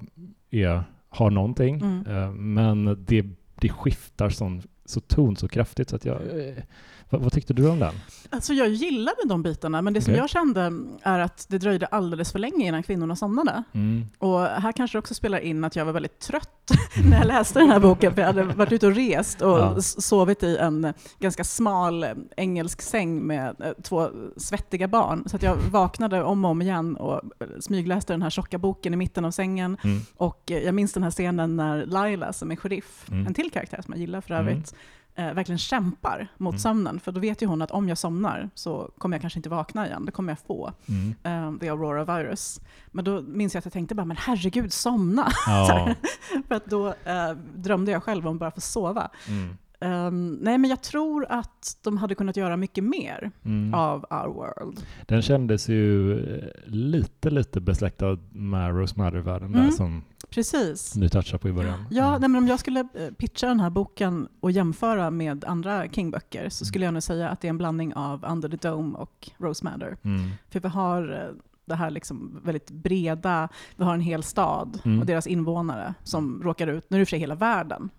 är, 0.51 0.83
har 1.09 1.29
någonting, 1.31 1.75
Mm. 1.81 2.07
Eh, 2.07 2.31
men 2.31 3.05
det, 3.07 3.25
det 3.61 3.69
skiftar 3.69 4.29
sån, 4.29 4.61
så 4.85 4.99
ton 4.99 5.35
så 5.35 5.47
kraftigt 5.47 5.89
så 5.89 5.95
att 5.95 6.05
jag... 6.05 6.15
eh, 6.21 6.63
Vad, 7.09 7.21
vad 7.21 7.33
tyckte 7.33 7.53
du 7.53 7.69
om 7.69 7.79
den? 7.79 7.93
Alltså 8.29 8.53
jag 8.53 8.67
gillade 8.69 9.17
de 9.25 9.43
bitarna, 9.43 9.81
men 9.81 9.93
det 9.93 10.01
som 10.01 10.11
Okej. 10.13 10.19
jag 10.21 10.29
kände 10.29 10.71
är 11.03 11.19
att 11.19 11.45
det 11.49 11.57
dröjde 11.57 11.85
alldeles 11.85 12.31
för 12.31 12.39
länge 12.39 12.67
innan 12.67 12.83
kvinnorna 12.83 13.15
somnade. 13.15 13.63
Mm. 13.73 14.05
Och 14.17 14.39
här 14.39 14.71
kanske 14.71 14.95
det 14.97 14.99
också 14.99 15.13
spelar 15.13 15.39
in 15.39 15.63
att 15.63 15.75
jag 15.75 15.85
var 15.85 15.91
väldigt 15.93 16.19
trött 16.19 16.71
när 17.09 17.17
jag 17.17 17.27
läste 17.27 17.59
den 17.59 17.69
här 17.69 17.79
boken, 17.79 18.13
för 18.13 18.21
jag 18.21 18.27
hade 18.27 18.43
varit 18.43 18.71
ute 18.71 18.87
och 18.87 18.95
rest 18.95 19.41
och 19.41 19.59
Ja. 19.59 19.81
sovit 19.81 20.43
i 20.43 20.57
en 20.57 20.93
ganska 21.19 21.43
smal 21.43 22.03
eh, 22.03 22.09
engelsk 22.37 22.81
säng 22.81 23.27
med 23.27 23.55
eh, 23.61 23.71
två 23.83 24.09
svettiga 24.37 24.87
barn. 24.87 25.23
Så 25.25 25.35
att 25.35 25.43
jag 25.43 25.55
vaknade 25.55 26.23
om 26.23 26.45
och 26.45 26.51
om 26.51 26.61
igen 26.61 26.95
och 26.95 27.21
smygläste 27.59 28.13
den 28.13 28.21
här 28.21 28.29
tjocka 28.29 28.57
boken 28.57 28.93
i 28.93 28.97
mitten 28.97 29.25
av 29.25 29.31
sängen. 29.31 29.77
Mm. 29.83 29.99
Och 30.15 30.41
jag 30.45 30.75
minns 30.75 30.93
den 30.93 31.03
här 31.03 31.11
scenen 31.11 31.55
när 31.55 31.85
Laila, 31.85 32.33
som 32.33 32.51
är 32.51 32.55
sheriff, 32.55 33.05
Mm. 33.11 33.27
en 33.27 33.33
till 33.33 33.51
karaktär 33.51 33.81
som 33.81 33.93
jag 33.93 34.01
gillar 34.01 34.21
för 34.21 34.33
Mm. 34.33 34.47
övrigt, 34.47 34.72
eh, 35.15 35.33
verkligen 35.33 35.57
kämpar 35.59 36.27
mot 36.37 36.51
Mm. 36.53 36.59
sömnen. 36.59 36.99
För 36.99 37.11
då 37.11 37.19
vet 37.19 37.41
ju 37.41 37.45
hon 37.45 37.61
att 37.61 37.71
om 37.71 37.89
jag 37.89 37.97
somnar 37.97 38.49
så 38.55 38.91
kommer 38.97 39.15
jag 39.17 39.21
kanske 39.21 39.39
inte 39.39 39.49
vakna 39.49 39.87
igen. 39.87 40.05
Det 40.05 40.11
kommer 40.11 40.31
jag 40.31 40.39
få, 40.39 40.71
Mm. 40.87 41.15
eh, 41.53 41.59
the 41.59 41.69
Aurora 41.69 42.17
virus. 42.17 42.59
Men 42.91 43.05
då 43.05 43.21
minns 43.21 43.53
jag 43.53 43.59
att 43.59 43.65
jag 43.65 43.73
tänkte 43.73 43.95
bara, 43.95 44.05
men 44.05 44.17
herregud, 44.17 44.73
somna! 44.73 45.27
Ja. 45.47 45.93
för 46.47 46.55
att 46.55 46.65
då 46.65 46.87
eh, 46.87 47.31
drömde 47.55 47.91
jag 47.91 48.03
själv 48.03 48.27
om 48.27 48.37
bara 48.37 48.51
få 48.51 48.61
sova. 48.61 49.09
Mm. 49.27 49.57
Ehm, 49.79 50.37
nej, 50.41 50.57
men 50.57 50.69
jag 50.69 50.81
tror 50.81 51.25
att 51.29 51.77
de 51.83 51.97
hade 51.97 52.15
kunnat 52.15 52.37
göra 52.37 52.57
mycket 52.57 52.83
mer 52.83 53.31
Mm. 53.45 53.73
av 53.73 54.05
Our 54.09 54.27
World. 54.33 54.79
Den 55.05 55.21
kändes 55.21 55.69
ju 55.69 56.13
eh, 56.37 56.49
lite, 56.65 57.29
lite 57.29 57.61
besläktad 57.61 58.17
med 58.31 58.75
Rosemary-världen 58.75 59.51
där 59.51 59.59
Mm. 59.59 59.71
som 59.71 60.03
Precis. 60.33 60.93
du 60.93 61.09
touchade 61.09 61.37
på 61.39 61.49
i 61.49 61.53
början. 61.53 61.85
Ja, 61.89 62.07
Mm. 62.07 62.21
nej, 62.21 62.29
men 62.29 62.43
om 62.43 62.47
jag 62.47 62.59
skulle 62.59 62.79
eh, 62.79 63.09
pitcha 63.17 63.47
den 63.47 63.59
här 63.59 63.69
boken 63.69 64.27
och 64.39 64.51
jämföra 64.51 65.11
med 65.11 65.45
andra 65.45 65.87
King-böcker 65.87 66.49
så 66.49 66.65
skulle 66.65 66.85
jag 66.85 66.93
nog 66.93 67.03
säga 67.03 67.29
att 67.29 67.41
det 67.41 67.47
är 67.47 67.49
en 67.49 67.57
blandning 67.57 67.93
av 67.93 68.25
Under 68.25 68.49
the 68.49 68.67
Dome 68.69 68.97
och 68.97 69.29
Rose 69.37 69.63
Matter. 69.65 69.97
Mm. 70.03 70.29
För 70.49 70.59
vi 70.59 70.67
har 70.67 71.11
eh, 71.29 71.35
det 71.65 71.75
här 71.75 71.89
liksom 71.89 72.39
väldigt 72.43 72.71
breda, 72.71 73.49
vi 73.75 73.83
har 73.83 73.93
en 73.93 74.01
hel 74.01 74.23
stad 74.23 74.79
Mm. 74.85 74.99
och 74.99 75.05
deras 75.05 75.27
invånare 75.27 75.93
som 76.03 76.43
råkar 76.43 76.67
ut, 76.67 76.89
nu 76.89 76.97
är 76.97 76.99
det 76.99 77.05
för 77.05 77.09
sig 77.09 77.19
hela 77.19 77.35
världen, 77.35 77.89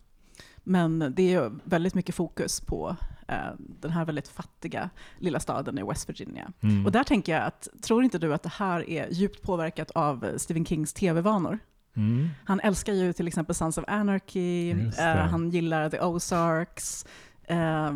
men 0.65 1.13
det 1.17 1.35
är 1.35 1.53
väldigt 1.65 1.95
mycket 1.95 2.15
fokus 2.15 2.61
på 2.61 2.97
eh, 3.29 3.37
den 3.59 3.91
här 3.91 4.05
väldigt 4.05 4.29
fattiga 4.29 4.91
lilla 5.19 5.41
staden 5.41 5.79
i 5.79 5.83
West 5.83 6.09
Virginia. 6.09 6.53
Mm. 6.61 6.87
Och 6.87 6.93
där 6.93 7.05
tänker 7.05 7.33
jag 7.33 7.43
att, 7.43 7.69
tror 7.83 8.05
inte 8.05 8.19
du 8.19 8.35
att 8.35 8.43
det 8.43 8.53
här 8.53 8.91
är 8.91 9.09
djupt 9.11 9.43
påverkat 9.43 9.91
av 9.91 10.27
Stephen 10.37 10.65
Kings 10.67 10.93
tv-vanor? 10.93 11.59
Mm. 11.97 12.31
Han 12.45 12.61
älskar 12.61 12.93
ju 12.93 13.13
till 13.13 13.29
exempel 13.29 13.55
Sons 13.55 13.79
of 13.79 13.85
Anarchy, 13.89 14.75
det. 14.75 15.03
han 15.03 15.51
gillar 15.51 15.91
The 15.91 16.01
Ozarks, 16.01 17.07
eh, 17.47 17.93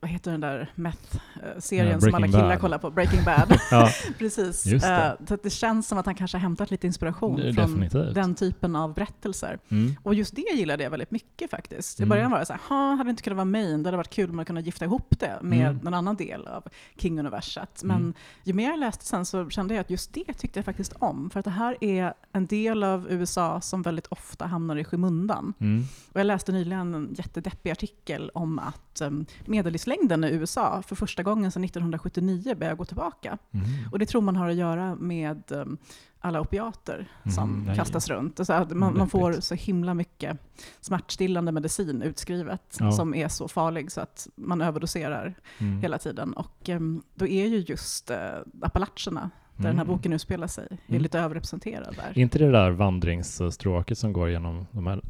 vad 0.00 0.10
heter 0.10 0.30
den 0.30 0.40
där 0.40 0.70
meth-serien 0.74 1.92
Ja, 1.92 2.00
som 2.00 2.14
alla 2.14 2.26
killar 2.26 2.48
Bad. 2.48 2.60
kollar 2.60 2.78
på? 2.78 2.90
Breaking 2.90 3.24
Bad. 3.24 3.58
Ja, 3.70 3.88
Precis. 4.18 4.62
Det. 4.62 5.16
Eh, 5.20 5.26
så 5.26 5.36
det 5.42 5.50
känns 5.50 5.88
som 5.88 5.98
att 5.98 6.06
han 6.06 6.14
kanske 6.14 6.36
har 6.36 6.40
hämtat 6.42 6.70
lite 6.70 6.86
inspiration 6.86 7.36
det- 7.36 7.54
från 7.54 7.66
definitivt. 7.80 8.14
den 8.14 8.34
typen 8.34 8.76
av 8.76 8.94
berättelser. 8.94 9.58
Mm. 9.68 9.94
Och 10.02 10.14
just 10.14 10.36
det 10.36 10.42
gillade 10.56 10.82
jag 10.82 10.90
väldigt 10.90 11.10
mycket 11.10 11.50
faktiskt. 11.50 12.00
I 12.00 12.02
Mm. 12.02 12.08
början 12.08 12.30
var 12.30 12.38
jag 12.38 12.46
så 12.46 12.52
här, 12.52 12.60
"Ha, 12.68 12.90
hade 12.90 13.04
det 13.04 13.10
inte 13.10 13.22
kunnat 13.22 13.36
vara 13.36 13.44
Maine, 13.44 13.82
det 13.82 13.86
hade 13.88 13.96
varit 13.96 14.10
kul 14.10 14.30
om 14.30 14.36
man 14.36 14.44
kunde 14.44 14.60
gifta 14.60 14.84
ihop 14.84 15.14
det 15.18 15.38
med 15.42 15.66
Mm. 15.70 15.86
en 15.86 15.94
annan 15.94 16.16
del 16.16 16.46
av 16.46 16.64
King-universat. 16.96 17.80
Men 17.84 17.96
Mm. 17.96 18.14
ju 18.44 18.52
mer 18.52 18.70
jag 18.70 18.78
läste 18.80 19.04
sen 19.04 19.24
så 19.24 19.50
kände 19.50 19.74
jag 19.74 19.80
att 19.80 19.90
just 19.90 20.12
det 20.14 20.32
tyckte 20.34 20.58
jag 20.58 20.64
faktiskt 20.64 20.92
om. 20.98 21.30
För 21.30 21.38
att 21.40 21.44
det 21.44 21.50
här 21.50 21.76
är 21.84 22.14
en 22.32 22.46
del 22.46 22.84
av 22.84 23.06
USA 23.10 23.60
som 23.60 23.82
väldigt 23.82 24.06
ofta 24.06 24.46
hamnar 24.46 24.76
i 24.76 24.84
skymundan. 24.84 25.54
Mm. 25.60 25.84
Och 26.12 26.20
jag 26.20 26.26
läste 26.26 26.52
nyligen 26.52 26.94
en 26.94 27.14
jättedeppig 27.18 27.70
artikel 27.70 28.30
om 28.34 28.58
att 28.58 28.77
um, 29.00 29.26
medellivslängden 29.46 30.24
i 30.24 30.28
USA 30.30 30.82
för 30.86 30.96
första 30.96 31.22
gången 31.22 31.50
sedan 31.50 31.64
1979 31.64 32.54
börjar 32.58 32.74
gå 32.74 32.84
tillbaka. 32.84 33.38
Mm. 33.52 33.66
Och 33.92 33.98
det 33.98 34.06
tror 34.06 34.20
man 34.22 34.36
har 34.36 34.48
att 34.48 34.54
göra 34.56 34.94
med 34.94 35.42
um, 35.52 35.78
alla 36.20 36.40
opiater 36.40 37.08
som 37.34 37.62
Mm, 37.62 37.76
kastas 37.76 38.08
runt. 38.08 38.46
Så 38.46 38.52
att 38.52 38.70
man, 38.70 38.88
Mm, 38.88 38.98
man 38.98 39.08
får 39.08 39.32
så 39.32 39.54
himla 39.54 39.94
mycket 39.94 40.38
smärtstillande 40.80 41.52
medicin 41.52 42.02
utskrivet 42.02 42.76
Ja. 42.80 42.92
som 42.92 43.14
är 43.14 43.28
så 43.28 43.48
farlig 43.48 43.92
så 43.92 44.00
att 44.00 44.28
man 44.34 44.60
överdoserar 44.62 45.34
Mm. 45.58 45.80
hela 45.82 45.98
tiden. 45.98 46.32
Och 46.32 46.68
um, 46.68 47.02
då 47.14 47.26
är 47.26 47.46
ju 47.46 47.58
just 47.58 48.10
uh, 48.10 48.16
Appalacherna, 48.62 49.30
där 49.56 49.64
den 49.68 49.76
här 49.78 49.84
Mm. 49.84 49.96
boken 49.96 50.12
utspelar 50.12 50.46
sig, 50.46 50.66
är 50.70 50.78
Mm. 50.88 51.02
lite 51.02 51.18
överrepresenterad 51.20 51.94
där. 51.96 52.12
Är 52.14 52.18
inte 52.18 52.38
det 52.38 52.50
där 52.50 52.70
vandringsstråket 52.70 53.98
som 53.98 54.12
går 54.12 54.30
genom 54.30 54.66
de 54.72 54.86
här 54.86 55.00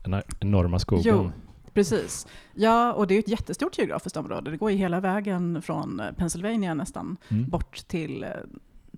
enorma 0.40 0.78
skogen? 0.78 1.04
Jo, 1.16 1.30
precis. 1.78 2.26
Ja, 2.54 2.92
och 2.92 3.06
det 3.06 3.14
är 3.14 3.18
ett 3.18 3.28
jättestort 3.28 3.78
geografiskt 3.78 4.16
område. 4.16 4.50
Det 4.50 4.56
går 4.56 4.70
ju 4.70 4.76
hela 4.76 5.00
vägen 5.00 5.62
från 5.62 6.00
eh, 6.00 6.12
Pennsylvania 6.12 6.74
nästan 6.74 7.16
Mm. 7.30 7.48
bort 7.48 7.76
till 7.88 8.24
eh, 8.24 8.30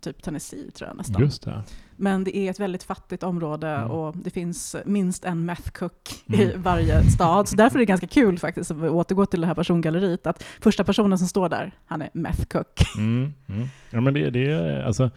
typ 0.01 0.23
Tennessee 0.23 0.71
tror 0.71 0.89
jag 0.89 0.97
nästan. 0.97 1.23
Just 1.23 1.43
det. 1.43 1.63
Men 1.97 2.25
det 2.25 2.37
är 2.37 2.51
ett 2.51 2.61
väldigt 2.61 2.83
fattigt 2.83 3.23
område 3.23 3.69
Mm. 3.69 3.91
och 3.91 4.17
det 4.17 4.31
finns 4.31 4.77
minst 4.85 5.25
en 5.25 5.45
meth 5.45 5.71
cook 5.71 6.09
i 6.27 6.43
Mm. 6.45 6.63
varje 6.63 7.03
stad. 7.11 7.49
Så 7.49 7.57
därför 7.57 7.77
är 7.79 7.81
det 7.81 7.85
ganska 7.87 8.07
kul 8.07 8.39
faktiskt, 8.39 8.71
att 8.71 8.77
återgå 8.77 9.27
till 9.27 9.41
det 9.41 9.47
här 9.47 9.55
persongalleriet, 9.55 10.27
att 10.27 10.43
första 10.61 10.85
personen 10.85 11.19
som 11.19 11.29
står 11.29 11.49
där, 11.49 11.73
han 11.87 12.03
är 12.03 12.11
meth 12.13 12.45
cook. 12.45 12.81
Mm. 12.97 13.33
Mm. 13.49 13.67
Ja, 13.91 14.01
men 14.01 14.15
det, 14.15 14.31
det, 14.31 14.85
alltså, 14.87 15.11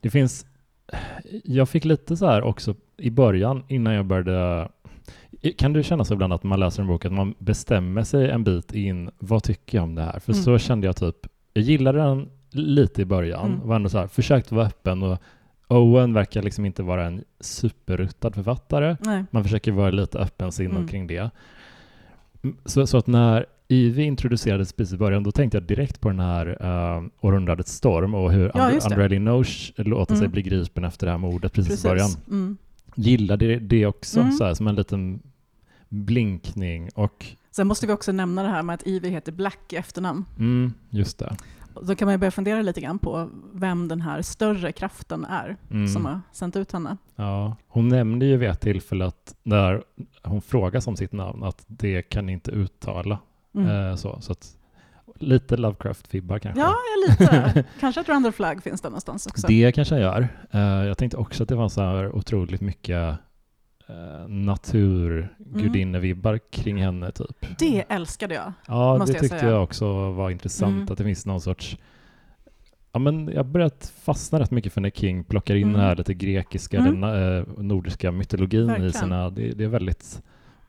det 0.00 0.10
finns... 0.10 0.46
Jag 1.44 1.68
fick 1.68 1.84
lite 1.84 2.16
så 2.16 2.26
här 2.26 2.42
också 2.42 2.74
i 2.96 3.10
början, 3.10 3.64
innan 3.68 3.94
jag 3.94 4.06
började... 4.06 4.68
Kan 5.58 5.72
du 5.72 5.82
känna 5.82 6.04
så 6.04 6.14
ibland 6.14 6.32
att 6.32 6.42
man 6.42 6.60
läser 6.60 6.82
en 6.82 6.88
bok, 6.88 7.04
att 7.04 7.12
man 7.12 7.34
bestämmer 7.38 8.02
sig 8.02 8.30
en 8.30 8.44
bit 8.44 8.72
in, 8.74 9.10
vad 9.18 9.42
tycker 9.42 9.78
jag 9.78 9.82
om 9.84 9.94
det 9.94 10.02
här? 10.02 10.18
För 10.18 10.32
Mm. 10.32 10.42
så 10.44 10.58
kände 10.58 10.86
jag 10.86 10.96
typ, 10.96 11.16
jag 11.54 11.64
gillade 11.64 11.98
den 11.98 12.28
lite 12.50 13.02
i 13.02 13.04
början, 13.04 13.46
Mm. 13.52 13.68
var 13.68 13.76
ändå 13.76 13.88
så 13.88 13.98
här, 13.98 14.06
försökte 14.06 14.54
vara 14.54 14.66
öppen 14.66 15.02
och 15.02 15.18
Owen 15.68 16.12
verkar 16.14 16.42
liksom 16.42 16.64
inte 16.64 16.82
vara 16.82 17.06
en 17.06 17.24
superruttad 17.40 18.30
författare. 18.34 18.96
Nej. 19.00 19.24
Man 19.30 19.42
försöker 19.42 19.72
vara 19.72 19.90
lite 19.90 20.18
öppensinnad 20.18 20.76
Mm. 20.76 20.88
kring 20.88 21.06
det. 21.06 21.30
Mm, 22.42 22.56
Så, 22.64 22.86
så 22.86 22.96
att 22.98 23.06
när 23.06 23.46
Ivy 23.68 24.02
introducerades 24.02 24.72
precis 24.72 24.94
i 24.94 24.96
början, 24.96 25.22
då 25.22 25.32
tänkte 25.32 25.56
jag 25.56 25.62
direkt 25.64 26.00
på 26.00 26.08
den 26.08 26.20
här 26.20 26.46
uh, 26.46 27.04
århundradets 27.20 27.72
storm 27.72 28.14
och 28.14 28.32
hur 28.32 28.50
Ja. 28.54 28.70
Andrea 28.84 29.08
Linoche 29.08 29.72
låter 29.76 30.14
sig 30.14 30.24
Mm. 30.24 30.32
bli 30.32 30.42
gripen 30.42 30.84
efter 30.84 31.06
det 31.06 31.10
här 31.10 31.18
mordet 31.18 31.52
precis, 31.52 31.84
i 31.84 31.88
början. 31.88 32.10
Mm. 32.30 32.56
Gillade 32.96 33.46
det, 33.46 33.58
det 33.58 33.86
också, 33.86 34.20
Mm. 34.20 34.32
så 34.32 34.44
här, 34.44 34.54
som 34.54 34.66
en 34.66 34.74
liten 34.74 35.22
blinkning 35.92 36.88
och 36.94 37.26
Sen 37.50 37.66
måste 37.66 37.86
vi 37.86 37.92
också 37.92 38.12
nämna 38.12 38.42
det 38.42 38.48
här 38.48 38.62
med 38.62 38.74
att 38.74 38.86
Ivy 38.86 39.08
heter 39.08 39.32
Black 39.32 39.72
i 39.72 39.76
efternamn. 39.76 40.24
mm, 40.38 40.72
just 40.90 41.18
det. 41.18 41.36
Då 41.82 41.94
kan 41.94 42.06
man 42.06 42.14
ju 42.14 42.18
börja 42.18 42.30
fundera 42.30 42.62
lite 42.62 42.80
grann 42.80 42.98
på 42.98 43.30
vem 43.52 43.88
den 43.88 44.00
här 44.00 44.22
större 44.22 44.72
kraften 44.72 45.24
är 45.24 45.56
Mm. 45.70 45.88
som 45.88 46.04
har 46.04 46.20
sänt 46.32 46.56
ut 46.56 46.72
henne. 46.72 46.96
Ja, 47.16 47.56
hon 47.68 47.88
nämnde 47.88 48.26
ju 48.26 48.36
vid 48.36 48.48
ett 48.48 48.60
tillfälle 48.60 49.04
att 49.06 49.34
när 49.42 49.82
hon 50.22 50.42
frågas 50.42 50.86
om 50.86 50.96
sitt 50.96 51.12
namn 51.12 51.42
att 51.42 51.64
det 51.66 52.02
kan 52.02 52.28
inte 52.28 52.50
uttala. 52.50 53.18
Mm. 53.54 53.68
Eh, 53.90 53.96
så, 53.96 54.20
så 54.20 54.32
att, 54.32 54.56
lite 55.18 55.56
Lovecraft-vibbar 55.56 56.38
kanske. 56.38 56.60
Ja, 56.60 56.74
ja, 56.74 57.12
lite. 57.12 57.64
Kanske 57.80 58.00
att 58.00 58.08
Randall 58.08 58.32
Flagg 58.32 58.62
finns 58.62 58.80
där 58.80 58.90
någonstans 58.90 59.26
också. 59.26 59.46
Det 59.46 59.72
kanske 59.72 59.98
jag 59.98 60.02
gör. 60.02 60.28
Eh, 60.50 60.86
jag 60.86 60.98
tänkte 60.98 61.16
också 61.16 61.42
att 61.42 61.48
det 61.48 61.54
var 61.54 61.68
så 61.68 61.80
här 61.82 62.16
otroligt 62.16 62.60
mycket 62.60 63.16
eh, 63.88 64.28
naturgudinne-vibbar 64.28 66.38
kring 66.50 66.82
henne 66.82 67.12
typ. 67.12 67.46
Det 67.58 67.84
älskade 67.88 68.34
jag. 68.34 68.52
Ja, 68.66 68.98
måste 68.98 69.12
det 69.12 69.16
jag 69.16 69.22
tyckte 69.22 69.38
säga. 69.38 69.50
jag 69.52 69.62
också 69.62 70.10
var 70.12 70.30
intressant, 70.30 70.72
Mm. 70.76 70.88
att 70.92 70.98
det 70.98 71.04
finns 71.04 71.26
någon 71.26 71.40
sorts 71.40 71.76
Ja, 72.94 72.98
men 72.98 73.28
jag 73.28 73.36
har 73.36 73.44
börjat 73.44 73.92
fastna 74.02 74.40
rätt 74.40 74.50
mycket 74.50 74.72
för 74.72 74.80
när 74.80 74.90
King 74.90 75.24
plockar 75.24 75.54
in 75.54 75.62
Mm. 75.62 75.72
den 75.72 75.80
här 75.82 75.96
lite 75.96 76.14
grekiska, 76.14 76.78
Mm. 76.78 77.00
den 77.00 77.36
eh, 77.38 77.44
nordiska 77.58 78.12
mytologin 78.12 78.66
Verkligen. 78.66 78.90
i 78.90 78.92
sina... 78.92 79.30
Det, 79.30 79.50
det 79.52 79.64
är 79.64 79.68
väldigt 79.68 80.22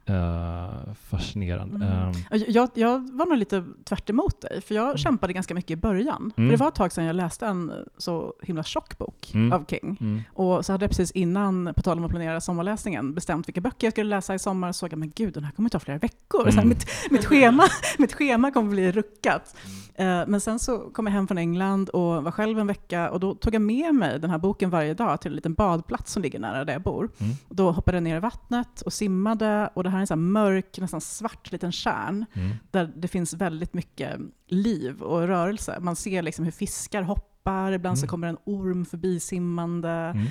eh, 0.06 0.94
fascinerande. 1.10 1.86
Mm. 1.86 2.10
Och 2.10 2.38
Jag, 2.48 2.70
jag 2.74 3.10
var 3.12 3.26
nog 3.26 3.38
lite 3.38 3.64
tvärt 3.84 4.10
emot 4.10 4.42
dig, 4.42 4.62
för 4.62 4.76
jag 4.76 4.86
Mm. 4.86 4.98
kämpade 4.98 5.34
ganska 5.34 5.54
mycket 5.54 5.72
i 5.72 5.76
början. 5.76 6.32
Mm. 6.38 6.50
För 6.50 6.52
det 6.58 6.58
var 6.64 6.68
ett 6.68 6.76
tag 6.76 6.92
sedan 6.92 7.06
jag 7.06 7.16
läste 7.16 7.46
en 7.48 7.72
så 7.98 8.34
himla 8.42 8.64
tjock 8.64 8.98
bok 8.98 9.32
Mm. 9.34 9.54
av 9.54 9.66
King. 9.66 9.98
mm. 10.02 10.22
Och 10.34 10.66
så 10.66 10.72
hade 10.72 10.84
jag 10.84 10.90
precis 10.92 11.12
innan, 11.12 11.74
på 11.76 11.82
tal 11.82 11.98
om 11.98 12.04
att 12.06 12.12
planera 12.12 12.42
sommarläsningen, 12.42 13.14
bestämt 13.14 13.48
vilka 13.48 13.62
böcker 13.62 13.88
jag 13.88 13.94
skulle 13.94 14.10
läsa 14.10 14.36
i 14.36 14.40
sommar. 14.40 14.70
Och 14.70 14.76
såg 14.76 14.92
jag, 14.92 15.00
men 15.00 15.12
gud, 15.16 15.34
den 15.34 15.44
här 15.44 15.52
kommer 15.52 15.70
ta 15.70 15.80
flera 15.80 15.98
veckor. 15.98 16.42
Mm. 16.42 16.52
Så 16.52 16.60
här, 16.60 16.66
mitt, 16.68 16.86
mitt, 17.12 17.26
schema, 17.26 17.64
mitt 17.98 18.14
schema 18.14 18.52
kommer 18.52 18.70
bli 18.72 18.92
ruckat. 18.92 19.56
Eh, 19.96 20.22
men 20.28 20.42
sen 20.42 20.60
så 20.60 20.78
kom 20.78 21.06
jag 21.08 21.14
hem 21.14 21.28
från 21.28 21.38
England 21.38 21.90
och 21.90 22.24
var 22.24 22.32
själv 22.32 22.60
en 22.60 22.68
vecka. 22.68 23.10
Och 23.12 23.20
då 23.20 23.36
tog 23.36 23.56
jag 23.56 23.62
med 23.62 23.96
mig 23.96 24.20
den 24.20 24.30
här 24.30 24.38
boken 24.38 24.70
varje 24.70 24.94
dag 24.94 25.22
till 25.22 25.32
en 25.32 25.36
liten 25.36 25.54
badplats 25.54 26.12
som 26.14 26.22
ligger 26.24 26.40
nära 26.40 26.66
där 26.66 26.74
jag 26.74 26.82
bor. 26.82 27.10
Mm. 27.20 27.34
Och 27.50 27.56
då 27.56 27.72
hoppade 27.72 27.98
jag 27.98 28.04
ner 28.04 28.18
i 28.18 28.20
vattnet 28.20 28.82
och 28.82 28.94
simmade. 28.94 29.70
Och 29.74 29.84
det 29.84 29.90
här 29.96 30.02
är 30.02 30.06
en 30.06 30.14
här 30.14 30.16
mörk, 30.32 30.80
nästan 30.80 31.02
svart 31.02 31.52
liten 31.52 31.72
kärn 31.72 32.26
Mm. 32.34 32.52
där 32.72 32.92
det 32.96 33.08
finns 33.08 33.34
väldigt 33.34 33.74
mycket 33.74 34.20
liv 34.48 35.02
och 35.02 35.28
rörelse. 35.28 35.78
Man 35.82 35.96
ser 35.96 36.22
liksom 36.22 36.46
hur 36.46 36.52
fiskar 36.52 37.02
hoppar, 37.02 37.72
ibland 37.72 37.98
så 38.00 38.04
Mm. 38.04 38.10
kommer 38.10 38.28
en 38.28 38.38
orm 38.46 38.86
förbi 38.86 39.20
simmande. 39.20 39.90
Mm. 39.90 40.28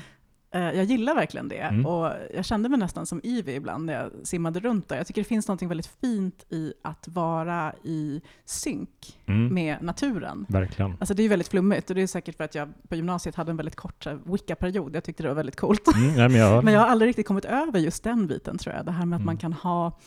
Eh, 0.54 0.60
Jag 0.62 0.84
gillar 0.84 1.14
verkligen 1.14 1.48
det. 1.48 1.56
Mm. 1.58 1.86
Och 1.86 2.12
jag 2.34 2.44
kände 2.44 2.68
mig 2.68 2.78
nästan 2.78 3.06
som 3.06 3.20
Ivy 3.24 3.52
ibland 3.52 3.84
när 3.86 3.92
jag 3.92 4.10
simmade 4.26 4.60
runt 4.60 4.88
där. 4.88 4.96
Jag 4.96 5.06
tycker 5.06 5.20
det 5.20 5.28
finns 5.28 5.48
något 5.48 5.62
väldigt 5.62 5.90
fint 6.00 6.46
i 6.48 6.72
att 6.82 7.08
vara 7.08 7.72
i 7.84 8.20
synk 8.44 9.18
Mm. 9.26 9.54
med 9.54 9.82
naturen. 9.82 10.46
Verkligen. 10.48 10.90
Alltså 11.00 11.14
det 11.14 11.20
är 11.22 11.24
ju 11.24 11.28
väldigt 11.28 11.48
flummigt 11.48 11.90
och 11.90 11.96
det 11.96 12.02
är 12.02 12.06
säkert 12.06 12.36
för 12.36 12.44
att 12.44 12.54
jag 12.54 12.68
på 12.88 12.96
gymnasiet 12.96 13.34
hade 13.34 13.50
en 13.50 13.56
väldigt 13.56 13.76
kort 13.76 14.06
Wicca-period. 14.24 14.96
Jag 14.96 15.04
tyckte 15.04 15.22
det 15.22 15.28
var 15.28 15.36
väldigt 15.36 15.56
coolt. 15.56 15.94
Mm, 15.96 16.06
nej, 16.16 16.28
men 16.28 16.34
jag, 16.40 16.64
Men 16.64 16.74
jag 16.74 16.80
har 16.80 16.86
aldrig 16.88 17.08
riktigt 17.08 17.26
kommit 17.26 17.44
över 17.44 17.78
just 17.80 18.04
den 18.04 18.26
biten 18.26 18.58
tror 18.58 18.74
jag. 18.76 18.84
Det 18.86 18.92
här 18.92 19.06
med 19.06 19.16
att 19.16 19.20
Mm. 19.20 19.26
man 19.26 19.36
kan 19.36 19.52
ha 19.52 19.98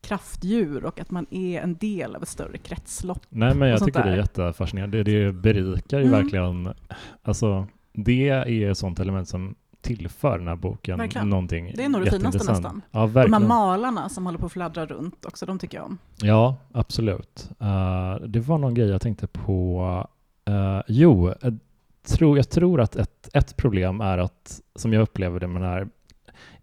kraftdjur 0.00 0.84
och 0.84 1.00
att 1.00 1.10
man 1.10 1.26
är 1.30 1.60
en 1.60 1.74
del 1.76 2.16
av 2.16 2.22
ett 2.22 2.28
större 2.28 2.58
kretslopp. 2.58 3.22
nej, 3.28 3.54
men 3.54 3.68
jag 3.68 3.84
tycker 3.84 4.02
det 4.02 4.06
är 4.08 4.10
där. 4.10 4.16
jättefascinerande. 4.16 5.02
Det, 5.02 5.24
det 5.24 5.32
berikar 5.32 5.98
ju 5.98 6.06
Mm. 6.06 6.20
verkligen... 6.22 6.74
Alltså, 7.22 7.66
det 7.92 8.28
är 8.28 8.70
ett 8.70 8.78
sånt 8.78 9.00
element 9.00 9.28
som 9.28 9.54
tillför 9.82 10.38
den 10.38 10.48
här 10.48 10.56
boken 10.56 10.98
Verkligen. 10.98 11.28
någonting 11.28 11.72
Det 11.76 11.84
är 11.84 11.88
nog 11.88 12.04
det 12.04 12.10
finaste 12.10 12.52
nästan. 12.52 12.82
Ja, 12.90 13.06
De 13.06 13.32
här 13.32 13.40
malarna 13.40 14.08
som 14.08 14.26
håller 14.26 14.38
på 14.38 14.46
att 14.46 14.52
fladdra 14.52 14.86
runt 14.86 15.24
också, 15.24 15.46
de 15.46 15.58
tycker 15.58 15.78
jag 15.78 15.86
om. 15.86 15.98
Ja, 16.22 16.56
absolut. 16.72 17.50
Eh, 17.60 18.14
det 18.26 18.40
var 18.40 18.58
någon 18.58 18.74
grej 18.74 18.88
jag 18.88 19.02
tänkte 19.02 19.26
på. 19.26 20.06
Eh, 20.44 20.80
jo, 20.86 21.34
jag 21.40 21.58
tror, 22.06 22.36
jag 22.36 22.50
tror 22.50 22.80
att 22.80 22.96
ett, 22.96 23.28
ett 23.32 23.56
problem 23.56 24.00
är 24.00 24.18
att, 24.18 24.60
som 24.74 24.92
jag 24.92 25.02
upplever 25.02 25.40
det 25.40 25.46
med 25.46 25.62
den 25.62 25.70
här, 25.70 25.88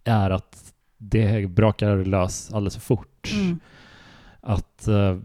är 0.03 0.29
att 0.29 0.73
det 0.97 1.49
brakar 1.49 2.05
lös 2.05 2.53
alldeles 2.53 2.75
för 2.75 2.81
fort. 2.81 3.31
Mm. 3.33 3.59
Att 4.41 4.87
eh, 4.87 5.17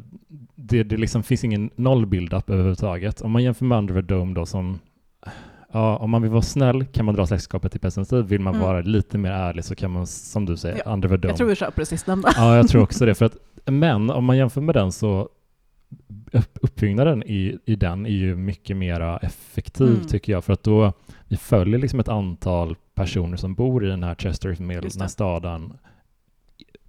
det, 0.54 0.82
det 0.82 0.96
liksom 0.96 1.22
finns 1.22 1.44
ingen 1.44 1.70
noll 1.76 2.06
build-up 2.06 2.50
överhuvudtaget. 2.50 3.20
Om 3.20 3.30
man 3.32 3.42
jämför 3.42 3.64
med 3.64 3.78
Under 3.78 3.94
the 3.94 4.00
Dome 4.00 4.34
då 4.34 4.46
som 4.46 4.78
Ja, 5.74 5.96
om 5.96 6.10
man 6.10 6.22
vill 6.22 6.30
vara 6.30 6.42
snäll 6.42 6.84
kan 6.84 7.04
man 7.04 7.14
dra 7.14 7.26
släktskapet 7.26 7.72
till 7.72 7.80
presentativ. 7.80 8.24
Vill 8.24 8.40
man 8.40 8.54
Mm. 8.54 8.66
vara 8.66 8.80
lite 8.80 9.18
mer 9.18 9.30
ärlig 9.30 9.64
så 9.64 9.74
kan 9.74 9.90
man, 9.90 10.06
som 10.06 10.46
du 10.46 10.56
säger, 10.56 10.82
Ja, 10.84 10.92
Under 10.92 11.08
the 11.08 11.16
Dome. 11.16 11.30
Jag 11.30 11.36
tror 11.36 11.48
vi 11.48 11.54
kör 11.54 11.70
på 11.70 11.80
det 11.80 11.86
sistnämnda. 11.86 12.28
Ja, 12.36 12.56
jag 12.56 12.68
tror 12.68 12.82
också 12.82 13.06
det. 13.06 13.14
För 13.14 13.24
att, 13.24 13.36
men 13.64 14.10
om 14.10 14.24
man 14.24 14.36
jämför 14.36 14.60
med 14.60 14.74
den 14.74 14.92
så 14.92 15.28
upp, 16.32 16.58
uppbyggnaden 16.62 17.22
i, 17.22 17.58
i 17.64 17.76
den 17.76 18.06
är 18.06 18.10
ju 18.10 18.36
mycket 18.36 18.76
mer 18.76 19.18
effektiv 19.22 19.88
Mm. 19.88 20.06
tycker 20.06 20.32
jag. 20.32 20.44
För 20.44 20.52
att 20.52 20.62
då 20.62 20.92
vi 21.28 21.36
följer 21.36 21.78
liksom 21.78 22.00
ett 22.00 22.08
antal 22.08 22.76
personer 22.94 23.36
som 23.36 23.54
bor 23.54 23.84
i 23.84 23.88
den 23.88 24.02
här 24.02 24.14
Chesterfield 24.14 24.60
Mill, 24.60 24.80
den 24.92 25.00
här 25.00 25.08
staden, 25.08 25.72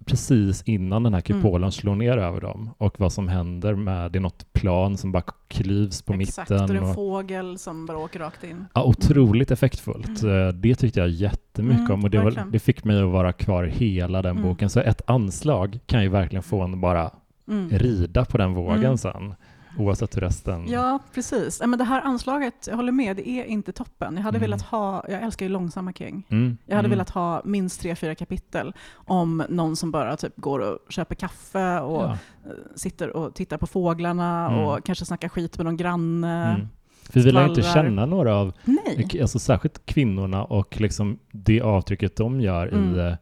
precis 0.06 0.62
innan 0.62 1.02
den 1.02 1.14
här 1.14 1.22
Mm. 1.30 1.42
kupolen 1.42 1.72
slår 1.72 1.94
ner 1.94 2.16
över 2.16 2.40
dem. 2.40 2.70
Och 2.78 3.00
vad 3.00 3.12
som 3.12 3.28
händer 3.28 3.74
med, 3.74 4.12
det 4.12 4.18
är 4.18 4.20
något 4.20 4.52
plan 4.52 4.96
som 4.96 5.12
bara 5.12 5.22
klyvs 5.48 6.02
på 6.02 6.12
Exakt, 6.12 6.50
och 6.50 6.56
det 6.56 6.62
mitten. 6.62 6.76
är 6.84 6.88
en 6.88 6.94
fågel 6.94 7.58
som 7.58 7.86
bara 7.86 7.98
åker 7.98 8.18
rakt 8.18 8.44
in. 8.44 8.64
ja, 8.74 8.84
otroligt 8.84 9.50
effektfullt. 9.50 10.22
Mm. 10.22 10.46
Eh, 10.48 10.52
Det 10.54 10.74
tyckte 10.74 11.00
jag 11.00 11.08
jättemycket 11.08 11.78
Mm, 11.80 11.92
om 11.92 12.04
och 12.04 12.10
det, 12.10 12.18
var, 12.18 12.44
det 12.52 12.58
fick 12.58 12.84
mig 12.84 13.02
att 13.02 13.08
vara 13.10 13.32
kvar 13.32 13.64
hela 13.64 14.22
den 14.22 14.30
Mm. 14.36 14.42
boken. 14.48 14.70
Så 14.70 14.80
ett 14.80 15.02
anslag 15.06 15.78
kan 15.86 16.02
ju 16.02 16.08
verkligen 16.08 16.42
få 16.42 16.62
en 16.62 16.80
bara 16.80 17.10
Mm. 17.48 17.68
rida 17.70 18.24
på 18.24 18.38
den 18.38 18.54
vågen 18.54 18.84
Mm. 18.84 18.98
sen. 18.98 19.34
Oavsett 19.78 20.16
hur 20.16 20.20
resten... 20.20 20.66
Ja, 20.68 20.98
precis. 21.14 21.60
Men 21.66 21.78
det 21.78 21.84
här 21.84 22.00
anslaget, 22.00 22.66
jag 22.70 22.76
håller 22.76 22.92
med, 22.92 23.16
det 23.16 23.28
är 23.28 23.44
inte 23.44 23.72
toppen. 23.72 24.16
Jag 24.16 24.22
hade 24.22 24.36
Mm. 24.38 24.50
velat 24.50 24.62
ha, 24.62 25.04
jag 25.08 25.22
älskar 25.22 25.46
ju 25.46 25.52
långsamma 25.52 25.92
King. 25.92 26.26
Mm, 26.30 26.56
Jag 26.66 26.76
hade 26.76 26.86
mm. 26.86 26.90
velat 26.98 27.10
ha 27.10 27.42
minst 27.44 27.80
tre, 27.80 27.94
fyra 27.96 28.14
kapitel 28.14 28.72
om 28.94 29.42
någon 29.48 29.76
som 29.76 29.90
bara 29.90 30.16
typ 30.16 30.32
går 30.36 30.58
och 30.58 30.78
köper 30.92 31.14
kaffe 31.14 31.80
och 31.80 32.02
Ja. 32.02 32.12
eh, 32.44 32.50
sitter 32.74 33.16
och 33.16 33.34
tittar 33.34 33.56
på 33.58 33.66
fåglarna 33.66 34.46
Mm. 34.50 34.64
och 34.64 34.84
kanske 34.84 35.04
snackar 35.04 35.28
skit 35.28 35.58
med 35.58 35.64
någon 35.64 35.76
granne. 35.76 36.44
Mm. 36.54 36.68
För 37.10 37.20
vi 37.20 37.32
lär 37.32 37.48
inte 37.48 37.62
känna 37.62 38.06
några 38.06 38.34
av, 38.36 38.52
Nej. 38.64 39.18
alltså 39.20 39.38
särskilt 39.38 39.86
kvinnorna 39.86 40.44
och 40.44 40.80
liksom 40.80 41.18
det 41.32 41.60
avtrycket 41.60 42.16
de 42.16 42.40
gör 42.40 42.74
i... 42.74 43.16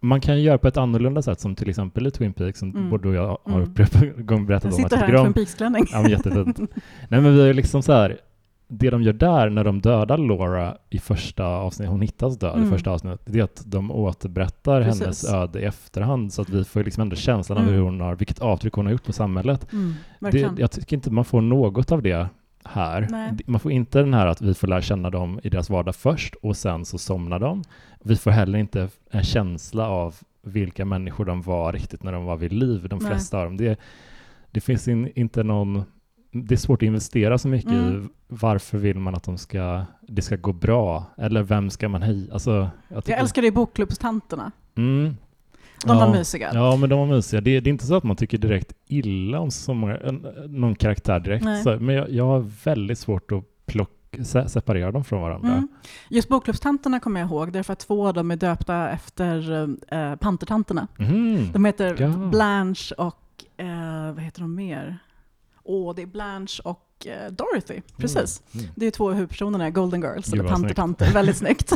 Man 0.00 0.20
kan 0.20 0.36
ju 0.36 0.42
göra 0.42 0.58
på 0.58 0.68
ett 0.68 0.76
annorlunda 0.76 1.22
sätt 1.22 1.40
som 1.40 1.54
till 1.54 1.68
exempel 1.68 2.06
i 2.06 2.10
Twin 2.10 2.32
Peaks 2.32 2.58
som 2.58 2.70
Mm. 2.70 2.90
både 2.90 3.02
du 3.02 3.08
och 3.08 3.14
jag 3.14 3.38
har 3.44 3.58
Mm. 3.60 3.72
berättat 3.74 4.02
Jag 4.16 4.30
om 4.32 4.68
att 4.68 4.74
sitter 4.74 4.96
här 4.96 5.08
i. 5.14 5.22
Twin 5.24 5.32
Peaks-klänning. 5.32 5.84
Ja, 5.92 6.02
men 6.02 6.10
jättefint. 6.10 6.58
Nej 7.08 7.20
men 7.20 7.34
vi 7.34 7.40
ju 7.46 7.52
liksom 7.52 7.82
så 7.82 7.92
här, 7.92 8.16
det 8.70 8.90
de 8.90 9.02
gör 9.02 9.12
där 9.12 9.50
när 9.50 9.64
de 9.64 9.80
dödar 9.80 10.18
Laura 10.18 10.76
i 10.90 10.98
första 10.98 11.44
avsnittet, 11.46 11.90
hon 11.90 12.00
hittas 12.00 12.38
död 12.38 12.54
i 12.56 12.58
Mm. 12.58 12.70
första 12.70 12.90
avsnittet, 12.90 13.20
det 13.24 13.38
är 13.38 13.42
att 13.44 13.62
de 13.66 13.90
återberättar 13.90 14.82
Precis. 14.82 15.02
hennes 15.02 15.32
öde 15.32 15.60
i 15.60 15.64
efterhand 15.64 16.32
så 16.32 16.42
att 16.42 16.48
vi 16.50 16.64
får 16.64 16.84
liksom 16.84 17.00
ändå 17.02 17.16
känslan 17.16 17.58
av 17.58 17.64
Mm. 17.64 17.74
hur 17.74 17.82
hon 17.82 18.00
har, 18.00 18.14
vilket 18.14 18.38
avtryck 18.38 18.72
hon 18.74 18.86
har 18.86 18.92
gjort 18.92 19.04
på 19.06 19.12
samhället. 19.12 19.72
Mm, 19.72 19.94
Det, 20.20 20.48
jag 20.58 20.70
tycker 20.70 20.96
inte 20.96 21.10
man 21.10 21.24
får 21.24 21.40
något 21.40 21.92
av 21.92 22.02
det 22.02 22.26
här. 22.72 23.06
Nej. 23.10 23.32
Man 23.46 23.60
får 23.60 23.72
inte 23.72 23.98
den 23.98 24.14
här 24.14 24.26
att 24.26 24.42
vi 24.42 24.54
får 24.54 24.68
lära 24.68 24.82
känna 24.82 25.10
dem 25.10 25.40
i 25.42 25.48
deras 25.48 25.70
vardag 25.70 25.94
först 25.94 26.34
och 26.34 26.56
sen 26.56 26.84
så 26.84 26.98
somnar 26.98 27.38
de. 27.38 27.64
Vi 28.04 28.16
får 28.16 28.30
heller 28.30 28.58
inte 28.58 28.88
en 29.10 29.24
känsla 29.24 29.88
av 29.88 30.14
vilka 30.42 30.84
människor 30.84 31.24
de 31.24 31.42
var 31.42 31.72
riktigt 31.72 32.02
när 32.02 32.12
de 32.12 32.24
var 32.24 32.36
vid 32.36 32.52
liv, 32.52 32.86
de 32.88 32.98
Nej. 32.98 33.08
flesta 33.08 33.38
av 33.38 33.44
dem. 33.44 33.56
Det, 33.56 33.78
det 34.50 34.60
finns 34.60 34.88
in, 34.88 35.12
inte 35.14 35.42
någon... 35.42 35.82
Det 36.32 36.54
är 36.54 36.56
svårt 36.56 36.82
att 36.82 36.86
investera 36.86 37.38
så 37.38 37.48
mycket 37.48 37.72
Mm. 37.72 38.04
i 38.04 38.08
varför 38.28 38.78
vill 38.78 38.98
man 38.98 39.14
att 39.14 39.24
de 39.24 39.38
ska, 39.38 39.82
det 40.08 40.22
ska 40.22 40.36
gå 40.36 40.52
bra? 40.52 41.04
Eller 41.16 41.42
vem 41.42 41.70
ska 41.70 41.88
man 41.88 42.02
heja? 42.02 42.32
Alltså, 42.32 42.70
jag, 42.88 43.02
Jag 43.06 43.18
älskar 43.18 43.42
det 43.42 43.48
i 43.48 43.52
bokklubbstanterna. 43.52 44.52
Mm. 44.76 45.16
De 45.84 45.96
ja. 45.98 46.06
var 46.06 46.12
mysiga. 46.18 46.50
Ja, 46.54 46.76
men 46.76 46.90
de 46.90 46.98
var 46.98 47.06
mysiga. 47.06 47.40
Det, 47.40 47.60
det 47.60 47.70
är 47.70 47.72
inte 47.72 47.86
så 47.86 47.94
att 47.96 48.04
man 48.04 48.16
tycker 48.16 48.38
direkt 48.38 48.72
illa 48.86 49.40
om 49.40 49.50
så 49.50 49.74
många, 49.74 49.98
någon 50.48 50.74
karaktär 50.74 51.20
direkt. 51.20 51.62
Så, 51.62 51.76
men 51.80 51.94
jag, 51.94 52.10
jag 52.10 52.24
har 52.24 52.50
väldigt 52.64 52.98
svårt 52.98 53.32
att 53.32 53.44
plocka, 53.66 54.24
se, 54.24 54.48
separera 54.48 54.92
dem 54.92 55.04
från 55.04 55.22
varandra. 55.22 55.52
Mm. 55.52 55.68
Just 56.08 56.28
bokklubbstanterna 56.28 57.00
kommer 57.00 57.20
jag 57.20 57.28
ihåg, 57.30 57.52
därför 57.52 57.72
att 57.72 57.78
två 57.78 58.06
av 58.06 58.14
dem 58.14 58.30
är 58.30 58.36
döpta 58.36 58.90
efter 58.90 59.68
eh, 59.88 60.16
pantertanterna. 60.16 60.88
Mhm. 60.98 61.52
De 61.52 61.64
heter 61.64 61.96
Ja. 62.02 62.08
Blanche 62.08 62.94
och, 62.98 63.44
eh, 63.56 64.12
vad 64.14 64.22
heter 64.22 64.40
de 64.40 64.54
mer? 64.54 64.98
Åh, 65.64 65.94
det 65.94 66.02
är 66.02 66.06
Blanche 66.06 66.60
och 66.64 66.87
eh, 67.06 67.32
Dorothy, 67.32 67.80
precis. 67.96 68.42
Mm. 68.52 68.64
Mm. 68.64 68.74
Det 68.76 68.86
är 68.86 68.90
två 68.90 69.10
huvudpersonerna 69.10 69.70
Golden 69.70 70.00
Girls, 70.00 70.26
Gud, 70.26 70.34
eller 70.34 70.42
snyggt. 70.44 70.50
Pantertanter, 70.52 71.12
väldigt 71.14 71.36
snyggt. 71.36 71.72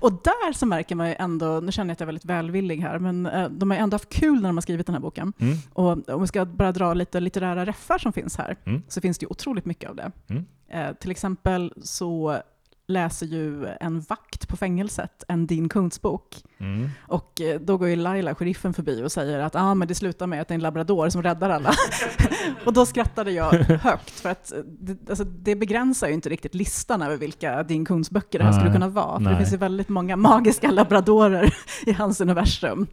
och 0.00 0.12
där 0.12 0.52
så 0.52 0.66
märker 0.66 0.94
man 0.94 1.08
ju 1.08 1.14
ändå, 1.18 1.60
nu 1.60 1.72
känner 1.72 1.88
jag 1.90 1.92
att 1.92 2.00
jag 2.00 2.04
är 2.04 2.06
väldigt 2.06 2.24
välvillig 2.24 2.76
här, 2.80 2.98
men 2.98 3.26
eh, 3.26 3.48
de 3.48 3.70
har 3.70 3.78
ändå 3.78 3.94
haft 3.94 4.08
kul 4.08 4.34
när 4.42 4.48
de 4.48 4.56
har 4.56 4.62
skrivit 4.62 4.86
den 4.86 4.94
här 4.94 5.00
boken. 5.00 5.32
Mm. 5.38 5.56
Och 5.72 6.08
om 6.14 6.20
vi 6.20 6.26
ska 6.26 6.44
bara 6.44 6.72
dra 6.72 6.94
lite 6.94 7.20
litterära 7.20 7.66
reffar 7.66 7.98
som 7.98 8.12
finns 8.12 8.36
här, 8.36 8.56
Mm. 8.64 8.82
så 8.88 9.00
finns 9.00 9.18
det 9.18 9.24
ju 9.24 9.28
otroligt 9.30 9.64
mycket 9.64 9.90
av 9.90 9.96
det. 9.96 10.12
Mm. 10.28 10.44
Eh, 10.68 10.92
till 10.96 11.10
exempel 11.10 11.72
så 11.82 12.38
läser 12.86 13.26
ju 13.26 13.66
en 13.80 14.00
vakt 14.00 14.48
på 14.48 14.56
fängelset 14.56 15.24
en 15.28 15.46
Dean 15.46 15.68
Koontz 15.68 16.02
bok. 16.02 16.42
Mm. 16.58 16.90
Och 17.08 17.40
eh, 17.40 17.60
då 17.60 17.76
går 17.76 17.88
ju 17.88 17.96
Laila, 17.96 18.34
sheriffen, 18.34 18.74
förbi 18.74 19.02
och 19.02 19.12
säger 19.12 19.38
att 19.38 19.56
ah, 19.56 19.74
men 19.74 19.88
det 19.88 19.94
slutar 19.94 20.26
med 20.26 20.40
att 20.40 20.48
det 20.48 20.52
är 20.52 20.56
en 20.56 20.62
labrador 20.62 21.08
som 21.08 21.22
räddar 21.22 21.50
alla. 21.50 21.72
och 22.64 22.72
då 22.72 22.86
skrattade 22.86 23.30
jag 23.30 23.52
högt, 23.52 24.10
för 24.20 24.28
att 24.28 24.52
eh, 24.52 24.58
det, 24.58 25.10
alltså, 25.10 25.24
det 25.24 25.56
begränsar 25.56 26.08
ju 26.08 26.14
inte 26.14 26.28
riktigt 26.28 26.54
listan 26.54 27.02
över 27.02 27.16
vilka 27.16 27.62
Dean 27.62 27.84
Koontz 27.84 28.10
böcker 28.10 28.38
det 28.38 28.44
här 28.44 28.52
skulle 28.52 28.72
kunna 28.72 28.88
vara. 28.88 29.20
För 29.20 29.30
det 29.30 29.36
finns 29.36 29.52
ju 29.52 29.56
väldigt 29.56 29.88
många 29.88 30.16
magiska 30.16 30.70
labradorer 30.70 31.54
i 31.86 31.92
hans 31.92 32.20
universum. 32.20 32.86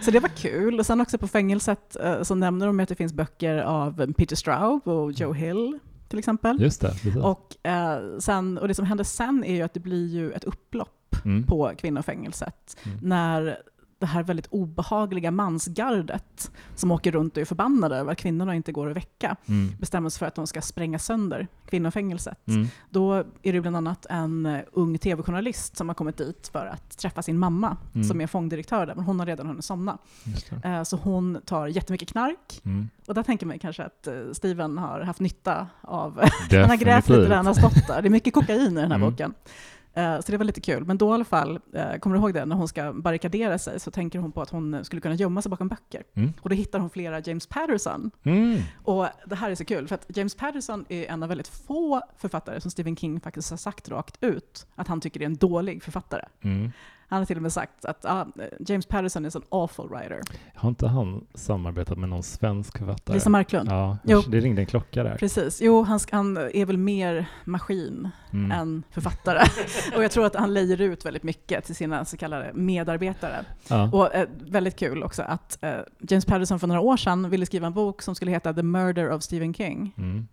Så 0.00 0.10
det 0.10 0.20
var 0.20 0.28
kul. 0.28 0.78
Och 0.78 0.86
sen 0.86 1.00
också 1.00 1.18
på 1.18 1.28
fängelset 1.28 1.96
eh, 1.96 2.22
så 2.22 2.34
nämner 2.34 2.66
de 2.66 2.80
att 2.80 2.88
det 2.88 2.94
finns 2.94 3.12
böcker 3.12 3.58
av 3.58 4.12
Peter 4.12 4.36
Straub 4.36 4.88
och 4.88 5.12
Joe 5.12 5.32
Hill 5.32 5.78
till 6.14 6.18
exempel. 6.18 6.62
Just 6.62 6.80
det. 6.80 6.88
Precis. 6.88 7.16
Och, 7.16 7.66
eh, 7.66 8.18
sen, 8.18 8.58
och 8.58 8.68
det 8.68 8.74
som 8.74 8.84
händer 8.86 9.04
sen 9.04 9.44
är 9.44 9.54
ju 9.54 9.62
att 9.62 9.74
det 9.74 9.80
blir 9.80 10.06
ju 10.06 10.32
ett 10.32 10.44
upplopp 10.44 10.90
Mm. 11.24 11.46
på 11.46 11.72
kvinnofängelset. 11.78 12.76
Mm. 12.86 12.98
När 13.02 13.58
det 13.98 14.06
här 14.06 14.22
väldigt 14.22 14.46
obehagliga 14.46 15.30
mansgardet 15.30 16.50
som 16.74 16.90
åker 16.90 17.12
runt 17.12 17.36
och 17.36 17.40
är 17.40 17.44
förbannade 17.44 17.96
över 17.96 18.12
att 18.12 18.18
kvinnorna 18.18 18.54
inte 18.54 18.72
går 18.72 18.90
att 18.90 18.96
väcka 18.96 19.36
Mm. 19.48 19.72
bestämmer 19.80 20.10
sig 20.10 20.18
för 20.18 20.26
att 20.26 20.34
de 20.34 20.46
ska 20.46 20.60
spränga 20.62 20.98
sönder 20.98 21.46
kvinnofängelset. 21.66 22.48
Mm. 22.48 22.66
Då 22.90 23.12
är 23.42 23.52
det 23.52 23.60
bland 23.60 23.76
annat 23.76 24.06
en 24.10 24.46
eh, 24.46 24.60
ung 24.72 24.98
tv-journalist 24.98 25.76
som 25.76 25.88
har 25.88 25.94
kommit 25.94 26.16
dit 26.16 26.48
för 26.52 26.66
att 26.66 26.98
träffa 26.98 27.22
sin 27.22 27.38
mamma 27.38 27.76
Mm. 27.94 28.04
som 28.08 28.20
är 28.20 28.26
fångdirektör 28.26 28.86
där, 28.86 28.94
men 28.94 29.04
hon 29.04 29.18
har 29.18 29.26
redan 29.26 29.46
hunnit 29.46 29.64
somna. 29.64 29.98
Eh, 30.64 30.82
Så 30.82 30.96
hon 30.96 31.40
tar 31.46 31.66
jättemycket 31.66 32.08
knark 32.08 32.60
Mm. 32.64 32.88
och 33.06 33.14
där 33.14 33.22
tänker 33.22 33.46
man 33.46 33.58
kanske 33.58 33.82
att 33.84 34.06
eh, 34.06 34.14
Steven 34.32 34.78
har 34.78 35.00
haft 35.00 35.20
nytta 35.20 35.66
av 35.80 36.20
han 36.50 36.70
har 36.70 36.76
grävt 36.76 37.08
lite 37.08 37.28
där 37.28 37.36
han 37.36 37.46
har 37.46 37.54
stått 37.54 37.86
där. 37.86 38.02
Det 38.02 38.08
är 38.08 38.10
mycket 38.10 38.34
kokain 38.34 38.60
i 38.78 38.80
den 38.80 38.92
här 38.92 38.98
Mm. 38.98 39.10
boken. 39.10 39.34
Eh, 39.96 40.20
Så 40.20 40.32
det 40.32 40.38
var 40.38 40.44
lite 40.44 40.60
kul. 40.60 40.84
Men 40.84 40.98
då 40.98 41.10
i 41.10 41.14
alla 41.14 41.24
fall, 41.24 41.60
eh, 41.72 41.96
kommer 41.98 42.16
du 42.16 42.22
ihåg 42.22 42.34
det, 42.34 42.44
när 42.44 42.56
hon 42.56 42.68
ska 42.68 42.92
barrikadera 42.92 43.58
sig 43.58 43.80
så 43.80 43.90
tänker 43.90 44.18
hon 44.18 44.32
på 44.32 44.42
att 44.42 44.50
hon 44.50 44.84
skulle 44.84 45.00
kunna 45.00 45.14
gömma 45.14 45.42
sig 45.42 45.50
bakom 45.50 45.68
böcker. 45.68 46.02
Mm. 46.14 46.32
Och 46.40 46.48
då 46.48 46.54
hittar 46.54 46.78
hon 46.78 46.90
flera 46.90 47.20
James 47.20 47.46
Patterson. 47.46 48.10
Mm. 48.22 48.58
Och 48.84 49.06
det 49.26 49.34
här 49.34 49.50
är 49.50 49.54
så 49.54 49.64
kul, 49.64 49.88
för 49.88 49.94
att 49.94 50.16
James 50.16 50.34
Patterson 50.34 50.84
är 50.88 51.04
en 51.06 51.22
av 51.22 51.28
väldigt 51.28 51.48
få 51.48 52.02
författare 52.18 52.60
som 52.60 52.70
Stephen 52.70 52.96
King 52.96 53.20
faktiskt 53.20 53.50
har 53.50 53.56
sagt 53.56 53.88
rakt 53.88 54.16
ut 54.20 54.66
att 54.74 54.88
han 54.88 55.00
tycker 55.00 55.20
är 55.20 55.26
en 55.26 55.36
dålig 55.36 55.82
författare. 55.82 56.24
Mm. 56.42 56.72
Han 57.08 57.18
har 57.18 57.26
till 57.26 57.36
och 57.36 57.42
med 57.42 57.52
sagt 57.52 57.84
att 57.84 58.04
ah, 58.04 58.26
James 58.66 58.86
Patterson 58.86 59.26
is 59.26 59.36
an 59.36 59.42
awful 59.48 59.88
writer. 59.88 60.20
Har 60.54 60.68
inte 60.68 60.88
han 60.88 61.26
samarbetat 61.34 61.98
med 61.98 62.08
någon 62.08 62.22
svensk 62.22 62.78
författare? 62.78 63.14
Lisa 63.16 63.30
Marklund. 63.30 63.68
Ja, 63.70 63.98
Jo. 64.04 64.22
det 64.28 64.40
ringde 64.40 64.62
en 64.62 64.66
klocka 64.66 65.02
där. 65.02 65.16
Precis. 65.16 65.60
Jo, 65.62 65.82
han, 65.82 66.00
han 66.12 66.36
är 66.36 66.66
väl 66.66 66.78
mer 66.78 67.26
maskin 67.44 68.08
Mm. 68.32 68.50
än 68.52 68.82
författare. 68.90 69.38
och 69.96 70.04
jag 70.04 70.10
tror 70.10 70.26
att 70.26 70.36
han 70.36 70.54
lejer 70.54 70.80
ut 70.80 71.04
väldigt 71.06 71.22
mycket 71.22 71.64
till 71.64 71.74
sina 71.74 72.04
så 72.04 72.16
kallade 72.16 72.50
medarbetare. 72.54 73.44
Ja. 73.68 73.90
Och 73.92 74.14
eh, 74.14 74.28
väldigt 74.40 74.76
kul 74.78 75.02
också 75.02 75.22
att 75.22 75.58
eh, 75.64 75.74
James 76.08 76.24
Patterson 76.24 76.58
för 76.60 76.66
några 76.66 76.80
år 76.80 76.96
sedan 76.96 77.30
ville 77.30 77.46
skriva 77.46 77.66
en 77.66 77.72
bok 77.74 78.02
som 78.02 78.14
skulle 78.14 78.30
heta 78.30 78.54
The 78.54 78.62
Murder 78.62 79.10
of 79.10 79.22
Stephen 79.22 79.54
King. 79.54 79.92
Mm. 79.98 80.28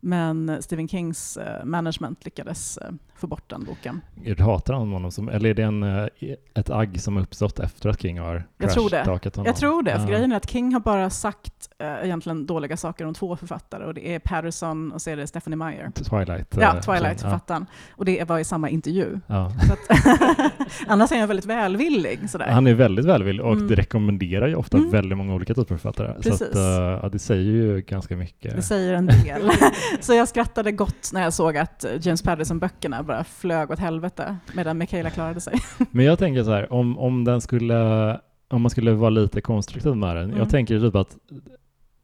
Men 0.00 0.62
Stephen 0.62 0.88
Kings 0.88 1.36
eh, 1.36 1.64
management 1.64 2.24
lyckades 2.24 2.76
eh, 2.78 2.90
få 3.20 3.26
bort 3.26 3.50
den 3.50 3.64
boken. 3.64 4.00
Hatar 4.38 4.74
han 4.74 4.92
honom 4.92 5.10
som, 5.12 5.28
eller 5.28 5.50
är 5.50 5.54
det 5.54 5.62
en, 5.62 5.82
eh, 5.82 6.06
ett 6.54 6.70
agg 6.70 7.00
som 7.00 7.16
uppstått 7.16 7.58
efter 7.60 7.88
att 7.88 8.02
King 8.02 8.18
har 8.20 8.44
Jag 8.58 8.70
tror 8.70 8.90
det. 8.90 9.00
honom? 9.04 9.20
Jag 9.46 9.56
tror 9.56 9.82
det, 9.82 9.92
för 9.92 10.00
Ja. 10.00 10.06
grejen 10.06 10.32
är 10.32 10.36
att 10.36 10.50
King 10.50 10.72
har 10.72 10.80
bara 10.80 11.10
sagt 11.10 11.52
eh, 11.78 12.04
egentligen 12.04 12.46
dåliga 12.46 12.76
saker 12.76 13.06
om 13.06 13.14
två 13.14 13.36
författare 13.36 13.84
och 13.84 13.94
det 13.94 14.14
är 14.14 14.18
Patterson 14.18 14.92
och 14.92 15.02
så 15.02 15.10
är 15.10 15.16
det 15.16 15.26
Stephanie 15.26 15.56
Meyer. 15.56 15.90
Twilight. 15.94 16.56
Ja, 16.60 16.74
eh, 16.76 16.80
Twilight-författaren. 16.80 17.66
Och 17.90 18.04
det 18.04 18.28
var 18.28 18.38
i 18.38 18.44
samma 18.44 18.68
intervju. 18.68 19.20
Ja. 19.26 19.52
Så 19.66 19.72
att 19.72 19.78
annars 20.86 21.12
är 21.12 21.18
han 21.18 21.28
väldigt 21.28 21.46
välvillig. 21.46 22.30
Sådär. 22.30 22.46
Han 22.48 22.66
är 22.66 22.74
väldigt 22.74 23.04
välvillig 23.04 23.44
och 23.44 23.52
Mm. 23.52 23.68
det 23.68 23.74
rekommenderar 23.74 24.48
ju 24.48 24.54
ofta 24.54 24.76
Mm. 24.78 24.90
väldigt 24.90 25.18
många 25.18 25.34
olika 25.34 25.54
typer 25.54 25.74
av 25.74 25.78
författare. 25.78 26.14
Så 26.16 26.22
Precis. 26.22 26.42
att, 26.48 26.56
eh, 26.56 26.62
ja, 27.02 27.08
det 27.12 27.18
säger 27.18 27.42
ju 27.42 27.80
ganska 27.80 28.16
mycket. 28.16 28.56
Det 28.56 28.62
säger 28.62 28.94
en 28.94 29.06
del. 29.06 29.50
Så 30.00 30.14
jag 30.14 30.28
skrattade 30.28 30.72
gott 30.72 31.10
när 31.12 31.22
jag 31.22 31.32
såg 31.32 31.56
att 31.56 31.84
James 32.00 32.22
Patterson-böckerna 32.22 33.02
bara 33.10 33.24
flög 33.24 33.70
åt 33.70 33.78
helvete 33.78 34.36
medan 34.52 34.78
Michaela 34.78 35.10
klarade 35.10 35.40
sig. 35.40 35.54
Men 35.90 36.04
jag 36.04 36.18
tänker 36.18 36.44
så 36.44 36.50
här, 36.50 36.72
om, 36.72 36.98
om 36.98 37.24
den 37.24 37.40
skulle, 37.40 38.20
om 38.48 38.62
man 38.62 38.70
skulle 38.70 38.92
vara 38.92 39.10
lite 39.10 39.40
konstruktiv 39.40 39.96
med 39.96 40.16
den. 40.16 40.24
Mm. 40.24 40.38
Jag 40.38 40.50
tänker 40.50 40.80
typ 40.80 40.94
att, 40.94 41.16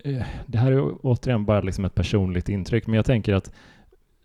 eh, 0.05 0.23
det 0.47 0.59
här 0.59 0.73
är 0.73 1.07
återigen 1.07 1.45
bara 1.45 1.61
liksom 1.61 1.85
ett 1.85 1.95
personligt 1.95 2.49
intryck, 2.49 2.87
men 2.87 2.97
jag 2.97 3.07
tänker 3.07 3.35
att 3.35 3.53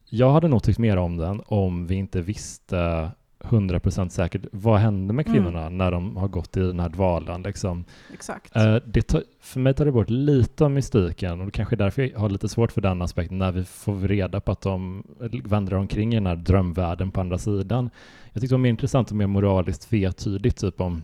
jag 0.09 0.31
hade 0.31 0.47
nog 0.47 0.63
tyckt 0.63 0.79
mer 0.79 0.97
om 0.97 1.17
den 1.17 1.41
om 1.45 1.87
vi 1.87 1.95
inte 1.95 2.21
visste 2.21 3.11
100% 3.43 4.09
säkert 4.09 4.41
vad 4.51 4.79
hände 4.79 5.13
med 5.13 5.27
Mm. 5.27 5.43
kvinnorna 5.43 5.69
när 5.69 5.91
de 5.91 6.17
har 6.17 6.27
gått 6.27 6.57
i 6.57 6.59
den 6.59 6.79
här 6.79 6.89
dvalan. 6.89 7.41
Liksom. 7.41 7.83
Exakt. 8.13 8.55
Eh, 8.55 8.75
det 8.85 9.01
tar, 9.01 9.23
för 9.41 9.59
mig 9.59 9.73
tar 9.73 9.85
det 9.85 9.91
bort 9.91 10.09
lite 10.09 10.63
av 10.65 10.71
mystiken 10.71 11.39
och 11.39 11.45
det 11.45 11.51
kanske 11.51 11.75
är 11.75 11.77
därför 11.77 12.01
jag 12.01 12.19
har 12.19 12.29
lite 12.29 12.49
svårt 12.49 12.71
för 12.71 12.81
den 12.81 13.01
aspekten 13.01 13.37
när 13.37 13.51
vi 13.51 13.63
får 13.63 14.07
reda 14.07 14.39
på 14.39 14.51
att 14.51 14.61
de 14.61 15.03
vandrar 15.45 15.77
omkring 15.77 16.11
i 16.13 16.15
den 16.15 16.25
här 16.27 16.35
drömvärlden 16.35 17.11
på 17.11 17.21
andra 17.21 17.37
sidan. 17.37 17.89
Jag 18.33 18.41
tyckte 18.41 18.53
det 18.53 18.57
var 18.57 18.61
mer 18.63 18.69
intressant 18.69 19.09
och 19.11 19.17
mer 19.17 19.27
moraliskt 19.27 19.89
tvetydigt, 19.89 20.57
typ 20.61 20.81
om 20.81 21.03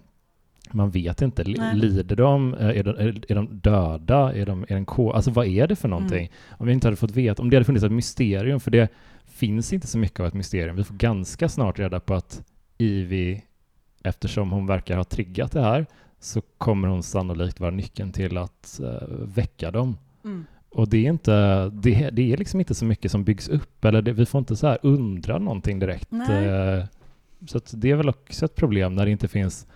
man 0.71 0.89
vet 0.89 1.21
inte, 1.21 1.43
Nej. 1.47 1.75
lider 1.75 2.15
de? 2.15 2.53
Eh, 2.53 2.67
Är 2.79 2.83
de, 2.83 2.89
är, 3.29 3.35
de 3.35 3.47
döda? 3.59 4.33
Är 4.33 4.45
de, 4.45 4.63
är 4.69 4.75
de 4.75 4.85
ko- 4.85 5.11
alltså 5.11 5.31
vad 5.31 5.45
är 5.47 5.67
det 5.67 5.75
för 5.75 5.87
någonting? 5.87 6.17
Mm. 6.19 6.31
Om 6.57 6.67
vi 6.67 6.73
inte 6.73 6.87
hade 6.87 6.95
fått 6.97 7.11
veta, 7.11 7.41
om 7.41 7.49
det 7.49 7.55
hade 7.55 7.63
funnits 7.65 7.85
ett 7.85 7.91
mysterium, 7.91 8.59
för 8.59 8.71
det 8.71 8.91
finns 9.37 9.73
inte 9.73 9.87
så 9.87 9.97
mycket 9.97 10.19
av 10.19 10.25
ett 10.25 10.33
mysterium. 10.33 10.75
Vi 10.75 10.83
får 10.83 10.95
ganska 10.95 11.49
snart 11.49 11.79
reda 11.79 11.99
på 11.99 12.13
att 12.13 12.43
Ivy, 12.77 13.41
eftersom 14.03 14.51
hon 14.51 14.67
verkar 14.67 14.97
ha 14.97 15.03
triggat 15.03 15.51
det 15.51 15.61
här, 15.61 15.85
så 16.19 16.41
kommer 16.57 16.87
hon 16.87 17.03
sannolikt 17.03 17.59
vara 17.59 17.71
nyckeln 17.71 18.11
till 18.11 18.37
att 18.37 18.79
eh, 18.83 19.07
väcka 19.09 19.71
dem. 19.71 19.97
Mm. 20.23 20.45
Och 20.69 20.89
det 20.89 20.97
är, 20.97 21.09
inte, 21.09 21.69
det, 21.69 22.09
det 22.09 22.33
är 22.33 22.37
liksom 22.37 22.59
inte 22.59 22.75
så 22.75 22.85
mycket 22.85 23.11
som 23.11 23.23
byggs 23.23 23.49
upp, 23.49 23.85
eller 23.85 24.01
det, 24.01 24.13
vi 24.13 24.25
får 24.25 24.39
inte 24.39 24.55
så 24.55 24.67
här 24.67 24.77
undra 24.81 25.37
någonting 25.37 25.79
direkt. 25.79 26.13
Eh, 26.13 26.85
så 27.47 27.59
det 27.71 27.91
är 27.91 27.95
väl 27.95 28.09
också 28.09 28.45
ett 28.45 28.55
problem 28.55 28.95
när 28.95 29.05
det 29.05 29.11
inte 29.11 29.27
finns 29.27 29.67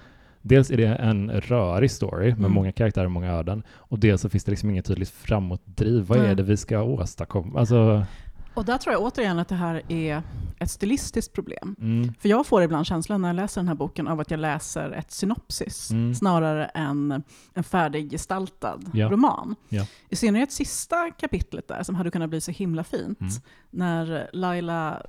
Dels 0.41 0.71
är 0.71 0.77
det 0.77 0.87
en 0.87 1.31
rörig 1.31 1.91
story 1.91 2.25
med 2.29 2.39
Mm. 2.39 2.51
många 2.51 2.71
karaktärer 2.71 3.05
och 3.05 3.11
många 3.11 3.31
öden 3.31 3.63
och 3.69 3.99
dels 3.99 4.21
så 4.21 4.29
finns 4.29 4.43
det 4.43 4.51
liksom 4.51 4.69
inget 4.69 4.85
tydligt 4.85 5.09
framåtdriv. 5.09 6.03
Vad 6.03 6.17
Nej. 6.17 6.27
är 6.29 6.35
det 6.35 6.43
vi 6.43 6.57
ska 6.57 6.81
åstadkomma? 6.81 7.59
Alltså, 7.59 8.05
Och 8.53 8.65
där 8.65 8.77
tror 8.77 8.93
jag 8.93 9.01
återigen 9.03 9.39
att 9.39 9.47
det 9.47 9.55
här 9.55 9.81
är 9.91 10.23
ett 10.59 10.71
stilistiskt 10.71 11.33
problem. 11.33 11.75
mm, 11.79 12.13
För 12.19 12.29
jag 12.29 12.45
får 12.47 12.63
ibland 12.63 12.85
känslan 12.85 13.21
när 13.21 13.29
jag 13.29 13.35
läser 13.35 13.61
den 13.61 13.67
här 13.67 13.75
boken 13.75 14.07
av 14.07 14.19
att 14.19 14.31
jag 14.31 14.39
läser 14.39 14.91
ett 14.91 15.11
synopsis 15.11 15.91
Mm. 15.91 16.15
snarare 16.15 16.65
än 16.65 17.23
en 17.53 17.63
färdiggestaltad 17.63 18.79
Ja. 18.93 19.09
roman. 19.09 19.55
Ja. 19.69 19.85
I 20.09 20.15
synnerhet 20.15 20.51
sista 20.51 21.11
kapitlet 21.11 21.67
där 21.67 21.83
som 21.83 21.95
hade 21.95 22.11
kunnat 22.11 22.29
bli 22.29 22.41
så 22.41 22.51
himla 22.51 22.83
fint. 22.83 23.19
Mm. 23.21 23.31
När 23.69 24.29
Laila, 24.33 25.01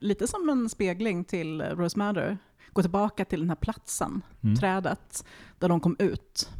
lite 0.00 0.26
som 0.28 0.48
en 0.48 0.68
spegling 0.68 1.24
till 1.24 1.62
Rose 1.62 1.98
Madder, 1.98 2.38
går 2.72 2.82
tillbaka 2.82 3.24
till 3.24 3.40
den 3.40 3.48
här 3.48 3.56
platsen, 3.56 4.22
mm, 4.42 4.56
trädet, 4.56 5.24
där 5.58 5.68
de 5.68 5.80
kom 5.80 5.96
ut. 5.98 6.50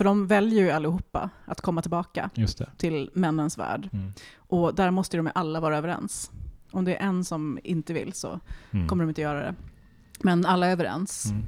För 0.00 0.04
de 0.04 0.26
väljer 0.26 0.64
ju 0.64 0.70
allihopa 0.70 1.30
att 1.44 1.60
komma 1.60 1.82
tillbaka 1.82 2.30
till 2.76 3.10
männens 3.14 3.58
värld. 3.58 3.88
Mm, 3.92 4.12
Och 4.38 4.74
där 4.74 4.90
måste 4.90 5.16
de 5.16 5.30
alla 5.34 5.60
vara 5.60 5.76
överens. 5.78 6.30
Om 6.70 6.84
det 6.84 6.96
är 6.96 7.06
en 7.06 7.24
som 7.24 7.58
inte 7.64 7.92
vill 7.92 8.12
så 8.12 8.40
mm, 8.70 8.88
kommer 8.88 9.04
de 9.04 9.08
inte 9.08 9.20
göra 9.20 9.40
det. 9.42 9.54
Men 10.20 10.46
alla 10.46 10.66
är 10.66 10.72
överens. 10.72 11.26
mm, 11.30 11.42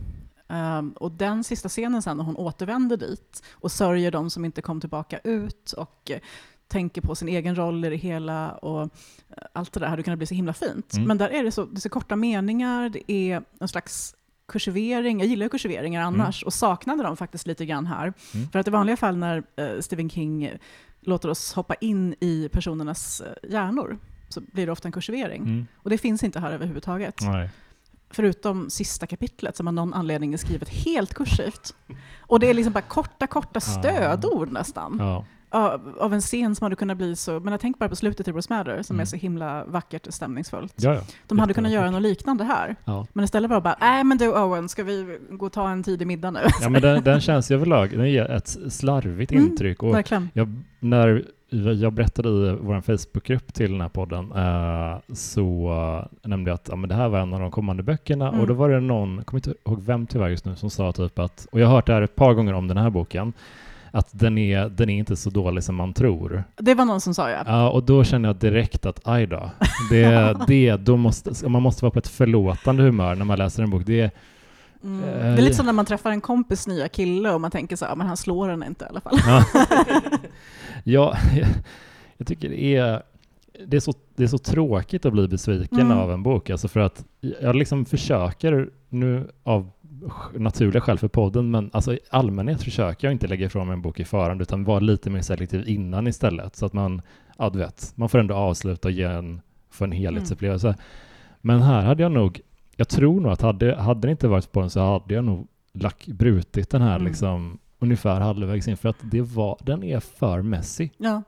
Ehm, 0.49 0.91
och 0.93 1.13
den 1.13 1.45
sista 1.45 1.69
scenen 1.69 2.03
sen 2.03 2.17
när 2.17 2.25
hon 2.25 2.37
återvänder 2.37 2.97
dit 2.97 3.43
och 3.53 3.73
sörjer 3.73 4.11
de 4.11 4.31
som 4.31 4.45
inte 4.45 4.63
kom 4.63 4.81
tillbaka 4.81 5.19
ut 5.25 5.73
och 5.73 6.11
eh, 6.11 6.21
tänker 6.69 7.01
på 7.03 7.15
sin 7.15 7.29
egen 7.29 7.57
roll 7.57 7.85
i 7.85 7.91
det 7.91 7.97
hela 7.97 8.53
och 8.53 8.83
eh, 8.83 8.89
allt 9.53 9.73
det 9.73 9.81
där 9.81 9.87
hade 9.87 10.03
kunnat 10.03 10.19
bli 10.19 10.27
så 10.27 10.35
himla 10.35 10.53
fint. 10.53 10.95
Mm. 10.95 11.09
Men 11.09 11.19
där 11.19 11.29
är 11.29 11.45
det 11.45 11.51
så, 11.53 11.65
det 11.65 11.79
är 11.79 11.81
så 11.81 11.89
korta 11.89 12.17
meningar, 12.17 12.89
det 12.89 13.13
är 13.13 13.43
en 13.61 13.69
slags 13.69 14.15
kursivering. 14.53 15.21
Jag 15.21 15.29
gillar 15.29 15.45
ju 15.47 15.51
kursiveringar 15.51 16.03
annars 16.03 16.43
och 16.43 16.53
saknade 16.55 17.03
dem 17.03 17.17
faktiskt 17.17 17.47
lite 17.47 17.67
grann 17.67 17.87
här. 17.87 18.13
Mm. 18.35 18.49
För 18.51 18.59
att 18.59 18.69
i 18.69 18.71
vanliga 18.71 18.97
fall 18.97 19.17
när 19.17 19.43
eh, 19.57 19.81
Stephen 19.81 20.11
King 20.11 20.51
låter 21.01 21.29
oss 21.29 21.53
hoppa 21.53 21.75
in 21.75 22.15
i 22.21 22.49
personernas 22.53 23.21
eh, 23.21 23.51
hjärnor 23.51 23.99
så 24.29 24.41
blir 24.41 24.67
det 24.67 24.73
ofta 24.73 24.89
en 24.89 24.93
kursivering. 24.93 25.43
mm, 25.43 25.67
Och 25.77 25.91
det 25.91 25.99
finns 25.99 26.23
inte 26.23 26.41
här 26.41 26.53
överhuvudtaget. 26.53 27.21
nej. 27.21 27.51
Förutom 28.15 28.71
sista 28.71 29.07
kapitlet 29.07 29.57
som 29.57 29.69
av 29.69 29.75
någon 29.75 29.95
anledning 29.95 30.33
är 30.35 30.37
skrivet 30.39 30.69
helt 30.69 31.15
kursivt. 31.15 31.75
Och 32.21 32.41
det 32.41 32.51
är 32.51 32.55
liksom 32.55 32.73
bara 32.73 32.81
korta, 32.81 33.27
korta 33.27 33.61
stödord 33.61 34.53
nästan. 34.53 34.97
Ja. 34.99 35.25
Av, 35.53 35.81
av 36.01 36.15
en 36.15 36.21
scen 36.21 36.55
som 36.55 36.65
hade 36.65 36.77
kunnat 36.77 36.97
bli 36.97 37.17
så, 37.17 37.41
men 37.41 37.51
jag 37.53 37.61
tänker 37.61 37.79
bara 37.79 37.89
på 37.89 37.97
slutet 37.97 38.29
i 38.29 38.33
Rose 38.33 38.55
Matter 38.55 38.83
som 38.83 38.97
Mm. 38.97 39.01
är 39.03 39.05
så 39.07 39.17
himla 39.17 39.65
vackert 39.65 40.07
och 40.07 40.15
stämningsfullt. 40.15 40.75
Ja, 40.77 40.95
ja. 40.95 41.01
De 41.29 41.39
hade 41.39 41.55
kunnat 41.55 41.73
göra 41.73 41.91
något 41.91 42.03
liknande 42.03 42.45
här. 42.45 42.77
Ja. 42.85 43.07
Men 43.13 43.25
istället 43.25 43.51
var 43.51 43.57
det 43.57 43.61
bara, 43.61 43.77
nej 43.81 44.05
men 44.05 44.19
du 44.19 44.29
Owen, 44.29 44.69
ska 44.69 44.85
vi 44.85 45.19
gå 45.31 45.47
och 45.47 45.53
ta 45.53 45.69
en 45.71 45.83
tidig 45.83 46.07
middag 46.07 46.31
nu? 46.31 46.41
ja, 46.61 46.69
men 46.69 46.83
den, 46.83 47.03
den 47.03 47.21
känns 47.21 47.51
ju 47.51 47.55
överlag, 47.55 47.91
den 47.91 48.11
ger 48.11 48.31
ett 48.31 48.57
slarvigt 48.69 49.33
Mm, 49.33 49.45
intryck. 49.45 49.83
Och 49.83 49.95
Verkligen. 49.95 50.29
jag, 50.35 50.49
när 50.81 51.25
jag 51.83 51.93
berättade 51.93 52.29
i 52.29 52.57
vår 52.61 52.81
Facebookgrupp 52.81 53.55
till 53.55 53.73
den 53.73 53.81
här 53.81 53.89
podden 53.89 54.33
eh, 54.33 55.15
så 55.15 55.71
eh, 56.23 56.29
nämnde 56.29 56.51
jag 56.51 56.55
att 56.55 56.69
ja, 56.71 56.77
men 56.77 56.89
det 56.89 56.95
här 56.95 57.09
var 57.09 57.19
en 57.19 57.35
av 57.35 57.41
de 57.41 57.51
kommande 57.51 57.83
böckerna 57.83 58.29
Mm. 58.29 58.41
och 58.41 58.47
då 58.47 58.55
var 58.55 58.71
det 58.71 58.81
någon, 58.81 59.17
jag 59.17 59.27
kommer 59.27 59.39
inte 59.49 59.55
ihåg 59.71 59.83
vem 59.83 60.07
tyvärr 60.07 60.29
just 60.29 60.45
nu, 60.45 60.57
som 60.57 60.71
sa 60.71 60.93
typ 60.93 61.19
att, 61.19 61.47
och 61.53 61.61
jag 61.61 61.67
har 61.67 61.75
hört 61.75 61.87
det 61.87 61.93
här 61.93 62.03
ett 62.03 62.15
par 62.17 62.35
gånger 62.35 62.53
om 62.53 62.69
den 62.69 62.77
här 62.77 62.91
boken, 62.91 63.33
att 63.93 64.09
den 64.13 64.39
är, 64.39 64.69
den 64.69 64.91
är 64.91 64.99
inte 64.99 65.17
så 65.17 65.31
dålig 65.31 65.65
som 65.65 65.75
man 65.77 65.93
tror. 65.93 66.45
Det 66.57 66.75
var 66.75 66.85
någon 66.85 67.01
som 67.01 67.15
sa 67.15 67.31
ja. 67.31 67.43
Ja, 67.47 67.71
och 67.71 67.83
då 67.85 68.05
känner 68.05 68.29
jag 68.29 68.37
direkt 68.37 68.87
att 68.87 69.01
aj 69.05 69.27
då, 69.27 69.51
det, 69.91 70.37
det, 70.47 70.77
då 70.77 70.97
måste, 70.97 71.49
man 71.49 71.63
måste 71.63 71.85
vara 71.85 71.91
på 71.93 71.99
ett 71.99 72.09
förlåtande 72.09 72.83
humör 72.83 73.15
när 73.15 73.25
man 73.25 73.39
läser 73.39 73.63
en 73.63 73.71
bok. 73.71 73.83
Det 73.87 74.01
är, 74.01 74.11
Mm. 74.85 75.05
Eh, 75.05 75.17
Det 75.21 75.27
är 75.27 75.43
lite 75.43 75.55
som 75.55 75.67
när 75.67 75.73
man 75.73 75.85
träffar 75.87 76.11
en 76.11 76.21
kompis 76.21 76.67
nya 76.67 76.89
kille 76.89 77.31
och 77.31 77.41
man 77.41 77.51
tänker 77.51 77.77
så 77.77 77.85
här, 77.85 77.97
men 77.97 78.07
han 78.07 78.17
slår 78.17 78.49
henne 78.49 78.67
inte 78.67 78.85
i 78.85 78.89
alla 78.89 79.01
fall. 79.01 79.19
Ja, 79.27 79.45
ja 80.85 81.17
jag, 81.35 81.47
jag 82.17 82.27
tycker 82.27 82.49
det 82.49 82.63
är, 82.77 83.03
det 83.67 83.77
är, 83.77 83.81
så, 83.81 83.93
det 84.17 84.23
är 84.25 84.29
så 84.29 84.39
tråkigt 84.39 85.07
att 85.07 85.13
bli 85.13 85.29
besviken 85.29 85.81
Mm. 85.81 85.99
av 85.99 86.13
en 86.13 86.23
bok, 86.23 86.51
alltså 86.51 86.69
för 86.69 86.81
att 86.81 87.05
jag 87.41 87.57
liksom 87.57 87.85
försöker 87.85 88.69
nu 88.89 89.31
av 89.43 89.71
naturliga 90.35 90.81
skäl 90.81 90.99
för 90.99 91.09
podden, 91.09 91.51
men 91.51 91.71
alltså 91.73 91.95
i 91.95 91.99
allmänhet 92.11 92.63
försöker 92.63 93.07
jag 93.07 93.13
inte 93.13 93.27
lägga 93.27 93.47
ifrån 93.47 93.67
mig 93.67 93.75
en 93.75 93.83
bok 93.83 94.01
i 94.01 94.05
förhand, 94.05 94.43
utan 94.43 94.65
vara 94.65 94.81
lite 94.81 95.11
mer 95.11 95.23
selektiv 95.23 95.69
innan 95.69 96.07
istället, 96.07 96.57
så 96.57 96.67
att 96.67 96.73
man, 96.73 97.03
ja 97.39 97.51
du 97.51 97.59
vet, 97.59 97.93
man 97.95 98.09
får 98.09 98.19
ändå 98.19 98.35
avsluta 98.35 98.89
och 98.89 98.93
ge 98.93 99.03
en, 99.03 99.41
få 99.71 99.85
en 99.85 99.93
helhetsupplevelse. 99.93 100.77
Men 101.41 101.63
här 101.63 101.83
hade 101.83 102.03
jag 102.03 102.13
nog, 102.13 102.41
jag 102.77 102.89
tror 102.89 103.21
nog 103.21 103.33
att 103.33 103.43
hade, 103.43 103.77
hade 103.77 104.09
det 104.09 104.11
inte 104.11 104.29
varit 104.29 104.53
på 104.53 104.61
den 104.61 104.71
så 104.71 104.81
hade 104.81 105.15
jag 105.15 105.25
nog 105.25 105.49
lack, 105.73 106.07
brutit 106.07 106.71
den 106.71 106.83
här 106.83 106.97
Mm. 106.97 107.07
liksom 107.07 107.59
ungefär 107.79 108.21
halvvägs 108.21 108.69
in, 108.69 108.77
för 108.77 108.89
att 108.89 108.97
det 109.01 109.23
var, 109.23 109.59
den 109.63 109.83
är 109.83 110.01
för 110.01 110.43
messy. 110.43 110.89
Ja. 110.99 111.23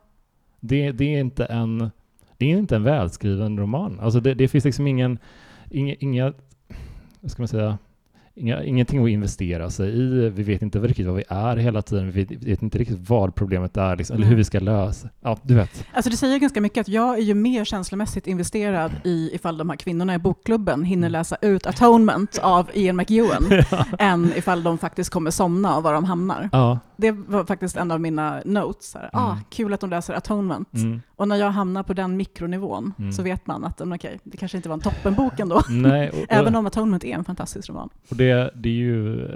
Det, 0.60 0.92
det 0.92 1.04
är 1.04 1.20
inte 1.20 1.44
en 1.44 1.90
det 2.37 2.52
är 2.52 2.58
inte 2.58 2.76
en 2.76 2.82
välskriven 2.82 3.58
roman. 3.58 4.00
Alltså 4.00 4.20
det, 4.20 4.34
det 4.34 4.48
finns 4.48 4.64
liksom 4.64 4.87
ingen, 4.87 5.18
inga, 5.70 5.94
inga, 5.94 6.32
vad 7.20 7.30
ska 7.30 7.42
man 7.42 7.48
säga, 7.48 7.78
inga, 8.37 8.64
ingenting 8.64 9.05
att 9.05 9.11
investera 9.11 9.70
sig 9.70 9.88
i. 9.88 10.31
Vi 10.31 10.42
vet 10.42 10.62
inte 10.62 10.79
riktigt 10.79 11.07
vad 11.07 11.16
vi 11.16 11.25
är 11.29 11.57
hela 11.57 11.83
tiden. 11.83 12.11
Vi 12.11 12.25
vet, 12.25 12.42
vet 12.42 12.62
inte 12.62 12.79
riktigt 12.79 13.09
vad 13.09 13.35
problemet 13.35 13.77
är, 13.77 13.97
liksom, 13.97 14.16
eller 14.16 14.27
hur 14.27 14.37
vi 14.37 14.44
ska 14.44 14.61
lösa. 14.61 15.09
Ja, 15.20 15.38
du 15.42 15.55
vet. 15.55 15.85
Alltså 15.92 16.11
det 16.11 16.16
säger 16.16 16.38
ganska 16.38 16.61
mycket 16.61 16.81
att 16.81 16.88
jag 16.88 17.18
är 17.18 17.23
ju 17.23 17.35
mer 17.35 17.64
känslomässigt 17.64 18.27
investerad 18.27 18.92
i 19.05 19.31
ifall 19.35 19.59
de 19.59 19.70
här 19.70 19.77
kvinnorna 19.77 20.14
i 20.14 20.18
bokklubben 20.18 20.85
hinner 20.85 21.09
läsa 21.09 21.37
ut 21.40 21.66
Atonement 21.66 22.38
av 22.38 22.70
Ian 22.75 22.97
McEwan, 22.97 23.44
än 23.99 24.33
ifall 24.37 24.62
de 24.62 24.79
faktiskt 24.79 25.11
kommer 25.11 25.31
somna 25.31 25.77
och 25.77 25.83
var 25.83 25.92
de 25.92 26.05
hamnar. 26.05 26.49
Ja. 26.53 26.79
Det 26.96 27.11
var 27.11 27.44
faktiskt 27.44 27.76
en 27.76 27.90
av 27.90 28.00
mina 28.00 28.42
notes. 28.44 28.94
Här, 28.94 29.11
ah, 29.12 29.30
Mm. 29.33 29.44
kul 29.50 29.72
att 29.72 29.80
de 29.80 29.90
läser 29.90 30.14
Atonement. 30.14 30.74
Mm. 30.74 31.02
Och 31.16 31.28
när 31.28 31.37
jag 31.37 31.50
hamnar 31.50 31.83
på 31.83 31.92
den 31.92 32.16
mikronivån 32.16 32.92
Mm. 32.98 33.12
så 33.12 33.22
vet 33.22 33.46
man 33.46 33.64
att 33.64 33.80
okej, 33.80 34.18
det 34.24 34.37
kanske 34.37 34.57
inte 34.57 34.68
var 34.68 34.74
en 34.74 34.80
toppenbok 34.80 35.40
ändå. 35.40 35.61
Nej, 35.70 36.11
och, 36.11 36.16
Även 36.28 36.54
om 36.57 36.66
Atonement 36.66 37.04
är 37.04 37.14
en 37.14 37.24
fantastisk 37.24 37.68
roman. 37.70 37.88
och 38.11 38.16
det, 38.16 38.50
det 38.54 38.68
är 38.68 38.72
ju, 38.72 39.28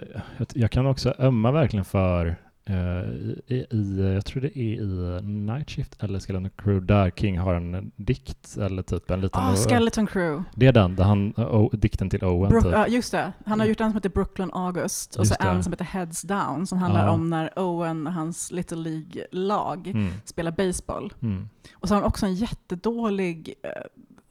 jag, 0.53 0.71
kan 0.71 0.87
också 0.87 1.15
ömma 1.19 1.53
verkligen 1.53 1.85
för 1.85 2.37
i, 2.69 3.55
i, 3.71 4.13
jag 4.15 4.25
tror 4.25 4.43
det 4.43 4.59
är 4.59 4.63
i 4.63 5.23
Night 5.23 5.71
Shift 5.71 6.03
eller 6.03 6.21
Skeleton 6.21 6.51
Crew 6.57 6.87
där 6.87 7.11
King 7.11 7.39
har 7.39 7.55
en 7.55 7.93
dikt 7.97 8.57
eller 8.61 8.83
typ 8.83 9.11
en 9.11 9.21
liten 9.21 9.41
Ah, 9.43 9.57
Skeleton 9.57 10.07
Crew. 10.07 10.45
Det 10.55 10.67
är 10.67 10.73
den, 10.73 10.97
där 10.97 11.05
han, 11.05 11.33
oh, 11.37 11.71
dikten 11.75 12.11
till 12.11 12.25
Owen 12.25 12.51
Brook, 12.51 12.65
typ. 12.65 12.73
ja, 12.73 12.87
just 12.89 13.13
det. 13.13 13.33
Han 13.47 13.61
har 13.61 13.67
Mm. 13.67 13.69
gjort 13.69 13.81
en 13.81 13.91
som 13.91 13.95
heter 13.97 14.09
Brooklyn 14.09 14.51
August 14.53 15.17
och 15.17 15.27
så 15.27 15.31
Just 15.33 15.41
det. 15.43 15.49
en 15.49 15.63
som 15.65 15.73
heter 15.73 15.85
Heads 15.85 16.23
Down 16.23 16.67
som 16.67 16.79
handlar 16.79 17.05
Ja. 17.07 17.11
om 17.11 17.31
när 17.31 17.59
Owen 17.59 18.07
och 18.07 18.13
hans 18.13 18.51
Little 18.53 18.77
League-lag 18.79 19.87
Mm, 19.89 20.11
spelar 20.25 20.51
baseball. 20.53 21.13
mm, 21.23 21.49
Och 21.75 21.89
så 21.89 21.95
har 21.95 22.01
han 22.01 22.09
också 22.09 22.27
en 22.27 22.35
jättedålig 22.35 23.55
eh, 23.63 23.71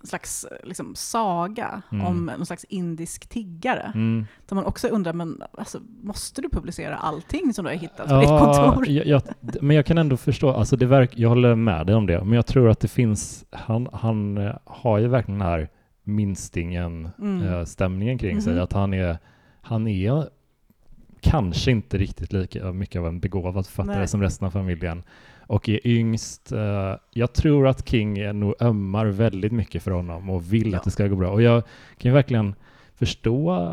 slags 0.03 0.43
eh, 0.43 0.57
liksom, 0.67 0.95
saga 0.95 1.81
Mm. 1.91 2.05
om 2.05 2.25
någon 2.25 2.45
slags 2.45 2.63
indisk 2.63 3.27
tiggare. 3.29 3.91
mm. 3.95 4.25
Där 4.47 4.55
man 4.55 4.65
också 4.65 4.87
undrar, 4.87 5.13
men 5.13 5.43
alltså, 5.51 5.79
måste 6.03 6.41
du 6.41 6.49
publicera 6.49 6.95
allting 6.95 7.53
som 7.53 7.65
du 7.65 7.71
har 7.71 7.77
hittat 7.77 8.07
på 8.09 8.19
ditt 8.19 8.29
kontor? 8.29 8.89
jag, 8.89 9.05
jag, 9.07 9.21
men 9.61 9.75
jag 9.75 9.85
kan 9.85 9.97
ändå 9.97 10.17
förstå, 10.17 10.49
alltså 10.51 10.75
det 10.77 10.85
verk, 10.85 11.11
jag 11.15 11.29
håller 11.29 11.55
med 11.55 11.85
dig 11.87 11.95
om 11.95 12.05
det, 12.05 12.23
men 12.23 12.33
jag 12.33 12.45
tror 12.45 12.69
att 12.69 12.79
det 12.79 12.87
finns, 12.87 13.45
han, 13.51 13.89
han 13.93 14.37
eh, 14.37 14.55
har 14.65 14.97
ju 14.97 15.07
verkligen 15.07 15.39
den 15.39 15.47
här 15.47 15.69
minstingen-stämningen 16.03 18.11
Mm. 18.13 18.17
kring 18.19 18.41
sig, 18.41 18.53
Mhm. 18.53 18.63
att 18.63 18.73
han 18.73 18.93
är, 18.93 19.17
han 19.61 19.87
är 19.87 20.29
kanske 21.21 21.71
inte 21.71 21.97
riktigt 21.97 22.33
lika 22.33 22.71
mycket 22.71 22.99
av 22.99 23.07
en 23.07 23.19
begåvad 23.19 23.65
författare 23.65 23.97
Nej. 23.97 24.07
som 24.07 24.21
resten 24.21 24.47
av 24.47 24.51
familjen 24.51 25.03
och 25.47 25.69
är 25.69 25.87
yngst. 25.87 26.51
eh, 26.51 26.95
jag 27.11 27.33
tror 27.33 27.67
att 27.67 27.89
King 27.89 28.39
nog 28.39 28.55
ömmar 28.61 29.05
väldigt 29.05 29.51
mycket 29.51 29.83
för 29.83 29.91
honom 29.91 30.29
och 30.29 30.53
vill 30.53 30.71
Ja. 30.71 30.77
att 30.77 30.83
det 30.83 30.91
ska 30.91 31.07
gå 31.07 31.15
bra. 31.15 31.31
Och 31.31 31.41
jag 31.41 31.63
kan 31.97 32.09
ju 32.11 32.13
verkligen 32.13 32.55
förstå 32.95 33.69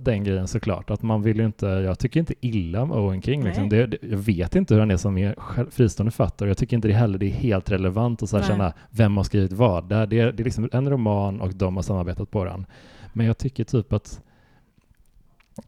den 0.00 0.24
grejen 0.24 0.48
såklart. 0.48 0.90
Att 0.90 1.02
man 1.02 1.22
vill 1.22 1.40
inte, 1.40 1.66
jag 1.66 1.98
tycker 1.98 2.20
inte 2.20 2.34
illa 2.40 2.82
om 2.82 2.92
Owen 2.92 3.22
King. 3.22 3.44
Liksom. 3.44 3.68
Det, 3.68 3.86
det, 3.86 3.96
jag 4.02 4.18
vet 4.18 4.56
inte 4.56 4.74
hur 4.74 4.80
han 4.80 4.90
är 4.90 4.96
som 4.96 5.18
är 5.18 5.34
fristående 5.70 6.10
författare. 6.10 6.48
Jag 6.50 6.58
tycker 6.58 6.76
inte 6.76 6.88
det 6.88 6.94
heller 6.94 7.18
det 7.18 7.26
är 7.26 7.30
helt 7.30 7.70
relevant 7.70 8.22
att 8.22 8.28
så 8.28 8.36
här 8.36 8.42
Nej. 8.42 8.50
känna 8.50 8.72
vem 8.90 9.16
har 9.16 9.24
skrivit 9.24 9.52
vad. 9.52 9.88
Det, 9.88 9.96
är- 9.96 10.06
det, 10.06 10.32
det 10.32 10.42
är 10.42 10.44
liksom 10.44 10.68
en 10.72 10.90
roman 10.90 11.40
och 11.40 11.54
de 11.54 11.76
har 11.76 11.82
samarbetat 11.82 12.30
på 12.30 12.44
den. 12.44 12.66
Men 13.12 13.26
jag 13.26 13.38
tycker 13.38 13.64
typ 13.64 13.92
att 13.92 14.20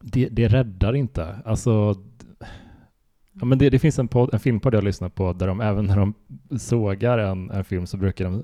det, 0.00 0.28
det 0.28 0.48
räddar 0.48 0.96
inte. 0.96 1.36
Alltså, 1.44 1.94
ja, 3.32 3.44
men 3.44 3.58
det, 3.58 3.70
det 3.70 3.78
finns 3.78 3.98
en, 3.98 4.08
podd, 4.08 4.34
en 4.34 4.40
filmpodd 4.40 4.74
jag 4.74 4.84
lyssnar 4.84 5.08
på 5.08 5.32
där 5.32 5.46
de 5.46 5.60
även 5.60 5.84
när 5.84 5.96
de 5.96 6.14
sågar 6.58 7.18
en, 7.18 7.50
en 7.50 7.64
film 7.64 7.86
så 7.86 7.96
brukar 7.96 8.24
de 8.24 8.42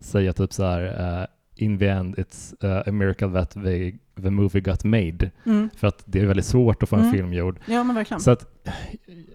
säga 0.00 0.32
typ 0.32 0.52
så 0.52 0.64
här 0.64 1.20
eh, 1.20 1.26
In 1.58 1.78
the 1.78 1.88
end 1.88 2.14
it's 2.14 2.54
uh, 2.64 2.88
a 2.88 2.92
miracle 2.92 3.28
that 3.32 3.50
the, 3.50 3.92
the 4.22 4.30
movie 4.30 4.60
got 4.60 4.84
made. 4.84 5.30
Mm. 5.46 5.70
För 5.76 5.86
att 5.86 6.02
det 6.06 6.20
är 6.20 6.26
väldigt 6.26 6.44
svårt 6.46 6.82
att 6.82 6.88
få 6.88 6.96
en 6.96 7.02
Mm. 7.02 7.12
film 7.14 7.32
gjord. 7.32 7.58
Ja, 7.66 7.84
men 7.84 7.96
verkligen. 7.96 8.20
Så 8.20 8.30
att 8.30 8.64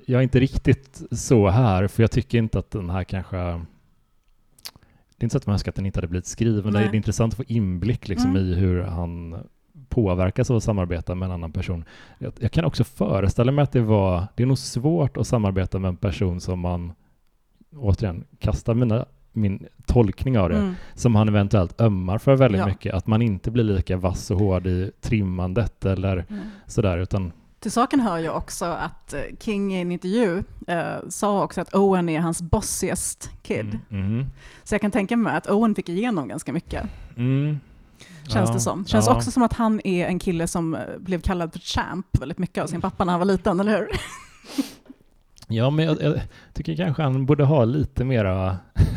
jag 0.06 0.20
är 0.20 0.24
inte 0.24 0.40
riktigt 0.40 1.02
så 1.12 1.50
här, 1.50 1.88
för 1.88 2.04
jag 2.04 2.12
tycker 2.12 2.38
inte 2.38 2.60
att 2.60 2.72
den 2.72 2.90
här 2.90 3.04
kanske... 3.04 3.38
Det 3.38 5.24
är 5.24 5.26
inte 5.26 5.30
så 5.34 5.38
att 5.38 5.46
man 5.46 5.54
önskar 5.54 5.72
att 5.72 5.76
den 5.76 5.86
inte 5.86 5.98
hade 5.98 6.08
blivit 6.08 6.26
skriven. 6.26 6.74
Det 6.74 6.80
är 6.80 6.86
Nej. 6.86 6.96
intressant 6.96 7.34
att 7.34 7.38
få 7.38 7.44
inblick 7.48 8.08
liksom 8.08 8.30
Mm. 8.36 8.44
i 8.44 8.56
hur 8.56 8.82
han 8.82 9.36
påverkas 9.89 10.52
av 10.52 10.58
att 10.58 10.63
samarbeta 10.63 11.15
med 11.15 11.26
en 11.26 11.32
annan 11.32 11.52
person. 11.52 11.86
Jag, 12.17 12.34
jag 12.39 12.52
kan 12.52 12.65
också 12.65 12.84
föreställa 12.84 13.52
mig 13.52 13.63
att 13.63 13.72
det 13.72 13.82
var... 13.82 14.28
Det 14.36 14.44
är 14.44 14.48
nog 14.48 14.58
svårt 14.58 15.17
att 15.17 15.28
samarbeta 15.28 15.80
med 15.80 15.89
en 15.89 15.96
person 15.98 16.41
som 16.41 16.60
man, 16.60 16.94
återigen, 17.76 18.24
kastar 18.39 18.74
mina, 18.74 19.06
min 19.32 19.67
tolkning 19.86 20.39
av 20.39 20.50
det, 20.50 20.58
Mm. 20.58 20.74
som 20.94 21.15
han 21.15 21.28
eventuellt 21.28 21.82
ömmar 21.82 22.17
för 22.17 22.36
väldigt 22.36 22.60
Ja. 22.60 22.67
mycket. 22.67 22.94
Att 22.94 23.08
man 23.08 23.22
inte 23.22 23.52
blir 23.52 23.63
lika 23.63 23.98
vass 23.98 24.32
och 24.32 24.39
hård 24.39 24.67
i 24.67 24.91
trimmandet 25.02 25.86
eller 25.86 26.26
Mm. 26.30 26.41
sådär, 26.67 26.98
utan 26.98 27.32
Till 27.60 27.72
saken 27.72 28.00
hör 28.00 28.17
ju 28.17 28.30
också 28.30 28.65
att 28.65 29.13
eh, 29.13 29.20
King 29.39 29.74
i 29.74 29.82
en 29.82 29.91
intervju 29.91 30.44
eh, 30.67 30.86
sa 31.10 31.44
också 31.44 31.62
att 31.62 31.74
Owen 31.76 32.10
är 32.10 32.20
hans 32.20 32.41
bossiest 32.41 33.30
kid. 33.44 33.80
Mm, 33.89 34.15
mhm. 34.17 34.26
Så 34.63 34.74
jag 34.76 34.82
kan 34.82 34.91
tänka 34.91 35.17
mig 35.17 35.36
att 35.38 35.48
Owen 35.50 35.76
fick 35.76 35.89
igenom 35.89 36.28
ganska 36.28 36.54
mycket, 36.54 36.84
Mm. 37.17 37.60
Känns 38.28 38.50
Ja, 38.50 38.54
det 38.54 38.60
som. 38.60 38.86
Känns 38.86 39.08
ja. 39.08 39.16
också 39.16 39.32
som 39.32 39.44
att 39.44 39.54
han 39.54 39.82
är 39.84 40.08
en 40.08 40.20
kille 40.20 40.48
som 40.48 40.76
eh, 40.76 40.82
blev 41.00 41.22
kallad 41.22 41.52
för 41.54 41.60
champ 41.60 42.06
väldigt 42.20 42.38
mycket 42.38 42.64
av 42.64 42.68
sin 42.68 42.82
pappa 42.82 43.06
när 43.06 43.12
han 43.14 43.20
var 43.20 43.26
liten, 43.26 43.60
eller 43.60 43.78
hur? 43.78 43.88
Ja, 45.48 45.70
men 45.70 45.86
jag, 45.86 46.02
jag 46.02 46.20
tycker 46.54 46.76
kanske 46.76 47.04
han 47.04 47.26
borde 47.26 47.44
ha 47.44 47.66
lite 47.66 48.06
mera 48.06 48.58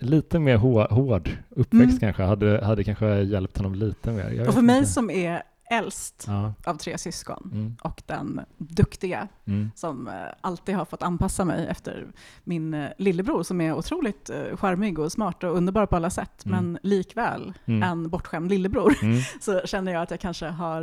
lite 0.00 0.38
mer 0.38 0.56
hår, 0.56 0.86
hård 0.90 1.30
uppväxt 1.50 1.72
Mm. 1.88 1.98
kanske, 1.98 2.22
hade, 2.22 2.64
hade 2.64 2.84
kanske 2.84 3.20
hjälpt 3.20 3.56
honom 3.56 3.74
lite 3.74 4.10
mer. 4.10 4.30
Jag 4.30 4.48
Och 4.48 4.54
för 4.54 4.62
mig 4.62 4.78
inte. 4.78 4.90
som 4.90 5.10
är 5.10 5.42
äldst 5.70 6.24
Ja. 6.26 6.54
av 6.64 6.74
tre 6.76 6.98
syskon 6.98 7.50
Mm. 7.52 7.76
och 7.82 8.02
den 8.06 8.40
duktiga 8.56 9.28
Mm. 9.46 9.70
som 9.74 10.08
eh, 10.08 10.14
alltid 10.40 10.74
har 10.74 10.84
fått 10.84 11.02
anpassa 11.02 11.44
mig 11.44 11.66
efter 11.66 12.06
min 12.44 12.74
eh, 12.74 12.88
lillebror 12.98 13.42
som 13.42 13.60
är 13.60 13.72
otroligt 13.74 14.30
eh, 14.30 14.56
charmig 14.56 14.98
och 14.98 15.12
smart 15.12 15.44
och 15.44 15.56
underbar 15.56 15.86
på 15.86 15.96
alla 15.96 16.10
sätt, 16.10 16.44
Mm. 16.46 16.64
men 16.64 16.78
likväl 16.82 17.54
Mm. 17.66 17.82
en 17.82 18.08
bortskämd 18.10 18.50
lillebror, 18.50 18.94
Mm. 19.02 19.18
så 19.40 19.60
känner 19.64 19.92
jag 19.92 20.02
att 20.02 20.10
jag 20.10 20.20
kanske 20.20 20.46
har, 20.46 20.82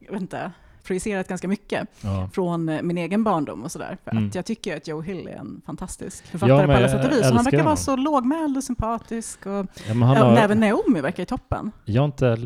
jag 0.00 0.12
vet 0.12 0.20
inte, 0.20 0.52
projicerat 0.88 1.28
ganska 1.28 1.48
mycket 1.48 1.88
Ja. 2.00 2.28
från 2.32 2.68
eh, 2.68 2.82
min 2.82 2.98
egen 2.98 3.24
barndom 3.24 3.62
och 3.64 3.72
sådär. 3.72 3.98
För 4.04 4.10
Mm. 4.10 4.28
att 4.28 4.34
jag 4.34 4.44
tycker 4.44 4.76
att 4.76 4.88
Joe 4.88 5.00
Hill 5.02 5.28
är 5.28 5.36
en 5.36 5.60
fantastisk 5.66 6.26
författare 6.26 6.60
Ja, 6.60 6.66
på 6.66 6.72
alla 6.72 6.88
sätt 6.88 7.06
och 7.06 7.12
vis. 7.12 7.24
Han 7.24 7.44
verkar 7.44 7.58
vara 7.58 7.62
honom. 7.64 7.76
så 7.76 7.96
lågmäld 7.96 8.56
och 8.56 8.64
sympatisk. 8.64 9.46
Och, 9.46 9.52
Ja, 9.52 9.94
men 9.94 10.02
har, 10.02 10.24
och 10.32 10.38
även 10.38 10.60
Naomi 10.60 11.00
verkar 11.00 11.22
i 11.22 11.26
toppen. 11.26 11.72
jag 11.84 12.04
inte 12.04 12.36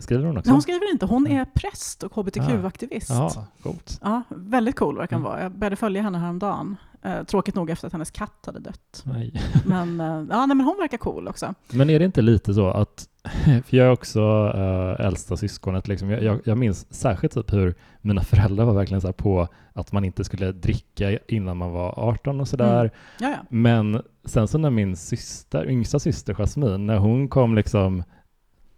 skriver 0.00 0.24
hon 0.24 0.36
också? 0.38 0.48
Men 0.48 0.52
hon 0.54 0.62
skriver 0.62 0.92
inte, 0.92 1.06
hon 1.06 1.26
är 1.26 1.44
präst 1.44 2.02
och 2.02 2.12
hbtq-aktivist. 2.14 3.10
Ja, 3.10 3.46
coolt. 3.62 4.00
Ja, 4.02 4.22
väldigt 4.28 4.76
cool 4.76 4.96
verkar 4.96 5.16
hon 5.16 5.24
Mm. 5.24 5.32
vara. 5.32 5.42
Jag 5.42 5.52
började 5.52 5.76
följa 5.76 6.02
henne 6.02 6.18
häromdagen. 6.18 6.76
Eh, 7.02 7.22
tråkigt 7.24 7.54
nog 7.54 7.70
efter 7.70 7.86
att 7.86 7.92
hennes 7.92 8.10
katt 8.10 8.42
hade 8.46 8.58
dött. 8.60 9.02
Nej. 9.04 9.32
Men, 9.66 10.00
eh, 10.00 10.06
ja, 10.06 10.46
nej, 10.46 10.56
men 10.56 10.60
hon 10.60 10.76
verkar 10.78 10.98
cool 10.98 11.28
också. 11.28 11.54
Men 11.72 11.90
är 11.90 11.98
det 11.98 12.04
inte 12.04 12.22
lite 12.22 12.54
så 12.54 12.68
att, 12.68 13.08
för 13.44 13.76
jag 13.76 13.86
är 13.86 13.90
också 13.90 14.52
äh, 14.54 15.06
äldsta 15.06 15.36
syskonet, 15.36 15.88
liksom. 15.88 16.10
jag, 16.10 16.22
jag, 16.22 16.40
jag 16.44 16.58
minns 16.58 16.94
särskilt 16.94 17.34
typ 17.34 17.52
hur 17.52 17.74
mina 18.00 18.22
föräldrar 18.22 18.64
var 18.64 18.74
verkligen 18.74 19.00
så 19.00 19.12
på 19.12 19.48
att 19.72 19.92
man 19.92 20.04
inte 20.04 20.24
skulle 20.24 20.52
dricka 20.52 21.18
innan 21.28 21.56
man 21.56 21.70
var 21.72 21.94
18 22.08 22.40
och 22.40 22.48
sådär. 22.48 22.80
Mm. 22.80 22.90
Ja, 23.20 23.28
ja. 23.30 23.36
Men 23.50 24.02
sen 24.24 24.48
så 24.48 24.58
när 24.58 24.70
min 24.70 24.96
syster, 24.96 25.70
yngsta 25.70 25.98
syster 25.98 26.34
Jasmine, 26.34 26.76
när 26.78 26.96
hon 26.98 27.28
kom 27.28 27.54
liksom 27.54 28.02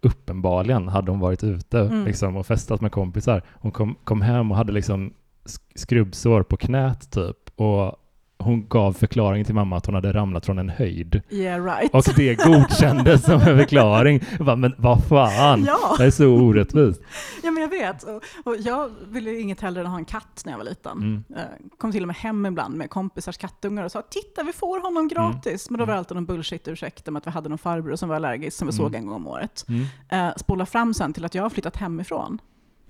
uppenbarligen 0.01 0.87
hade 0.87 1.11
hon 1.11 1.19
varit 1.19 1.43
ute 1.43 1.79
Mm. 1.79 2.05
liksom, 2.05 2.37
och 2.37 2.45
festat 2.47 2.81
med 2.81 2.91
kompisar. 2.91 3.41
Hon 3.53 3.71
kom, 3.71 3.95
kom 4.03 4.21
hem 4.21 4.51
och 4.51 4.57
hade 4.57 4.71
liksom 4.73 5.13
sk- 5.45 5.71
skrubbsår 5.75 6.43
på 6.43 6.57
knät 6.57 7.11
typ 7.11 7.37
och 7.55 7.95
hon 8.41 8.67
gav 8.67 8.93
förklaringen 8.93 9.45
till 9.45 9.55
mamma 9.55 9.77
att 9.77 9.85
hon 9.85 9.95
hade 9.95 10.13
ramlat 10.13 10.45
från 10.45 10.59
en 10.59 10.69
höjd. 10.69 11.21
Yeah 11.29 11.63
right. 11.65 11.93
Och 11.93 12.03
det 12.15 12.35
godkändes 12.35 13.23
som 13.25 13.33
en 13.33 13.57
förklaring. 13.59 14.23
Jag 14.37 14.45
bara, 14.45 14.55
men 14.55 14.73
vad 14.77 15.03
fan, 15.03 15.63
Ja. 15.67 15.95
det 15.97 16.05
är 16.05 16.11
så 16.11 16.25
orättvist. 16.27 17.01
Ja, 17.43 17.51
men 17.51 17.61
jag 17.63 17.69
vet. 17.69 18.03
Och, 18.03 18.23
och 18.43 18.55
jag 18.59 18.91
ville 19.09 19.39
inget 19.39 19.61
hellre 19.61 19.81
än 19.81 19.85
att 19.87 19.91
ha 19.91 19.99
en 19.99 20.05
katt 20.05 20.41
när 20.45 20.53
jag 20.53 20.57
var 20.57 20.65
liten. 20.65 20.97
Mm. 20.97 21.23
Eh, 21.35 21.43
Kom 21.77 21.91
till 21.91 22.03
och 22.03 22.07
med 22.07 22.15
hem 22.15 22.45
ibland 22.45 22.75
med 22.75 22.89
kompisars 22.89 23.37
kattungar 23.37 23.83
och 23.83 23.91
sa 23.91 24.01
titta 24.09 24.43
vi 24.43 24.53
får 24.53 24.79
honom 24.81 25.07
gratis. 25.07 25.69
Men 25.69 25.79
då 25.79 25.85
var 25.85 25.93
det 25.93 25.99
alltid 25.99 26.15
någon 26.15 26.25
bullshit-ursäkt 26.25 27.07
om 27.07 27.15
att 27.15 27.27
vi 27.27 27.31
hade 27.31 27.49
någon 27.49 27.57
farbror 27.57 27.95
som 27.95 28.09
var 28.09 28.15
allergisk 28.15 28.57
som 28.57 28.67
vi 28.67 28.73
såg 28.73 28.95
en 28.95 29.05
gång 29.05 29.15
om 29.15 29.27
året. 29.27 29.65
Mm. 29.67 29.85
Eh, 30.09 30.35
spola 30.37 30.65
fram 30.65 30.93
sen 30.93 31.13
till 31.13 31.25
att 31.25 31.35
jag 31.35 31.43
har 31.43 31.49
flyttat 31.49 31.77
hemifrån. 31.77 32.39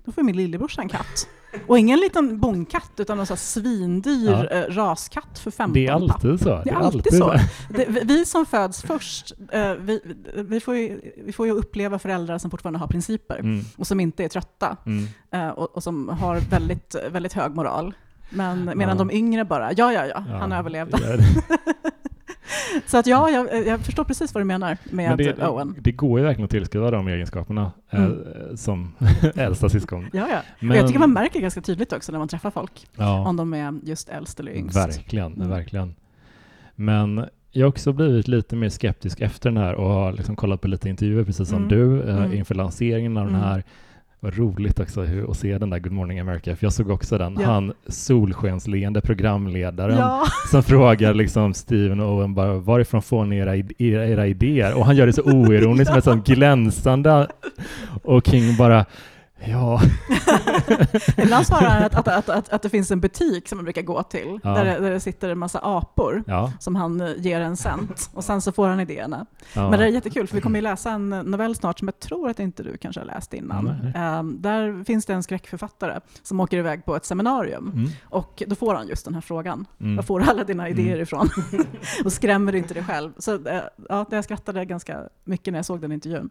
Då 0.06 0.12
får 0.12 0.24
min 0.24 0.36
lillebrorsa 0.38 0.82
en 0.82 0.90
katt. 0.90 1.28
Och 1.68 1.80
ingen 1.80 2.00
liten 2.00 2.40
bondkatt 2.40 2.92
utan 2.98 3.20
en 3.20 3.26
sån 3.26 3.38
svindyr 3.38 4.48
Ja. 4.52 4.58
eh, 4.58 4.64
raskatt 4.70 5.40
för 5.40 5.52
15 5.52 5.74
Det 5.74 5.88
är 5.88 5.92
alltid 5.92 6.40
så. 6.40 6.62
Det 6.64 6.70
är 6.70 6.76
alltid 6.76 7.14
så. 7.18 7.34
Det, 7.70 7.86
vi- 8.04 8.26
som 8.26 8.46
föds 8.46 8.82
först, 8.82 9.34
eh, 9.52 9.74
vi, 9.74 10.02
vi, 10.36 10.60
får 10.60 10.76
ju, 10.76 11.02
vi 11.26 11.32
får 11.34 11.46
ju 11.48 11.52
uppleva 11.54 12.00
föräldrar 12.00 12.38
som 12.38 12.52
fortfarande 12.52 12.80
har 12.80 12.88
principer 12.88 13.40
Mm. 13.40 13.66
och 13.78 13.88
som 13.88 14.00
inte 14.00 14.24
är 14.24 14.30
trötta 14.30 14.78
Mm. 14.86 15.08
eh, 15.32 15.50
och, 15.50 15.76
och 15.76 15.84
som 15.84 16.10
har 16.10 16.40
väldigt, 16.50 16.96
väldigt 17.12 17.34
hög 17.34 17.56
moral. 17.56 17.94
Men 18.30 18.66
medan 18.66 18.98
Ja. 18.98 19.04
de 19.04 19.12
yngre 19.12 19.46
bara, 19.46 19.72
ja, 19.74 19.94
ja, 19.94 20.06
ja, 20.06 20.20
han 20.20 20.52
överlevde. 20.52 20.98
Så 22.88 22.98
att 22.98 23.08
ja, 23.08 23.30
jag, 23.30 23.68
jag 23.68 23.80
förstår 23.80 24.04
precis 24.04 24.34
vad 24.34 24.42
du 24.42 24.46
menar 24.46 24.78
med 24.84 25.08
Men 25.10 25.18
det, 25.18 25.48
Owen. 25.48 25.76
det 25.80 25.92
går 25.92 26.20
ju 26.20 26.26
verkligen 26.26 26.46
att 26.46 26.52
tillskriva 26.52 26.92
de 26.92 27.08
egenskaperna 27.08 27.72
eh, 27.90 28.04
Mm. 28.04 28.58
som 28.58 28.94
äldsta 29.36 29.70
syskon. 29.70 30.10
Ja, 30.14 30.28
ja. 30.30 30.40
Men- 30.60 30.78
jag 30.78 30.88
tycker 30.88 31.00
man 31.00 31.14
märker 31.14 31.40
ganska 31.40 31.62
tydligt 31.62 31.94
också 31.94 32.12
när 32.12 32.20
man 32.20 32.28
träffar 32.28 32.52
folk, 32.52 32.88
Ja. 32.98 33.28
om 33.28 33.36
de 33.38 33.54
är 33.54 33.74
just 33.84 34.10
äldst 34.10 34.40
eller 34.40 34.52
yngst. 34.52 34.78
Verkligen, 34.78 35.34
Mm. 35.34 35.50
verkligen. 35.50 35.96
Men 36.76 37.26
jag 37.52 37.66
har 37.66 37.70
också 37.70 37.94
blivit 37.94 38.28
lite 38.28 38.56
mer 38.56 38.70
skeptisk 38.70 39.22
efter 39.22 39.50
den 39.50 39.58
här 39.64 39.74
och 39.76 39.90
har 39.90 40.12
liksom 40.14 40.36
kollat 40.36 40.62
på 40.62 40.68
lite 40.68 40.90
intervjuer, 40.90 41.24
precis 41.24 41.50
som 41.50 41.58
Mm. 41.58 41.70
du, 41.70 42.02
Mm. 42.12 42.34
inför 42.34 42.56
lanseringen 42.56 43.18
av 43.18 43.26
den 43.26 43.36
Mm. 43.36 43.48
här. 43.48 43.64
Vad 44.24 44.38
roligt 44.38 44.80
också 44.80 45.02
hur, 45.02 45.32
att 45.32 45.38
se 45.38 45.58
den 45.58 45.70
där 45.70 45.80
Good 45.80 45.92
Morning 45.92 46.20
America, 46.20 46.56
för 46.56 46.66
jag 46.66 46.74
såg 46.74 46.90
också 46.90 47.18
den. 47.18 47.38
Ja. 47.40 47.46
Han 47.48 47.74
solskensleende 47.88 49.02
programledaren 49.02 49.98
Ja, 49.98 50.24
som 50.52 50.64
frågar 50.64 51.14
liksom 51.14 51.54
Steven 51.54 52.00
och 52.00 52.14
Owen 52.16 52.34
bara, 52.34 52.54
varifrån 52.54 53.02
får 53.02 53.26
ni 53.26 53.38
era, 53.38 53.56
era, 53.58 54.08
era 54.08 54.28
idéer? 54.28 54.74
Och 54.78 54.86
han 54.86 54.96
gör 54.96 55.06
det 55.06 55.14
så 55.14 55.22
oironiskt 55.26 55.94
med 55.94 56.04
sån 56.04 56.22
glänsande 56.22 57.28
och 58.04 58.28
King 58.28 58.58
bara, 58.58 58.86
ja, 59.46 59.82
ibland 61.18 61.48
svarar 61.48 61.70
han 61.70 61.84
att, 61.84 61.96
att, 62.08 62.30
att, 62.30 62.50
att, 62.50 62.62
det 62.62 62.70
finns 62.70 62.92
en 62.92 63.00
butik 63.00 63.48
som 63.48 63.58
man 63.58 63.64
brukar 63.66 63.82
gå 63.82 64.04
till, 64.04 64.40
Ja. 64.44 64.50
där, 64.50 64.66
det, 64.66 64.80
där 64.80 64.92
det 64.92 65.00
sitter 65.00 65.30
en 65.30 65.38
massa 65.40 65.60
apor 65.64 66.24
ja, 66.28 66.52
som 66.60 66.76
han 66.76 67.02
eh, 67.02 67.12
ger 67.18 67.42
en 67.42 67.58
cent 67.58 68.10
och 68.14 68.24
sen 68.24 68.42
så 68.42 68.52
får 68.52 68.68
han 68.68 68.80
idéerna. 68.80 69.26
ja. 69.54 69.70
Men 69.70 69.80
det 69.80 69.86
är 69.86 69.90
jättekul, 69.90 70.28
för 70.28 70.36
vi 70.36 70.42
kommer 70.42 70.60
ju 70.60 70.64
läsa 70.64 70.92
en 70.92 71.10
novell 71.10 71.56
snart 71.56 71.80
som 71.80 71.88
jag 71.88 72.00
tror 72.00 72.30
att 72.30 72.40
inte 72.40 72.64
du 72.64 72.78
kanske 72.78 73.02
har 73.02 73.06
läst 73.06 73.34
innan. 73.34 73.92
Ehm, 73.96 74.42
där 74.42 74.84
finns 74.84 75.06
det 75.06 75.14
en 75.14 75.24
skräckförfattare 75.24 76.00
som 76.24 76.40
åker 76.40 76.58
iväg 76.58 76.86
på 76.86 76.96
ett 76.96 77.06
seminarium 77.06 77.72
Mm, 77.76 77.90
och 78.10 78.44
då 78.48 78.56
får 78.56 78.76
han 78.76 78.88
just 78.88 79.06
den 79.06 79.14
här 79.14 79.22
frågan. 79.22 79.66
mm. 79.82 79.96
Var 79.96 80.04
får 80.04 80.20
du 80.20 80.26
alla 80.26 80.44
dina 80.44 80.70
idéer 80.70 80.88
Mm. 80.92 81.02
ifrån? 81.02 81.30
och 82.06 82.14
skrämmer 82.14 82.52
du 82.52 82.58
inte 82.58 82.74
dig 82.74 82.84
själv? 82.84 83.12
Så 83.18 83.48
eh, 83.48 83.62
ja, 83.90 84.06
jag 84.12 84.24
skrattade 84.24 84.66
ganska 84.66 84.98
mycket 85.24 85.52
när 85.52 85.58
jag 85.60 85.66
såg 85.66 85.82
den 85.82 85.92
intervjun. 85.92 86.30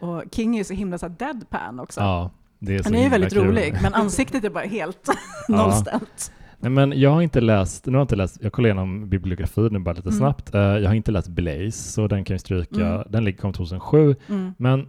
Och 0.00 0.22
King 0.32 0.58
är 0.58 0.64
så 0.64 0.74
himla 0.74 0.98
så 0.98 1.08
deadpan 1.08 1.80
också. 1.80 2.00
Ja, 2.00 2.30
det 2.58 2.74
är 2.74 2.78
så 2.78 2.84
Han 2.84 2.94
är 2.94 3.02
ju 3.02 3.08
väldigt 3.08 3.32
kul. 3.32 3.44
rolig, 3.46 3.74
men 3.82 3.94
ansiktet 3.94 4.44
är 4.44 4.50
bara 4.50 4.64
helt 4.64 5.08
nollställt. 5.48 6.32
Nej, 6.60 6.70
men 6.70 7.00
jag 7.00 7.10
har 7.10 7.22
inte 7.22 7.40
läst, 7.40 7.86
nu 7.86 7.92
har 7.92 7.98
jag 7.98 8.04
inte 8.04 8.16
läst, 8.16 8.38
jag 8.42 8.52
kollar 8.52 8.66
igenom 8.68 9.08
bibliografin 9.08 9.68
nu 9.72 9.78
bara 9.78 9.94
lite 9.94 10.08
Mm. 10.08 10.18
snabbt. 10.18 10.54
Eh, 10.54 10.60
jag 10.60 10.88
har 10.88 10.94
inte 10.94 11.10
läst 11.10 11.28
Blaze, 11.28 11.70
så 11.92 12.06
den 12.08 12.24
kan 12.24 12.34
jag 12.34 12.40
stryka. 12.40 12.86
Mm. 12.86 13.06
Den 13.10 13.24
ligger 13.24 13.38
kom 13.38 13.52
2007. 13.52 14.16
Mm. 14.28 14.54
Men 14.58 14.86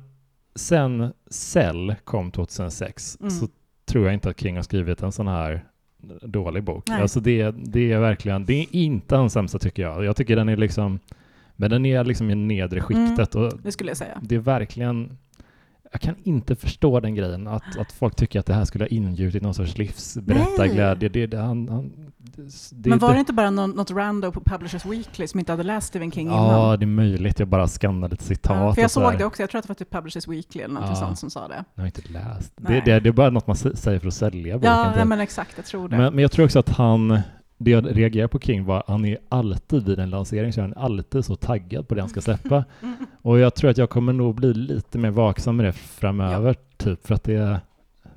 sen 0.56 1.14
Cell 1.30 1.96
kom 2.04 2.32
2006 2.32 3.18
Mm. 3.20 3.30
så 3.32 3.48
tror 3.86 4.06
jag 4.06 4.14
inte 4.14 4.30
att 4.30 4.40
King 4.40 4.56
har 4.56 4.64
skrivit 4.64 5.02
en 5.04 5.12
sån 5.12 5.28
här 5.28 5.66
dålig 6.22 6.64
bok. 6.64 6.84
Nej. 6.88 7.02
Alltså 7.02 7.20
det, 7.20 7.52
det 7.52 7.92
är 7.92 8.00
verkligen, 8.00 8.46
det 8.46 8.54
är 8.54 8.66
inte 8.76 9.16
den 9.16 9.30
sämsta 9.30 9.60
tycker 9.60 9.82
jag. 9.84 10.06
Jag 10.06 10.16
tycker 10.16 10.36
den 10.36 10.50
är 10.50 10.58
liksom, 10.58 11.00
men 11.60 11.70
den 11.70 11.86
är 11.86 12.04
liksom 12.04 12.30
i 12.30 12.36
nedre 12.36 12.82
skiktet 12.82 13.36
och 13.36 13.52
Det 13.64 13.72
skulle 13.72 13.90
jag 13.90 13.98
säga. 13.98 14.18
det 14.22 14.36
är 14.36 14.40
verkligen 14.40 15.18
jag 15.92 16.02
kan 16.02 16.16
inte 16.24 16.56
förstå 16.56 17.00
den 17.00 17.16
grejen, 17.16 17.48
att, 17.48 17.78
att 17.78 17.92
folk 17.92 18.16
tycker 18.16 18.40
att 18.40 18.46
det 18.46 18.54
här 18.54 18.66
skulle 18.66 18.84
ha 18.84 18.90
ingjutit 18.90 19.44
någon 19.44 19.54
sorts 19.54 19.78
livsberättarglädje. 19.78 21.10
Det, 21.10 21.28
det, 21.28 21.38
han, 21.38 21.70
han, 21.70 22.12
det, 22.72 22.90
men 22.90 23.00
var 23.00 23.08
det, 23.10 23.14
det 23.16 23.20
inte 23.20 23.34
bara 23.34 23.50
någon, 23.50 23.72
något 23.72 23.92
rando 23.92 24.32
på 24.32 24.42
Publishers 24.42 24.86
Weekly 24.86 25.28
som 25.28 25.40
inte 25.40 25.52
hade 25.52 25.64
läst 25.64 25.88
Stephen 25.88 26.12
King 26.12 26.28
Ja, 26.28 26.46
innan? 26.46 26.80
det 26.80 26.84
är 26.86 26.88
möjligt. 26.88 27.40
Jag 27.40 27.48
bara 27.48 27.68
skannade 27.68 28.14
ett 28.14 28.22
citat. 28.22 28.58
Ja, 28.58 28.74
för 28.74 28.82
jag 28.82 28.92
såg 28.92 29.18
det 29.18 29.26
också, 29.26 29.42
jag 29.44 29.50
tror 29.50 29.60
att 29.60 29.64
det 29.68 29.70
var 29.70 29.76
typ 29.76 29.92
Publishers 29.92 30.28
Weekly 30.28 30.62
eller 30.62 30.74
något 30.74 30.90
Ja. 30.90 30.96
sånt 30.96 31.20
som 31.20 31.30
sa 31.30 31.48
det. 31.48 31.64
Jag 31.76 31.82
har 31.82 31.86
inte 31.88 32.02
läst. 32.10 32.54
Det, 32.58 32.82
det, 33.00 33.10
är 33.10 33.12
bara 33.12 33.30
något 33.30 33.48
man 33.48 33.56
säger 33.56 34.00
för 34.00 34.08
att 34.08 34.14
sälja 34.14 34.58
boken. 34.58 34.72
Ja, 34.72 34.86
typ. 34.86 34.98
ja, 35.00 35.06
men 35.06 35.20
exakt, 35.20 35.54
jag 35.56 35.66
tror 35.66 35.90
det. 35.90 35.98
men, 35.98 36.14
men 36.14 36.22
jag 36.22 36.32
tror 36.32 36.46
också 36.46 36.60
att 36.60 36.70
han, 36.70 37.20
det 37.62 37.72
jag 37.72 37.98
reagerar 37.98 38.28
på 38.28 38.40
King 38.40 38.66
var 38.66 38.80
att 38.80 38.88
han 38.88 39.06
är 39.06 39.18
alltid 39.30 39.86
vid 39.86 40.00
en 40.00 40.10
lansering 40.10 40.54
så 40.54 40.60
är 40.60 40.62
han 40.62 40.74
alltid 40.74 41.26
så 41.26 41.36
taggad 41.36 41.88
på 41.88 41.96
det 41.96 42.02
han 42.02 42.10
ska 42.10 42.22
släppa. 42.22 42.66
Mm. 42.82 42.96
Och 43.22 43.40
jag 43.40 43.56
tror 43.56 43.72
att 43.72 43.78
jag 43.78 43.90
kommer 43.90 44.14
nog 44.14 44.36
bli 44.36 44.54
lite 44.54 44.98
mer 44.98 45.10
vaksam 45.10 45.58
med 45.58 45.66
det 45.66 45.74
framöver, 45.74 46.56
typ, 46.78 47.08
för 47.08 47.16
att 47.16 47.24
det, 47.24 47.62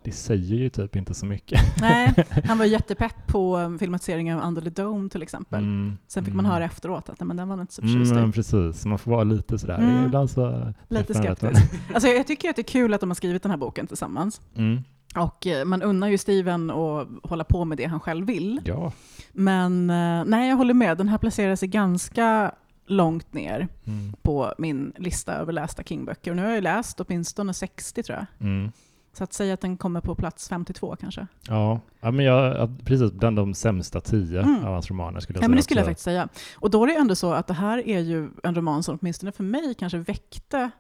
det 0.03 0.13
säger 0.13 0.57
ju 0.57 0.69
typ 0.69 0.97
inte 0.97 1.15
så 1.15 1.27
mycket. 1.27 1.61
Nej, 1.81 2.15
han 2.45 2.59
var 2.59 2.65
jättepepp 2.65 3.27
på 3.27 3.59
um, 3.59 3.79
filmatiseringen 3.79 4.39
av 4.39 4.49
Under 4.49 4.63
the 4.63 4.71
Dome 4.71 5.09
till 5.09 5.23
exempel. 5.23 5.59
Mm, 5.59 5.99
Sen 6.09 6.25
fick 6.25 6.35
man 6.35 6.45
mm. 6.45 6.55
höra 6.55 6.65
efteråt 6.65 7.09
att 7.09 7.21
men 7.21 7.37
den 7.37 7.49
var 7.49 7.61
inte 7.61 7.75
så 7.75 7.83
Mm, 7.83 7.93
förtjust 7.93 8.15
men 8.15 8.33
precis, 8.33 8.87
man 8.87 8.99
får 8.99 9.11
vara 9.11 9.25
lite 9.25 9.59
sådär. 9.59 9.79
Mm. 9.79 10.05
Ibland 10.05 10.31
så... 10.31 10.73
Lite 10.89 11.15
skeptisk. 11.15 11.63
Alltså, 11.95 12.09
jag 12.09 12.27
tycker 12.27 12.51
att 12.51 12.57
det 12.57 12.63
är 12.63 12.65
kul 12.65 12.95
att 12.95 13.01
de 13.01 13.11
har 13.11 13.15
skrivit 13.15 13.43
den 13.43 13.51
här 13.51 13.59
boken 13.59 13.87
tillsammans. 13.87 14.41
Mm. 14.57 14.83
Och 15.17 15.47
eh, 15.47 15.65
man 15.65 15.83
unnar 15.83 16.09
ju 16.09 16.19
Steven 16.19 16.71
att 16.71 17.09
hålla 17.23 17.45
på 17.45 17.65
med 17.65 17.79
det 17.79 17.85
han 17.85 18.01
själv 18.01 18.27
vill. 18.27 18.61
Ja. 18.65 18.93
Men 19.33 19.91
eh, 19.91 20.25
nej, 20.27 20.49
jag 20.49 20.57
håller 20.57 20.75
med. 20.75 20.99
Den 20.99 21.09
här 21.09 21.19
placerar 21.19 21.57
sig 21.57 21.69
ganska 21.69 22.53
långt 22.87 23.33
ner 23.33 23.69
Mm. 23.87 24.13
på 24.23 24.55
min 24.59 24.93
lista 24.99 25.35
över 25.35 25.53
lästa 25.53 25.83
King-böcker. 25.83 26.31
Och 26.31 26.37
nu 26.37 26.43
har 26.43 26.49
jag 26.49 26.57
ju 26.57 26.63
läst 26.63 27.01
åtminstone 27.01 27.55
60 27.55 28.03
tror 28.03 28.19
jag. 28.19 28.49
Mm. 28.49 28.73
Så 29.15 29.25
att 29.25 29.33
säga 29.33 29.55
att 29.55 29.61
den 29.61 29.77
kommer 29.77 30.01
på 30.01 30.15
plats 30.15 30.49
52 30.49 30.97
kanske. 31.01 31.27
Ja. 31.49 31.81
ja, 32.01 32.11
men 32.11 32.25
jag, 32.25 32.57
ja, 32.57 32.71
precis 32.85 33.13
bland 33.13 33.37
de 33.37 33.55
sämsta 33.55 34.01
tio 34.01 34.41
Mm. 34.43 34.65
av 34.65 34.73
hans 34.73 34.91
romaner 34.91 35.21
skulle 35.21 35.37
jag 35.37 35.39
Ja, 35.39 35.43
säga. 35.43 35.49
men 35.49 35.57
det 35.57 35.63
skulle 35.63 35.81
jag 35.81 35.87
faktiskt 35.87 36.05
säga. 36.05 36.29
Och 36.57 36.71
då 36.71 36.83
är 36.83 36.87
det 36.87 36.95
ändå 36.97 37.15
så 37.15 37.33
att 37.33 37.47
det 37.47 37.55
här 37.55 37.89
är 37.89 38.01
ju 38.01 38.31
en 38.43 38.55
roman 38.55 38.83
som 38.83 38.99
åtminstone 39.01 39.33
för 39.33 39.45
mig 39.45 39.75
kanske 39.79 39.99
väckte 39.99 40.71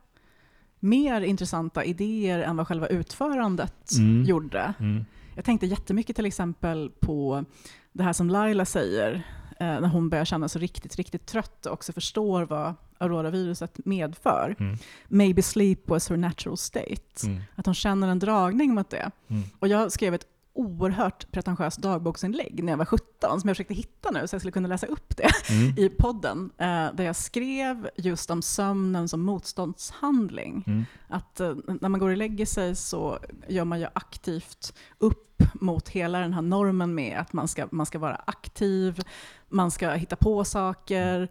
mer 0.80 1.20
intressanta 1.20 1.84
idéer 1.84 2.38
än 2.38 2.56
vad 2.56 2.68
själva 2.68 2.86
utförandet 2.86 3.92
Mm. 3.98 4.24
gjorde. 4.24 4.74
Mm. 4.80 5.04
Jag 5.34 5.44
tänkte 5.44 5.66
jättemycket 5.66 6.16
till 6.16 6.26
exempel 6.26 6.90
på 7.00 7.44
det 7.92 8.02
här 8.02 8.12
som 8.12 8.30
Laila 8.30 8.64
säger, 8.64 9.14
eh, 9.60 9.80
när 9.80 9.88
hon 9.88 10.08
börjar 10.08 10.24
känna 10.24 10.48
sig 10.48 10.62
riktigt, 10.62 10.96
riktigt 10.96 11.26
trött 11.26 11.66
och 11.66 11.72
också 11.72 11.92
förstår 11.92 12.42
vad 12.42 12.74
Aurora-viruset 12.98 13.78
medför. 13.84 14.56
Mm. 14.58 14.78
Maybe 15.08 15.42
sleep 15.42 15.88
was 15.88 16.10
her 16.10 16.16
natural 16.16 16.56
state. 16.56 17.26
Mm. 17.26 17.42
Att 17.54 17.66
hon 17.66 17.74
känner 17.74 18.08
en 18.08 18.18
dragning 18.18 18.74
mot 18.74 18.90
det. 18.90 19.10
Mm. 19.28 19.42
Och 19.58 19.68
jag 19.68 19.92
skrev 19.92 20.14
ett 20.14 20.26
oerhört 20.54 21.30
pretentiöst 21.32 21.78
dagboksinlägg 21.78 22.64
när 22.64 22.72
jag 22.72 22.76
var 22.76 22.84
17, 22.84 23.40
som 23.40 23.48
jag 23.48 23.56
försökte 23.56 23.74
hitta 23.74 24.10
nu 24.10 24.26
så 24.28 24.34
jag 24.34 24.40
skulle 24.40 24.52
kunna 24.52 24.68
läsa 24.68 24.86
upp 24.86 25.16
det 25.16 25.30
Mm. 25.50 25.74
i 25.78 25.88
podden, 25.88 26.50
eh, 26.58 26.66
där 26.94 27.04
jag 27.04 27.16
skrev 27.16 27.88
just 27.96 28.30
om 28.30 28.42
sömnen 28.42 29.08
som 29.08 29.20
motståndshandling. 29.20 30.64
Mm. 30.66 30.84
Att 31.08 31.40
eh, 31.40 31.54
när 31.80 31.88
man 31.88 32.00
går 32.00 32.10
och 32.10 32.16
lägger 32.16 32.46
sig 32.46 32.76
så 32.76 33.18
gör 33.48 33.64
man 33.64 33.80
ju 33.80 33.86
aktivt 33.92 34.74
upp 34.98 35.42
mot 35.54 35.88
hela 35.88 36.18
den 36.18 36.32
här 36.32 36.42
normen 36.42 36.94
med 36.94 37.18
att 37.18 37.32
man 37.32 37.48
ska, 37.48 37.68
man 37.70 37.86
ska 37.86 37.98
vara 37.98 38.22
aktiv, 38.26 39.00
man 39.48 39.70
ska 39.70 39.90
hitta 39.90 40.16
på 40.16 40.44
saker, 40.44 41.28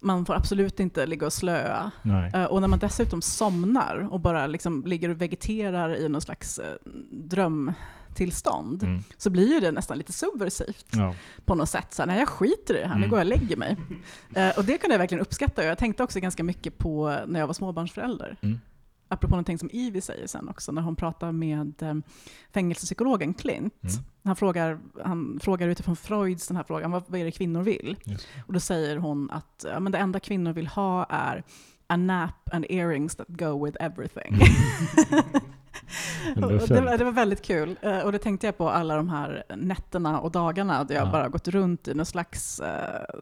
man 0.00 0.26
får 0.26 0.34
absolut 0.34 0.80
inte 0.80 1.06
ligga 1.06 1.26
och 1.26 1.32
slöa. 1.32 1.90
Nej. 2.02 2.30
Eh, 2.34 2.44
Och 2.44 2.60
när 2.60 2.68
man 2.68 2.78
dessutom 2.78 3.22
somnar 3.22 4.08
och 4.10 4.20
bara 4.20 4.46
liksom 4.46 4.82
ligger 4.86 5.08
och 5.08 5.20
vegeterar 5.20 5.96
i 5.96 6.08
någon 6.08 6.20
slags 6.20 6.60
drömtillstånd 8.14 8.82
Mm. 8.82 9.02
så 9.16 9.30
blir 9.30 9.54
ju 9.54 9.60
det 9.60 9.72
nästan 9.72 9.98
lite 9.98 10.12
subversivt 10.12 10.86
Ja. 10.90 11.14
på 11.44 11.54
något 11.54 11.68
sätt. 11.68 11.94
Så 11.94 12.02
här, 12.02 12.06
nej, 12.06 12.18
jag 12.18 12.28
skiter 12.28 12.74
i 12.76 12.80
det 12.80 12.86
här, 12.86 12.94
nu 12.94 12.98
Mm. 13.00 13.10
går 13.10 13.18
jag 13.18 13.24
och 13.26 13.28
lägger 13.40 13.56
mig. 13.56 13.76
Eh, 14.34 14.58
och 14.58 14.64
det 14.64 14.78
kunde 14.78 14.94
jag 14.94 14.98
verkligen 14.98 15.22
uppskatta. 15.22 15.62
Och 15.62 15.66
jag 15.68 15.78
tänkte 15.78 16.02
också 16.02 16.20
ganska 16.20 16.44
mycket 16.44 16.78
på 16.78 17.18
när 17.26 17.40
jag 17.40 17.46
var 17.46 17.54
småbarnsförälder. 17.54 18.36
Mm. 18.42 18.60
Apropå 19.08 19.30
någonting 19.32 19.58
som 19.58 19.70
Ivy 19.72 20.00
säger 20.00 20.26
sen 20.26 20.48
också, 20.48 20.72
när 20.72 20.82
hon 20.82 20.96
pratar 20.96 21.32
med 21.32 21.82
eh, 21.82 21.94
fängelsepsykologen 22.54 23.34
Clint. 23.34 23.82
Mm. 23.82 23.94
Han, 24.24 24.36
frågar, 24.36 24.78
han 25.04 25.40
frågar 25.42 25.68
utifrån 25.68 25.96
Freuds 25.96 26.48
den 26.48 26.56
här 26.56 26.64
frågan, 26.64 26.90
vad, 26.90 27.02
vad 27.06 27.20
är 27.20 27.24
det 27.24 27.30
kvinnor 27.32 27.62
vill? 27.62 27.96
Just. 28.04 28.26
Och 28.46 28.52
då 28.52 28.60
säger 28.60 28.96
hon 28.96 29.30
att 29.30 29.64
ja, 29.68 29.80
men 29.80 29.92
det 29.92 29.98
enda 29.98 30.20
kvinnor 30.20 30.52
vill 30.52 30.66
ha 30.66 31.06
är 31.10 31.42
a 31.86 31.96
nap 31.96 32.48
and 32.54 32.66
earrings 32.68 33.16
that 33.16 33.26
go 33.28 33.64
with 33.64 33.76
everything. 33.80 34.38
Det 36.34 36.40
var 36.40 36.96
det, 36.98 37.04
var, 37.04 37.12
väldigt 37.12 37.42
kul. 37.42 37.76
Eh, 37.82 37.98
Och 37.98 38.12
det 38.12 38.18
tänkte 38.18 38.46
jag 38.46 38.58
på 38.58 38.70
alla 38.70 38.96
de 38.96 39.08
här 39.08 39.44
nätterna 39.56 40.20
och 40.20 40.30
dagarna 40.30 40.84
där 40.84 40.94
jag 40.94 41.06
Ja. 41.06 41.12
bara 41.12 41.28
gått 41.28 41.48
runt 41.48 41.88
i 41.88 41.94
någon 41.94 42.06
slags 42.06 42.60
uh, 42.60 43.20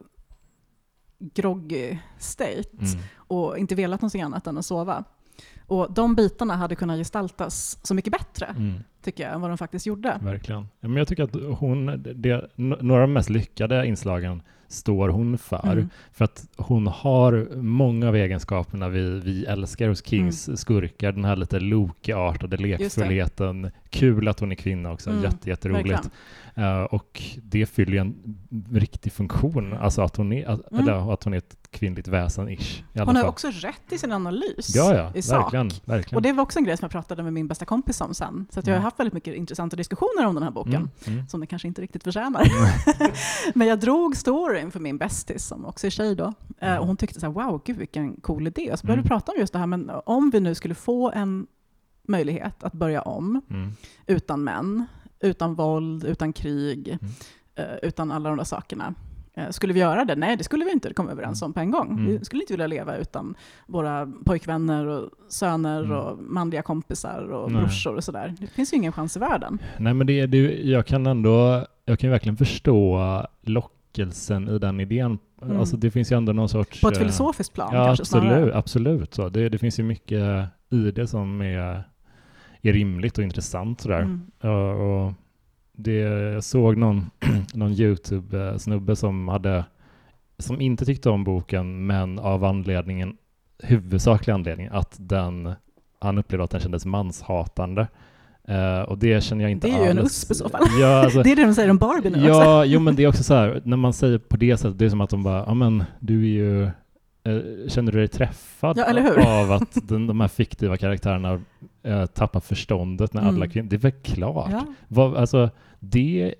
groggy 1.19 1.97
state 2.17 2.63
Mm. 2.79 2.99
och 3.17 3.57
inte 3.57 3.75
velat 3.75 4.01
någonting 4.01 4.21
annat 4.21 4.47
än 4.47 4.57
att 4.57 4.65
sova. 4.65 5.03
Och 5.67 5.93
de 5.93 6.15
bitarna 6.15 6.55
hade 6.55 6.75
kunnat 6.75 6.97
gestaltas 6.97 7.79
så 7.83 7.93
mycket 7.93 8.13
bättre, 8.13 8.45
Mm. 8.45 8.83
tycker 9.03 9.23
jag, 9.23 9.33
än 9.33 9.41
vad 9.41 9.51
de 9.51 9.57
faktiskt 9.57 9.85
gjorde. 9.85 10.19
Verkligen. 10.21 10.61
Ja, 10.79 10.87
men 10.87 10.97
jag 10.97 11.07
tycker 11.07 11.23
att 11.23 11.59
hon, 11.59 11.85
det, 12.15 12.49
några 12.55 13.01
av 13.01 13.07
de 13.07 13.13
mest 13.13 13.29
lyckade 13.29 13.85
inslagen 13.87 14.41
står 14.67 15.09
hon 15.09 15.37
för. 15.37 15.71
Mm. 15.71 15.89
För 16.11 16.25
att 16.25 16.45
hon 16.57 16.87
har 16.87 17.47
många 17.55 18.07
av 18.07 18.15
egenskaperna 18.15 18.89
vi, 18.89 19.19
vi 19.19 19.45
älskar 19.45 19.87
hos 19.87 20.05
Kings 20.05 20.59
skurkar. 20.61 21.11
Den 21.11 21.25
här 21.25 21.35
lite 21.35 21.59
Loki-artade 21.59 22.57
lekfullheten. 22.57 23.71
Kul 23.89 24.27
att 24.27 24.39
hon 24.39 24.51
är 24.51 24.55
kvinna 24.55 24.91
också. 24.91 25.09
Mm, 25.09 25.23
Jätte, 25.23 25.49
jätteroligt. 25.49 25.89
verkligen. 25.89 26.11
Eh, 26.55 26.81
och 26.83 27.21
det 27.43 27.65
fyller 27.65 27.91
ju 27.91 27.97
en 27.97 28.37
riktig 28.71 29.11
funktion. 29.13 29.73
Alltså 29.73 30.01
att 30.01 30.15
hon 30.17 30.33
är, 30.33 30.45
att, 30.47 30.71
Mm. 30.71 30.81
eller 30.87 31.13
att 31.13 31.23
hon 31.23 31.33
är 31.33 31.37
ett 31.37 31.57
kvinnligt 31.69 32.07
väsen, 32.07 32.49
ish. 32.49 32.79
I 32.93 32.99
alla 32.99 33.05
Hon 33.05 33.15
har 33.15 33.23
också 33.27 33.47
rätt 33.51 33.91
i 33.91 33.97
sin 33.97 34.11
analys 34.11 34.75
Ja, 34.75 34.95
ja. 34.95 35.11
i 35.15 35.21
sak. 35.21 35.43
Verkligen. 35.53 35.69
verkligen. 35.85 36.15
Och 36.15 36.21
det 36.21 36.31
var 36.33 36.43
också 36.43 36.59
en 36.59 36.65
grej 36.65 36.77
som 36.77 36.85
jag 36.85 36.91
pratade 36.91 37.23
med 37.23 37.33
min 37.33 37.47
bästa 37.47 37.65
kompis 37.65 38.01
om 38.01 38.13
sen. 38.13 38.47
Så 38.49 38.59
att 38.59 38.67
jag 38.67 38.73
har 38.73 38.77
Mm. 38.77 38.83
haft 38.83 38.99
väldigt 38.99 39.13
mycket 39.13 39.35
intressanta 39.35 39.75
diskussioner 39.75 40.25
om 40.25 40.33
den 40.35 40.43
här 40.43 40.51
boken. 40.51 40.73
Mm, 40.75 40.89
mm. 41.07 41.27
som 41.27 41.39
det 41.41 41.47
kanske 41.47 41.67
inte 41.67 41.81
riktigt 41.81 42.03
förtjänar. 42.03 42.43
Men 43.57 43.67
jag 43.67 43.79
drog 43.79 44.15
storyn 44.17 44.71
för 44.71 44.79
min 44.79 44.97
bästis, 44.97 45.45
som 45.45 45.65
också 45.65 45.87
är 45.87 45.91
tjej 45.91 46.15
då. 46.15 46.33
Eh, 46.59 46.75
Och 46.77 46.87
hon 46.87 46.97
tyckte 46.97 47.19
så 47.19 47.25
här, 47.25 47.33
wow, 47.33 47.61
gud 47.65 47.77
vilken 47.77 48.15
cool 48.15 48.47
idé. 48.47 48.71
Och 48.71 48.79
så 48.79 48.85
började 48.87 48.99
Mm. 48.99 49.03
vi 49.03 49.09
prata 49.09 49.31
om 49.31 49.37
just 49.39 49.53
det 49.53 49.59
här, 49.59 49.67
men 49.67 49.91
om 50.05 50.29
vi 50.29 50.39
nu 50.39 50.55
skulle 50.55 50.75
få 50.75 51.11
en 51.11 51.47
möjlighet 52.07 52.63
att 52.63 52.73
börja 52.73 53.01
om 53.01 53.41
Mm. 53.49 53.71
utan 54.07 54.43
män, 54.43 54.85
utan 55.23 55.55
våld, 55.55 56.03
utan 56.03 56.33
krig, 56.33 56.87
Mm. 56.87 57.13
eh, 57.55 57.75
utan 57.83 58.11
alla 58.11 58.29
de 58.29 58.37
där 58.37 58.45
sakerna. 58.45 58.93
Eh, 59.35 59.49
Skulle 59.49 59.73
vi 59.73 59.79
göra 59.79 60.05
det? 60.05 60.15
Nej, 60.15 60.37
det 60.37 60.43
skulle 60.43 60.65
vi 60.65 60.71
inte. 60.71 60.87
Det 60.87 60.93
kom 60.93 61.05
vi 61.05 61.11
överens 61.11 61.41
om 61.41 61.53
på 61.53 61.59
en 61.59 61.71
gång. 61.71 61.89
Mm. 61.91 62.05
Vi 62.05 62.25
skulle 62.25 62.41
inte 62.43 62.53
vilja 62.53 62.67
leva 62.67 62.95
utan 62.97 63.35
våra 63.67 64.11
pojkvänner 64.25 64.85
och 64.85 65.09
söner 65.29 65.83
Mm. 65.83 65.97
och 65.97 66.17
manliga 66.19 66.61
kompisar 66.61 67.31
och 67.31 67.51
Nej. 67.51 67.61
brorsor 67.61 67.95
och 67.95 68.03
sådär. 68.03 68.35
Det 68.39 68.47
finns 68.47 68.73
ju 68.73 68.77
ingen 68.77 68.91
chans 68.91 69.17
i 69.17 69.19
världen. 69.19 69.59
Nej 69.77 69.93
men 69.93 70.07
det, 70.07 70.25
det, 70.25 70.37
jag 70.63 70.85
kan 70.85 71.05
ändå, 71.07 71.65
jag 71.85 71.99
kan 71.99 72.09
verkligen 72.09 72.37
förstå 72.37 72.99
lockelsen 73.41 74.47
i 74.49 74.59
den 74.59 74.79
idén. 74.79 75.17
Mm. 75.41 75.59
Alltså 75.59 75.77
det 75.77 75.91
finns 75.91 76.11
ju 76.11 76.17
ändå 76.17 76.33
någon 76.33 76.49
sorts... 76.49 76.81
På 76.81 76.87
ett 76.87 76.93
eh, 76.95 76.99
filosofiskt 76.99 77.53
plan 77.53 77.69
Ja 77.73 77.85
kanske 77.85 78.01
absolut, 78.03 78.23
snarare. 78.23 78.55
absolut. 78.57 79.13
Så. 79.13 79.29
Det, 79.29 79.49
det 79.49 79.57
finns 79.57 79.79
ju 79.79 79.83
mycket 79.83 80.47
i 80.69 80.91
det 80.91 81.07
som 81.07 81.41
är, 81.41 81.83
är 82.69 82.73
rimligt 82.73 83.17
och 83.17 83.23
intressant 83.23 83.81
sådär. 83.81 84.01
Mm. 84.01 84.21
Ja, 84.41 84.73
och 84.73 85.13
det, 85.71 85.93
jag 85.93 86.43
såg 86.43 86.77
någon, 86.77 87.09
någon 87.53 87.71
YouTube-snubbe 87.71 88.95
som 88.95 89.27
hade 89.27 89.65
som 90.37 90.61
inte 90.61 90.85
tyckte 90.85 91.09
om 91.09 91.23
boken 91.23 91.85
men 91.85 92.19
av 92.19 92.43
anledningen, 92.43 93.17
huvudsaklig 93.63 94.33
anledning 94.33 94.69
att 94.71 94.95
den, 94.99 95.53
han 95.99 96.17
upplevde 96.17 96.43
att 96.43 96.51
den 96.51 96.59
kändes 96.59 96.85
manshatande. 96.85 97.87
Eh, 98.47 98.81
och 98.81 98.97
det 98.97 99.23
känner 99.23 99.43
jag 99.43 99.51
inte 99.51 99.67
Det 99.67 99.73
är 99.73 99.83
ju 99.83 99.89
en 99.91 99.99
alls. 99.99 100.23
USP 100.23 100.31
i 100.31 100.35
så 100.35 100.49
fall. 100.49 100.67
Ja, 100.79 101.03
alltså, 101.03 101.21
Det 101.23 101.31
är 101.31 101.35
det 101.35 101.45
de 101.45 101.53
säger 101.53 101.69
om 101.69 101.77
Barbie 101.77 102.09
nu 102.09 102.17
också. 102.17 102.27
Ja, 102.27 102.65
jo 102.65 102.79
men 102.79 102.95
det 102.95 103.03
är 103.03 103.07
också 103.07 103.23
så 103.23 103.33
här, 103.33 103.61
när 103.65 103.77
man 103.77 103.93
säger 103.93 104.17
på 104.17 104.37
det 104.37 104.57
sättet, 104.57 104.79
det 104.79 104.85
är 104.85 104.89
som 104.89 105.01
att 105.01 105.09
de 105.09 105.23
bara, 105.23 105.43
ja 105.47 105.53
men 105.53 105.83
du 105.99 106.23
är 106.23 106.27
ju, 106.27 106.63
eh, 106.63 107.67
känner 107.67 107.91
du 107.91 107.97
dig 107.97 108.07
träffad 108.07 108.77
Ja, 108.77 109.41
av 109.41 109.51
att 109.51 109.87
den, 109.87 110.07
de 110.07 110.21
här 110.21 110.27
fiktiva 110.27 110.77
karaktärerna 110.77 111.41
eh, 111.83 112.05
tappar 112.05 112.39
förståndet 112.39 113.13
när 113.13 113.21
Mm. 113.21 113.35
alla 113.35 113.47
kvinnor, 113.47 113.69
det 113.69 113.75
är 113.75 113.77
väl 113.77 113.91
klart. 113.91 114.51
Ja. 114.51 114.65
Vad, 114.87 115.15
alltså, 115.15 115.49
det 115.79 116.33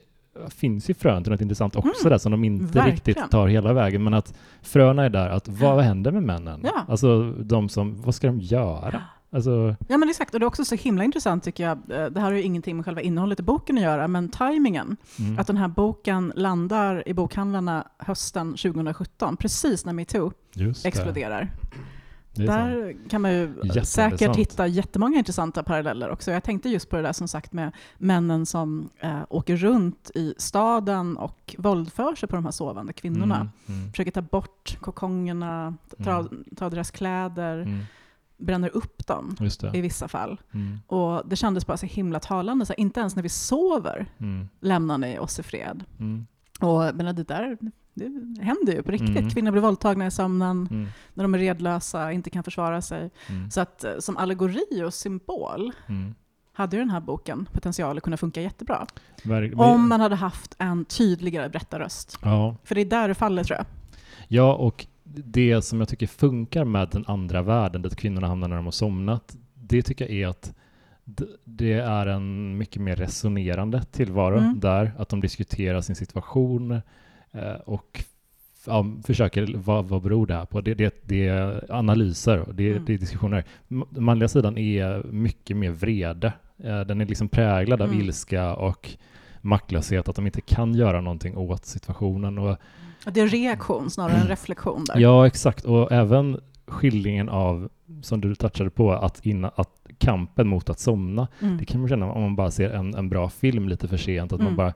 finns 0.50 0.90
ju 0.90 0.94
frön 0.94 1.24
till 1.24 1.32
något 1.32 1.42
intressant 1.42 1.76
också 1.76 2.02
Mm, 2.06 2.10
där 2.12 2.18
som 2.18 2.32
de 2.32 2.44
inte 2.44 2.64
verkligen. 2.66 2.92
riktigt 2.92 3.30
tar 3.32 3.48
hela 3.48 3.74
vägen, 3.74 4.04
men 4.04 4.14
att 4.14 4.34
fröna 4.62 5.04
är 5.06 5.10
där, 5.10 5.30
att 5.30 5.48
vad 5.48 5.84
händer 5.84 6.12
med 6.12 6.24
männen? 6.24 6.62
Ja. 6.64 6.86
Alltså 6.88 7.32
de 7.32 7.70
som, 7.70 8.02
vad 8.02 8.16
ska 8.16 8.28
de 8.28 8.40
göra? 8.40 9.02
Alltså, 9.32 9.76
Ja 9.88 9.98
men 9.98 10.10
exakt, 10.10 10.34
och 10.34 10.40
det 10.40 10.44
är 10.44 10.48
också 10.48 10.66
så 10.66 10.76
himla 10.76 11.04
intressant 11.04 11.44
tycker 11.44 11.64
jag. 11.64 11.72
Eh, 11.78 12.06
Det 12.06 12.20
här 12.20 12.28
har 12.28 12.32
ju 12.32 12.42
ingenting 12.42 12.76
med 12.76 12.86
själva 12.86 13.02
innehållet 13.02 13.40
i 13.40 13.44
boken 13.44 13.78
att 13.78 13.84
göra, 13.84 14.08
men 14.08 14.30
tajmingen. 14.30 14.98
mm, 15.20 15.40
Att 15.40 15.48
den 15.48 15.58
här 15.58 15.68
boken 15.68 16.34
landar 16.36 17.08
i 17.08 17.14
bokhandlarna 17.14 17.88
hösten 17.98 18.48
2017, 18.52 19.38
precis 19.38 19.86
när 19.86 19.94
metoo 19.94 20.32
exploderar. 20.86 21.52
Det 22.36 22.44
är 22.44 22.48
sant. 22.48 22.70
Där 22.72 23.10
kan 23.10 23.22
man 23.22 23.32
ju 23.34 23.54
säkert 23.86 24.36
hitta 24.36 24.68
jättemånga 24.68 25.18
intressanta 25.18 25.64
paralleller 25.64 26.10
också. 26.10 26.32
Jag 26.32 26.44
tänkte 26.44 26.70
just 26.70 26.90
på 26.90 26.96
det 26.96 27.02
där 27.02 27.14
som 27.14 27.28
sagt 27.28 27.54
med 27.54 27.72
männen 27.98 28.46
som 28.46 28.90
eh, 29.00 29.20
åker 29.30 29.58
runt 29.58 30.12
i 30.16 30.34
staden 30.38 31.18
och 31.18 31.56
våldför 31.58 32.16
sig 32.16 32.30
på 32.30 32.36
de 32.36 32.46
här 32.46 32.52
sovande 32.52 32.94
kvinnorna. 32.94 33.36
Mm, 33.36 33.50
mm, 33.82 33.92
Försöker 33.92 34.12
ta 34.12 34.22
bort 34.22 34.78
kokongerna, 34.82 35.74
ta, 36.04 36.28
ta 36.56 36.70
deras 36.70 36.92
kläder, 36.92 37.58
mm, 37.62 37.80
bränner 38.38 38.70
upp 38.78 39.08
dem 39.08 39.36
i 39.76 39.82
vissa 39.82 40.08
fall. 40.08 40.42
Mm, 40.54 40.80
Och 40.88 41.28
det 41.30 41.36
kändes 41.36 41.68
bara 41.68 41.78
så 41.78 41.86
himla 41.86 42.20
talande. 42.20 42.66
Så 42.66 42.74
här, 42.74 42.80
inte 42.80 43.00
ens 43.00 43.16
när 43.16 43.24
vi 43.24 43.30
sover 43.30 44.06
mm, 44.18 44.50
lämnar 44.60 44.98
ni 44.98 45.20
oss 45.20 45.40
i 45.40 45.44
fred. 45.44 45.84
mm, 46.00 46.28
Och 46.60 46.96
menar, 46.96 47.14
det 47.14 47.24
där 47.24 47.58
det 47.94 48.06
händer 48.44 48.74
ju 48.74 48.84
på 48.84 48.92
riktigt. 48.92 49.18
Mm. 49.18 49.30
Kvinnor 49.30 49.52
blir 49.52 49.62
våldtagna 49.62 50.08
i 50.08 50.12
sömnen, 50.12 50.68
mm, 50.72 50.88
när 51.14 51.24
de 51.24 51.34
är 51.34 51.38
redlösa, 51.38 52.12
inte 52.12 52.30
kan 52.30 52.44
försvara 52.44 52.82
sig. 52.82 53.10
mm, 53.30 53.52
Så 53.52 53.62
att 53.62 53.84
eh, 53.84 53.92
som 54.00 54.18
allegori 54.18 54.84
och 54.86 54.94
symbol 54.94 55.72
mm. 55.88 56.16
hade 56.54 56.76
ju 56.76 56.82
den 56.82 56.90
här 56.90 57.02
boken 57.02 57.46
potential 57.54 57.98
att 57.98 58.04
kunna 58.04 58.18
funka 58.18 58.42
jättebra. 58.42 58.86
Verk- 59.24 59.54
Om 59.58 59.90
man 59.90 60.02
hade 60.02 60.16
haft 60.16 60.56
en 60.60 60.86
tydligare 60.86 61.50
berättarröst. 61.50 62.18
Ja. 62.22 62.56
För 62.64 62.76
det 62.76 62.82
är 62.82 62.86
där 62.86 63.08
det 63.08 63.14
faller 63.16 63.44
tror 63.44 63.58
jag. 63.58 63.66
ja, 64.28 64.54
och 64.56 64.86
det 65.26 65.62
som 65.62 65.80
jag 65.80 65.90
tycker 65.90 66.08
funkar 66.08 66.66
med 66.66 66.90
den 66.92 67.04
andra 67.08 67.42
världen, 67.42 67.82
dit 67.82 67.96
kvinnorna 67.96 68.28
hamnar 68.28 68.48
när 68.48 68.56
de 68.56 68.66
har 68.66 68.72
somnat, 68.72 69.38
det 69.54 69.82
tycker 69.82 70.06
jag 70.06 70.14
är 70.18 70.28
att 70.28 70.54
det 71.44 71.74
är 71.74 72.06
en 72.08 72.58
mycket 72.58 72.82
mer 72.82 72.96
resonerande 72.96 73.84
tillvaro 73.84 74.38
Mm. 74.38 74.60
där, 74.60 74.92
att 74.98 75.10
de 75.10 75.22
diskuterar 75.22 75.82
sin 75.82 75.96
situation 75.96 76.82
och 77.66 78.04
ja, 78.66 78.86
försöker, 79.06 79.54
vad, 79.58 79.86
vad 79.86 80.02
beror 80.02 80.28
det 80.28 80.34
här 80.34 80.46
på? 80.46 80.62
Det, 80.62 80.74
det, 80.74 81.02
det 81.08 81.28
är 81.28 81.66
analyser 81.74 82.40
och 82.40 82.56
det, 82.56 82.72
Mm. 82.72 82.86
det 82.86 82.94
är 82.94 82.98
diskussioner. 82.98 83.44
Den 83.68 84.04
manliga 84.04 84.28
sidan 84.28 84.58
är 84.58 85.04
mycket 85.04 85.58
mer 85.58 85.72
vrede. 85.72 86.34
Eh, 86.64 86.82
Den 86.82 87.02
är 87.02 87.06
liksom 87.06 87.28
präglad 87.30 87.82
av 87.82 87.88
Mm. 87.90 88.02
ilska 88.02 88.56
och 88.56 88.90
maktlöshet, 89.42 90.08
att 90.10 90.16
de 90.16 90.26
inte 90.26 90.42
kan 90.42 90.74
göra 90.76 91.02
någonting 91.02 91.38
åt 91.38 91.66
situationen. 91.66 92.38
Och 92.38 92.58
det 93.14 93.22
är 93.22 93.28
reaktion 93.28 93.90
snarare 93.90 94.18
än 94.18 94.28
reflektion 94.28 94.86
där. 94.88 95.00
Ja, 95.00 95.28
exakt. 95.28 95.66
Och 95.66 95.92
även 95.92 96.40
skildringen 96.68 97.30
av, 97.30 97.70
som 98.02 98.22
du 98.22 98.36
touchade 98.36 98.70
på, 98.70 98.92
att, 98.92 99.26
inna, 99.26 99.50
att 99.56 99.70
kampen 99.98 100.48
mot 100.48 100.70
att 100.70 100.80
somna. 100.80 101.28
Mm. 101.42 101.58
Det 101.58 101.66
kan 101.66 101.80
man 101.82 101.90
känna 101.90 102.12
om 102.12 102.22
man 102.22 102.36
bara 102.36 102.52
ser 102.52 102.70
en, 102.70 102.96
en 102.96 103.10
bra 103.10 103.30
film 103.30 103.70
lite 103.70 103.88
för 103.88 103.98
sent. 103.98 104.34
Att 104.34 104.40
man 104.40 104.48
Mm. 104.48 104.58
bara, 104.58 104.74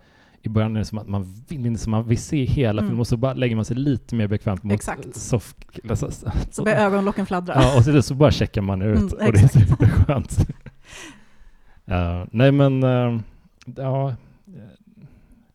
I 0.47 0.49
början 0.49 0.75
är 0.75 0.79
det 0.79 0.85
som 0.85 0.97
att 0.97 1.07
man 1.07 1.33
vill 1.47 1.79
som 1.79 1.91
man 1.91 2.07
vill 2.07 2.17
se 2.17 2.43
hela 2.45 2.81
Mm. 2.81 2.89
filmen 2.89 2.99
och 2.99 3.07
så 3.07 3.17
bara 3.17 3.33
lägger 3.33 3.55
man 3.55 3.65
sig 3.65 3.77
lite 3.77 4.15
mer 4.15 4.27
bekvämt 4.27 4.63
mot 4.63 4.73
Exakt. 4.73 5.15
soft... 5.15 5.57
Alltså, 5.89 6.11
Så 6.51 6.63
börjar 6.63 6.77
ögonlocken 6.85 7.25
fladdra. 7.25 7.53
Ja, 7.55 7.77
och 7.77 7.83
så, 7.83 8.01
så 8.01 8.13
bara 8.13 8.31
checkar 8.31 8.61
man 8.61 8.81
ut 8.81 8.97
Mm, 8.97 9.27
och 9.27 9.33
det 9.33 9.39
är 9.39 9.47
superskönt. 9.47 10.37
uh, 11.91 12.25
nej 12.31 12.51
men, 12.51 12.83
uh, 12.83 13.19
ja, 13.75 14.15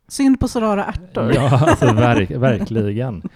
Synd 0.07 0.39
på 0.39 0.47
så 0.47 0.59
rara 0.61 0.85
ärtor. 0.85 1.33
ja 1.35 1.49
alltså 1.69 1.93
verk, 1.93 2.31
verkligen. 2.31 3.21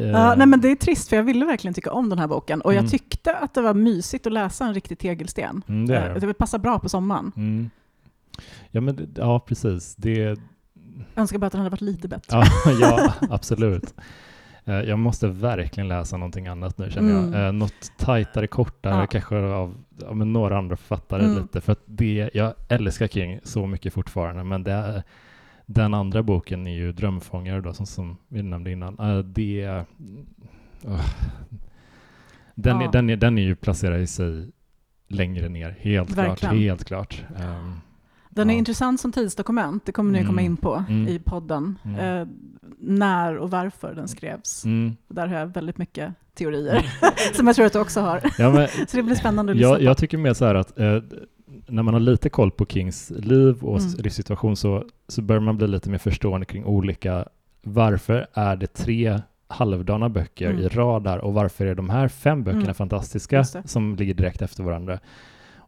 Eh, 0.00 0.06
Ja, 0.08 0.34
nej 0.34 0.46
men 0.46 0.60
det 0.60 0.68
är 0.70 0.74
trist, 0.76 1.08
för 1.08 1.16
jag 1.16 1.22
ville 1.22 1.44
verkligen 1.44 1.74
tycka 1.74 1.92
om 1.92 2.08
den 2.08 2.18
här 2.18 2.26
boken. 2.26 2.60
Och 2.60 2.72
Mm. 2.72 2.84
jag 2.84 2.90
tyckte 2.90 3.36
att 3.36 3.54
det 3.54 3.60
var 3.62 3.74
mysigt 3.74 4.26
att 4.26 4.32
läsa 4.32 4.64
en 4.66 4.74
riktig 4.74 4.98
tegelsten. 4.98 5.62
mm, 5.68 5.86
det 5.86 5.96
är 5.96 6.14
Eh, 6.14 6.20
det. 6.20 6.34
Passar 6.34 6.58
bra 6.58 6.78
på 6.78 6.88
sommaren. 6.88 7.32
Mm. 7.36 7.70
Ja, 8.70 8.80
men 8.80 9.14
ja, 9.16 9.40
precis. 9.40 9.94
Det, 9.96 10.38
önskar 11.16 11.38
bara 11.38 11.46
att 11.46 11.52
den 11.52 11.58
hade 11.60 11.70
varit 11.70 11.80
lite 11.80 12.08
bättre. 12.08 12.36
ja, 12.36 12.44
ja, 12.80 13.14
absolut. 13.30 13.94
Eh, 14.64 14.74
Jag 14.80 14.98
måste 14.98 15.28
verkligen 15.28 15.88
läsa 15.88 16.16
någonting 16.16 16.46
annat 16.46 16.78
nu 16.78 16.90
känner 16.90 17.18
Mm. 17.18 17.32
jag. 17.32 17.46
Eh, 17.46 17.52
Något 17.52 17.92
tajtare, 17.98 18.46
kortare, 18.46 19.00
Ja. 19.00 19.06
kanske 19.06 19.36
av 19.36 19.74
men 20.12 20.32
några 20.32 20.58
andra 20.58 20.76
författare 20.76 21.24
Mm. 21.24 21.42
lite. 21.42 21.60
För 21.60 21.72
att 21.72 21.82
det, 21.86 22.30
jag 22.34 22.54
älskar 22.68 23.06
King 23.08 23.40
så 23.44 23.66
mycket 23.66 23.92
fortfarande, 23.92 24.44
men 24.44 24.62
det 24.64 24.72
är, 24.72 25.02
den 25.66 25.94
andra 25.94 26.22
boken 26.22 26.66
är 26.66 26.74
ju 26.74 26.92
Drömfångare 26.92 27.60
då, 27.60 27.72
som, 27.72 27.86
som 27.86 28.16
vi 28.28 28.42
nämnde 28.42 28.70
innan. 28.72 28.98
Eh, 28.98 29.18
Det, 29.18 29.66
uh, 29.68 29.82
den, 32.54 32.80
Ja. 32.80 32.88
är, 32.88 32.92
den, 32.92 33.10
är, 33.10 33.16
den 33.16 33.38
är 33.38 33.42
ju 33.42 33.54
placerad 33.56 34.00
i 34.00 34.06
sig 34.06 34.50
längre 35.08 35.48
ner, 35.48 35.76
helt 35.80 36.14
klart. 36.14 36.28
Verkligen. 36.28 36.56
Helt 36.58 36.84
klart. 36.84 37.24
Ehm, 37.36 37.80
Den 38.36 38.50
är 38.50 38.54
Ja. 38.54 38.58
intressant 38.58 39.00
som 39.00 39.12
tidsdokument, 39.12 39.84
det 39.86 39.92
kommer 39.92 40.12
ni 40.12 40.18
komma 40.26 40.40
Mm. 40.40 40.44
in 40.44 40.56
på 40.56 40.84
Mm. 40.88 41.08
i 41.08 41.18
podden. 41.18 41.78
Mm. 41.84 42.20
Eh, 42.20 42.28
när 42.78 43.36
och 43.38 43.50
varför 43.50 43.94
den 43.94 44.08
skrevs. 44.08 44.64
mm. 44.64 44.96
Där 45.08 45.26
har 45.26 45.36
jag 45.38 45.46
väldigt 45.46 45.78
mycket 45.78 46.14
teorier, 46.34 46.86
som 47.34 47.46
jag 47.46 47.56
tror 47.56 47.66
att 47.66 47.72
du 47.72 47.78
också 47.80 48.00
har. 48.00 48.20
Ja, 48.38 48.50
men 48.50 48.68
Så 48.88 48.96
det 48.96 49.02
blir 49.02 49.14
spännande 49.14 49.52
att 49.52 49.56
lyssna 49.56 49.68
jag, 49.70 49.78
på. 49.78 49.84
jag 49.84 49.96
tycker 49.96 50.18
mer 50.18 50.32
så 50.34 50.44
här 50.44 50.54
att 50.54 50.78
eh, 50.78 50.98
när 51.66 51.82
man 51.82 51.94
har 51.94 52.00
lite 52.00 52.28
koll 52.28 52.50
på 52.50 52.66
Kings 52.66 53.12
liv 53.16 53.64
och 53.64 53.78
Mm. 53.80 53.92
livssituation 53.98 54.56
så, 54.56 54.84
så 55.08 55.22
börjar 55.22 55.40
man 55.42 55.56
bli 55.56 55.66
lite 55.68 55.90
mer 55.90 55.98
förstående 55.98 56.46
kring 56.46 56.64
olika, 56.64 57.24
varför 57.62 58.26
är 58.32 58.56
det 58.56 58.66
tre 58.66 59.20
halvdana 59.48 60.08
böcker 60.08 60.50
Mm. 60.50 60.62
i 60.62 60.68
rad 60.68 61.04
där 61.04 61.18
och 61.18 61.34
varför 61.34 61.66
är 61.66 61.74
de 61.74 61.90
här 61.90 62.08
fem 62.08 62.44
böckerna 62.44 62.62
Mm. 62.62 62.74
fantastiska 62.74 63.44
som 63.44 63.96
ligger 63.96 64.14
direkt 64.14 64.42
efter 64.42 64.62
varandra. 64.62 64.98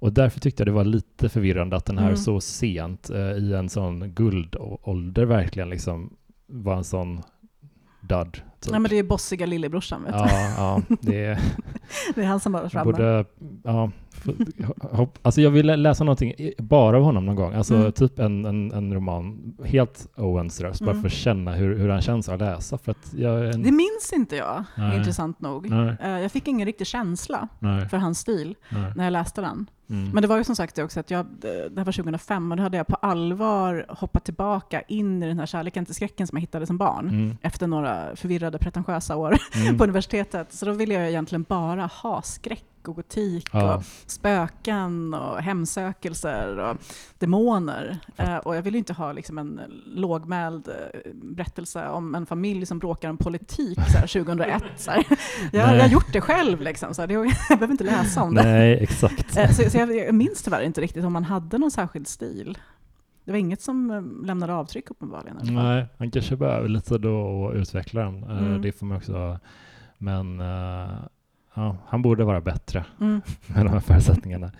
Och 0.00 0.12
därför 0.12 0.40
tyckte 0.40 0.60
jag 0.60 0.68
det 0.68 0.72
var 0.72 0.84
lite 0.84 1.28
förvirrande 1.28 1.76
att 1.76 1.84
den 1.84 1.98
här 1.98 2.04
Mm. 2.06 2.16
så 2.16 2.40
sent 2.40 3.10
eh, 3.10 3.16
i 3.20 3.54
en 3.54 3.68
sån 3.68 4.10
guldålder 4.14 5.24
verkligen 5.24 5.70
liksom 5.70 6.16
var 6.46 6.76
en 6.76 6.84
sån 6.84 7.22
dud. 8.00 8.42
Typ. 8.60 8.70
Nej, 8.70 8.80
men 8.80 8.90
det 8.90 8.98
är 8.98 9.02
bossiga 9.02 9.46
lillebrorsan, 9.46 10.02
vet 10.04 10.14
ja, 10.14 10.28
ja, 10.56 10.82
det 11.00 11.24
är 11.24 11.38
Det 12.14 12.20
är 12.22 12.26
han 12.26 12.40
som 12.40 12.52
bara 12.52 12.70
framme. 12.70 12.84
borde, 12.92 13.24
ja, 13.64 13.90
hopp, 14.80 15.18
alltså 15.22 15.40
jag 15.40 15.50
vill 15.50 15.66
läsa 15.82 16.04
någonting 16.04 16.32
bara 16.58 16.96
av 16.96 17.02
honom 17.02 17.26
någon 17.26 17.36
gång, 17.36 17.54
alltså 17.54 17.74
Mm. 17.76 17.92
typ 17.92 18.18
en, 18.18 18.44
en, 18.44 18.72
en 18.72 18.94
roman, 18.94 19.56
helt 19.64 20.06
Owens 20.16 20.60
röst, 20.60 20.80
bara 20.80 20.90
Mm. 20.90 21.02
för 21.02 21.08
att 21.08 21.12
känna 21.12 21.52
hur, 21.54 21.78
hur 21.78 21.88
han 21.88 22.00
känns 22.02 22.28
att 22.28 22.40
läsa, 22.40 22.78
för 22.78 22.90
att 22.92 23.12
jag 23.16 23.54
en, 23.54 23.62
Det 23.62 23.72
minns 23.72 24.12
inte 24.14 24.36
jag, 24.36 24.64
Nej. 24.76 24.98
intressant 24.98 25.40
nog. 25.40 25.70
nej, 25.70 25.96
Eh, 26.02 26.10
Jag 26.10 26.32
fick 26.32 26.48
ingen 26.48 26.66
riktig 26.66 26.86
känsla 26.86 27.48
nej, 27.58 27.88
för 27.88 27.96
hans 27.96 28.18
stil 28.18 28.54
när 28.96 29.04
jag 29.04 29.12
läste 29.12 29.40
den. 29.40 29.66
Mm. 29.90 30.10
Men 30.10 30.22
det 30.22 30.28
var 30.28 30.36
ju 30.38 30.44
som 30.44 30.56
sagt 30.56 30.74
det 30.74 30.82
också 30.84 31.00
att 31.00 31.10
jag, 31.10 31.26
det 31.40 31.72
här 31.76 31.84
var 31.84 31.92
2005 31.92 32.50
och 32.50 32.56
då 32.56 32.62
hade 32.62 32.76
jag 32.76 32.86
på 32.86 32.94
allvar 32.96 33.86
hoppat 33.88 34.24
tillbaka 34.24 34.80
in 34.80 35.22
i 35.22 35.26
den 35.28 35.38
här 35.38 35.46
kärleken 35.46 35.84
till 35.86 35.94
skräcken 35.94 36.26
som 36.26 36.36
jag 36.36 36.40
hittade 36.40 36.66
som 36.66 36.78
barn. 36.78 37.08
Mm. 37.08 37.36
Efter 37.42 37.66
några 37.66 38.16
förvirrade 38.16 38.58
pretentiösa 38.58 39.16
år 39.16 39.38
Mm. 39.54 39.78
på 39.78 39.84
universitetet. 39.84 40.52
Så 40.52 40.66
då 40.66 40.72
ville 40.72 40.94
jag 40.94 41.08
egentligen 41.08 41.42
bara 41.48 41.86
ha 41.86 42.22
skräck 42.22 42.64
och 42.86 42.94
gotik 42.96 43.48
Ja. 43.52 43.74
och 43.74 43.82
spöken 44.06 45.14
och 45.14 45.42
hemsökelser 45.42 46.58
och 46.58 46.76
demoner. 47.18 47.98
Eh, 48.16 48.36
och 48.36 48.56
jag 48.56 48.62
ville 48.62 48.76
ju 48.76 48.78
inte 48.78 48.92
ha 48.92 49.12
liksom 49.12 49.38
en 49.38 49.60
lågmäld 49.86 50.68
eh, 50.68 51.00
berättelse 51.14 51.88
om 51.88 52.14
en 52.14 52.26
familj 52.26 52.66
som 52.66 52.78
bråkar 52.78 53.10
om 53.10 53.16
politik 53.16 53.78
så 53.92 53.98
här, 53.98 54.06
2001. 54.24 54.62
Så 54.76 54.90
här. 54.90 55.04
Jag, 55.52 55.76
jag 55.76 55.80
har 55.82 55.88
gjort 55.88 56.12
det 56.12 56.20
själv, 56.20 56.60
liksom, 56.60 56.94
så 56.94 57.02
här. 57.02 57.08
Jag 57.12 57.26
behöver 57.48 57.70
inte 57.70 57.84
läsa 57.84 58.22
om 58.22 58.34
det. 58.34 58.42
Nej, 58.42 58.78
exakt. 58.82 59.36
Eh, 59.36 59.50
Så, 59.50 59.70
så 59.70 59.77
jag, 59.78 59.96
jag 59.96 60.14
minns 60.14 60.42
tyvärr 60.42 60.62
inte 60.62 60.80
riktigt 60.80 61.04
om 61.04 61.12
man 61.12 61.24
hade 61.24 61.58
någon 61.58 61.70
särskild 61.70 62.08
stil. 62.08 62.58
Det 63.24 63.30
var 63.32 63.38
inget 63.38 63.60
som 63.62 63.90
eh, 63.90 64.26
lämnade 64.26 64.54
avtryck 64.54 64.90
uppenbarligen. 64.90 65.38
Nej, 65.42 65.86
han 65.98 66.10
kanske 66.10 66.36
behöver 66.36 66.68
lite 66.68 66.98
då 66.98 67.48
att 67.48 67.54
utveckla 67.54 68.00
den. 68.04 68.22
Eh, 68.24 68.38
Mm. 68.38 68.62
Det 68.62 68.72
får 68.72 68.86
man 68.86 68.96
också, 68.96 69.38
men 69.98 70.40
eh, 70.40 70.88
ja, 71.54 71.76
han 71.86 72.02
borde 72.02 72.24
vara 72.24 72.40
bättre 72.40 72.84
Mm. 73.00 73.20
med 73.46 73.66
de 73.66 73.68
här 73.72 73.80
förutsättningarna. 73.80 74.50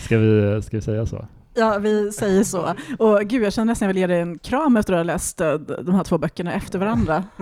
Ska 0.00 0.18
vi, 0.18 0.62
ska 0.62 0.76
vi 0.76 0.82
säga 0.82 1.06
så? 1.06 1.26
Ja, 1.54 1.78
vi 1.78 2.12
säger 2.12 2.44
så. 2.44 2.74
Och 2.98 3.20
gud, 3.20 3.42
jag 3.42 3.52
känner 3.52 3.64
nästan 3.66 3.86
att 3.86 3.88
jag 3.88 3.88
vill 3.88 3.96
ge 4.00 4.06
dig 4.06 4.20
en 4.20 4.38
kram 4.38 4.76
efter 4.76 4.92
att 4.92 4.98
ha 4.98 5.02
läst 5.04 5.40
eh, 5.40 5.54
de 5.54 5.94
här 5.94 6.04
två 6.04 6.18
böckerna 6.18 6.52
efter 6.52 6.78
varandra. 6.78 7.24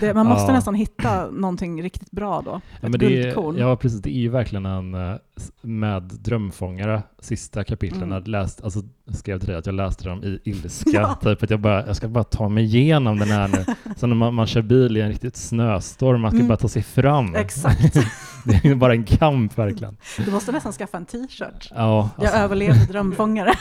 Det, 0.00 0.14
man 0.14 0.26
måste 0.26 0.50
Ja. 0.52 0.56
nästan 0.56 0.74
hitta 0.74 1.30
någonting 1.30 1.82
riktigt 1.82 2.10
bra 2.10 2.42
då. 2.44 2.60
Ja, 2.80 2.88
Ett 2.88 2.98
det 3.00 3.06
är, 3.06 3.10
guldkorn. 3.22 3.56
ja, 3.58 3.76
precis. 3.76 4.00
Det 4.02 4.10
är 4.10 4.20
ju 4.20 4.28
verkligen 4.28 4.66
en 4.66 4.94
eh, 4.94 5.14
med 5.62 6.02
drömfångare, 6.02 7.02
sista 7.18 7.64
kapitlen, 7.64 8.02
Mm. 8.02 8.12
jag 8.14 8.28
läst, 8.28 8.64
alltså, 8.64 8.80
skrev 9.12 9.38
till 9.38 9.48
dig 9.48 9.56
att 9.58 9.66
jag 9.66 9.74
läste 9.74 10.04
dem 10.08 10.24
i 10.24 10.38
ilska. 10.44 10.90
Ja. 10.92 11.14
Typ 11.22 11.42
att 11.42 11.50
jag, 11.50 11.60
bara, 11.60 11.86
jag 11.86 11.96
ska 11.96 12.08
bara 12.08 12.24
ta 12.24 12.48
mig 12.48 12.64
igenom 12.64 13.18
den 13.18 13.28
här 13.28 13.48
nu. 13.48 13.64
Som 13.96 14.08
när 14.10 14.16
man, 14.16 14.34
man 14.34 14.46
kör 14.46 14.62
bil 14.62 14.96
i 14.96 15.00
en 15.00 15.08
riktigt 15.08 15.36
snöstorm, 15.36 16.20
man 16.20 16.30
ska 16.30 16.36
Mm. 16.38 16.48
bara 16.48 16.56
ta 16.58 16.68
sig 16.68 16.82
fram. 16.82 17.34
Exakt. 17.34 17.94
Det 18.44 18.64
är 18.68 18.74
bara 18.74 18.92
en 18.92 19.04
kamp 19.04 19.58
verkligen. 19.58 19.96
Du 20.24 20.30
måste 20.30 20.52
nästan 20.52 20.72
skaffa 20.72 20.96
en 20.96 21.06
t-shirt. 21.06 21.70
Ja, 21.74 22.10
Jag 22.16 22.24
alltså, 22.24 22.38
överlevde 22.40 22.84
drömfångare. 22.86 23.52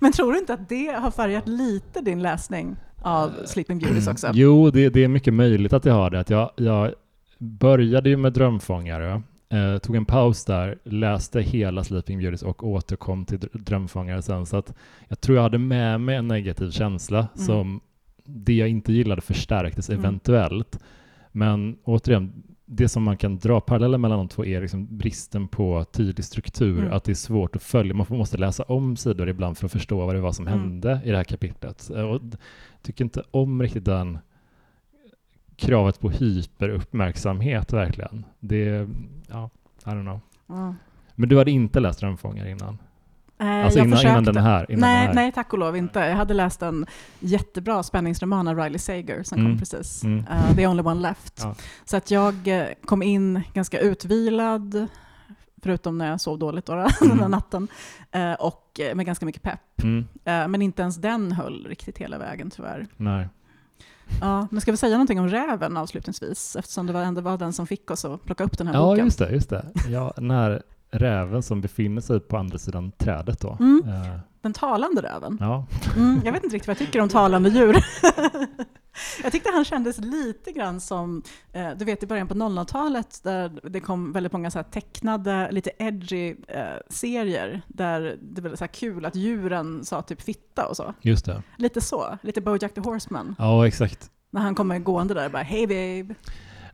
Men 0.00 0.12
tror 0.12 0.32
du 0.32 0.38
inte 0.38 0.54
att 0.54 0.68
det 0.68 0.86
har 1.00 1.10
färgat 1.10 1.48
lite 1.48 2.00
din 2.00 2.22
läsning 2.22 2.76
av 3.02 3.30
Sleeping 3.44 3.78
Beauties 3.78 4.08
också? 4.08 4.30
Jo, 4.34 4.70
det, 4.70 4.88
det 4.88 5.04
är 5.04 5.08
mycket 5.08 5.34
möjligt 5.34 5.72
att 5.72 5.84
jag 5.84 5.94
har 5.94 6.10
det. 6.10 6.20
Att 6.20 6.30
jag, 6.30 6.50
jag 6.56 6.92
började 7.38 8.08
ju 8.08 8.16
med 8.16 8.32
Drömfångare, 8.32 9.22
eh, 9.48 9.78
tog 9.78 9.96
en 9.96 10.04
paus 10.04 10.44
där, 10.44 10.78
läste 10.84 11.40
hela 11.40 11.84
Sleeping 11.84 12.18
Beauties 12.18 12.42
och 12.42 12.64
återkom 12.66 13.24
till 13.24 13.38
Dr- 13.38 13.58
Drömfångare 13.58 14.22
sen. 14.22 14.46
Så 14.46 14.56
att 14.56 14.74
jag 15.08 15.20
tror 15.20 15.36
jag 15.36 15.42
hade 15.42 15.58
med 15.58 16.00
mig 16.00 16.16
en 16.16 16.28
negativ 16.28 16.70
känsla 16.70 17.18
Mm. 17.18 17.46
som 17.46 17.80
det 18.24 18.52
jag 18.54 18.68
inte 18.68 18.92
gillade 18.92 19.20
förstärktes 19.20 19.90
Mm. 19.90 20.00
eventuellt. 20.00 20.78
Men 21.32 21.76
återigen, 21.84 22.32
det 22.70 22.88
som 22.88 23.02
man 23.02 23.16
kan 23.16 23.36
dra 23.38 23.60
paralleller 23.60 23.98
mellan 23.98 24.18
de 24.18 24.28
två 24.28 24.44
är 24.44 24.60
liksom 24.60 24.96
bristen 24.98 25.48
på 25.48 25.84
tydlig 25.92 26.24
struktur, 26.24 26.78
Mm. 26.78 26.92
att 26.92 27.04
det 27.04 27.12
är 27.12 27.14
svårt 27.14 27.56
att 27.56 27.62
följa. 27.62 27.94
Man 27.94 28.06
måste 28.10 28.36
läsa 28.36 28.62
om 28.62 28.96
sidor 28.96 29.28
ibland 29.28 29.58
för 29.58 29.66
att 29.66 29.72
förstå 29.72 30.06
vad 30.06 30.14
det 30.14 30.20
var 30.20 30.32
som 30.32 30.46
Mm. 30.46 30.60
hände 30.60 31.00
i 31.04 31.10
det 31.10 31.16
här 31.16 31.24
kapitlet. 31.24 31.88
Och 31.90 32.20
d- 32.24 32.36
tycker 32.82 33.04
inte 33.04 33.22
om 33.30 33.62
riktigt 33.62 33.84
den 33.84 34.18
kravet 35.56 36.00
på 36.00 36.10
hyperuppmärksamhet 36.10 37.72
verkligen. 37.72 38.24
Det, 38.40 38.88
ja, 39.28 39.50
I 39.84 39.88
don't 39.88 40.02
know. 40.02 40.20
Ja. 40.46 40.74
Men 41.14 41.28
du 41.28 41.38
hade 41.38 41.50
inte 41.50 41.80
läst 41.80 42.00
Drömfångare 42.00 42.50
innan? 42.50 42.78
Eh, 43.40 43.64
Alltså 43.64 43.78
jag 43.78 43.86
innan, 43.86 44.00
innan 44.00 44.24
den 44.24 44.36
här? 44.36 44.70
Innan 44.70 44.80
nej, 44.80 45.06
den 45.06 45.16
här. 45.16 45.22
nej, 45.24 45.32
tack 45.32 45.52
och 45.52 45.58
lov 45.58 45.76
inte. 45.76 45.98
Jag 46.00 46.16
hade 46.16 46.34
läst 46.34 46.62
en 46.62 46.86
jättebra 47.20 47.82
spänningsroman 47.82 48.48
av 48.48 48.56
Riley 48.58 48.78
Sager 48.78 49.22
som 49.22 49.38
Mm. 49.38 49.52
kom 49.52 49.58
precis. 49.58 50.04
Mm. 50.04 50.24
Eh, 50.30 50.56
The 50.56 50.66
Only 50.66 50.82
One 50.82 51.00
Left. 51.00 51.40
Ja. 51.42 51.54
Så 51.84 51.96
att 51.96 52.10
jag 52.10 52.48
eh, 52.48 52.66
kom 52.84 53.02
in 53.02 53.42
ganska 53.54 53.80
utvilad, 53.80 54.86
förutom 55.62 55.98
när 55.98 56.10
jag 56.10 56.20
sov 56.20 56.38
dåligt 56.38 56.66
då, 56.66 56.72
då, 56.74 56.78
den 57.00 57.10
här 57.10 57.16
Mm. 57.18 57.30
natten, 57.30 57.68
eh, 58.10 58.32
och 58.32 58.80
med 58.94 59.06
ganska 59.06 59.26
mycket 59.26 59.42
pepp. 59.42 59.82
Mm, 59.82 60.06
Eh, 60.24 60.48
Men 60.48 60.62
inte 60.62 60.82
ens 60.82 60.96
den 60.96 61.32
höll 61.32 61.66
riktigt 61.66 61.98
hela 61.98 62.18
vägen 62.18 62.50
tyvärr. 62.50 62.86
nej. 62.96 63.28
Ja, 64.20 64.48
men 64.50 64.60
ska 64.60 64.70
vi 64.70 64.76
säga 64.76 64.92
någonting 64.92 65.20
om 65.20 65.28
räven 65.28 65.76
avslutningsvis? 65.76 66.56
Eftersom 66.56 66.86
det 66.86 66.92
var, 66.92 67.02
ändå 67.02 67.20
var 67.20 67.38
den 67.38 67.52
som 67.52 67.66
fick 67.66 67.90
oss 67.90 68.04
att 68.04 68.24
plocka 68.24 68.44
upp 68.44 68.58
den 68.58 68.66
här 68.66 68.74
Ja, 68.74 68.80
boken. 68.80 69.04
just 69.04 69.18
det. 69.18 69.30
Just 69.30 69.50
det. 69.50 69.66
Ja, 69.88 70.12
den 70.16 70.30
här 70.30 70.62
räven 70.90 71.42
som 71.42 71.60
befinner 71.60 72.00
sig 72.00 72.20
på 72.20 72.36
andra 72.36 72.58
sidan 72.58 72.92
trädet 72.98 73.40
då. 73.40 73.56
Mm. 73.60 73.88
Eh, 73.88 74.18
Den 74.40 74.52
talande 74.52 75.02
räven. 75.02 75.36
ja. 75.40 75.66
Mm, 75.96 76.20
jag 76.24 76.32
vet 76.32 76.44
inte 76.44 76.56
riktigt 76.56 76.66
vad 76.68 76.80
jag 76.80 76.86
tycker 76.86 77.00
om 77.00 77.08
talande 77.08 77.48
djur. 77.48 77.76
jag 79.22 79.32
tyckte 79.32 79.50
han 79.54 79.64
kändes 79.64 79.98
lite 79.98 80.52
grann 80.52 80.80
som, 80.80 81.22
eh, 81.52 81.70
du 81.76 81.84
vet 81.84 82.02
i 82.02 82.06
början 82.06 82.28
på 82.28 82.34
00-talet 82.34 83.20
där 83.22 83.60
det 83.70 83.80
kom 83.80 84.12
väldigt 84.12 84.32
många 84.32 84.50
så 84.50 84.58
här 84.58 84.62
tecknade, 84.64 85.48
lite 85.52 85.70
edgy 85.78 86.34
eh, 86.48 86.64
serier 86.90 87.62
där 87.68 88.18
det 88.22 88.40
var 88.40 88.56
så 88.56 88.64
här 88.64 88.72
kul 88.72 89.04
att 89.04 89.14
djuren 89.16 89.84
sa 89.84 90.02
typ 90.02 90.22
fitta 90.22 90.66
och 90.66 90.76
så. 90.76 90.94
Just 91.00 91.24
det. 91.26 91.42
Lite 91.56 91.80
så, 91.80 92.18
lite 92.22 92.40
Bojack 92.40 92.74
the 92.74 92.80
Horseman. 92.80 93.34
Ja, 93.38 93.66
exakt. 93.66 94.10
När 94.30 94.40
han 94.40 94.54
kommer 94.54 94.78
gående 94.78 95.14
där 95.14 95.26
och 95.26 95.32
bara 95.32 95.42
hej 95.42 95.66
babe. 95.66 96.14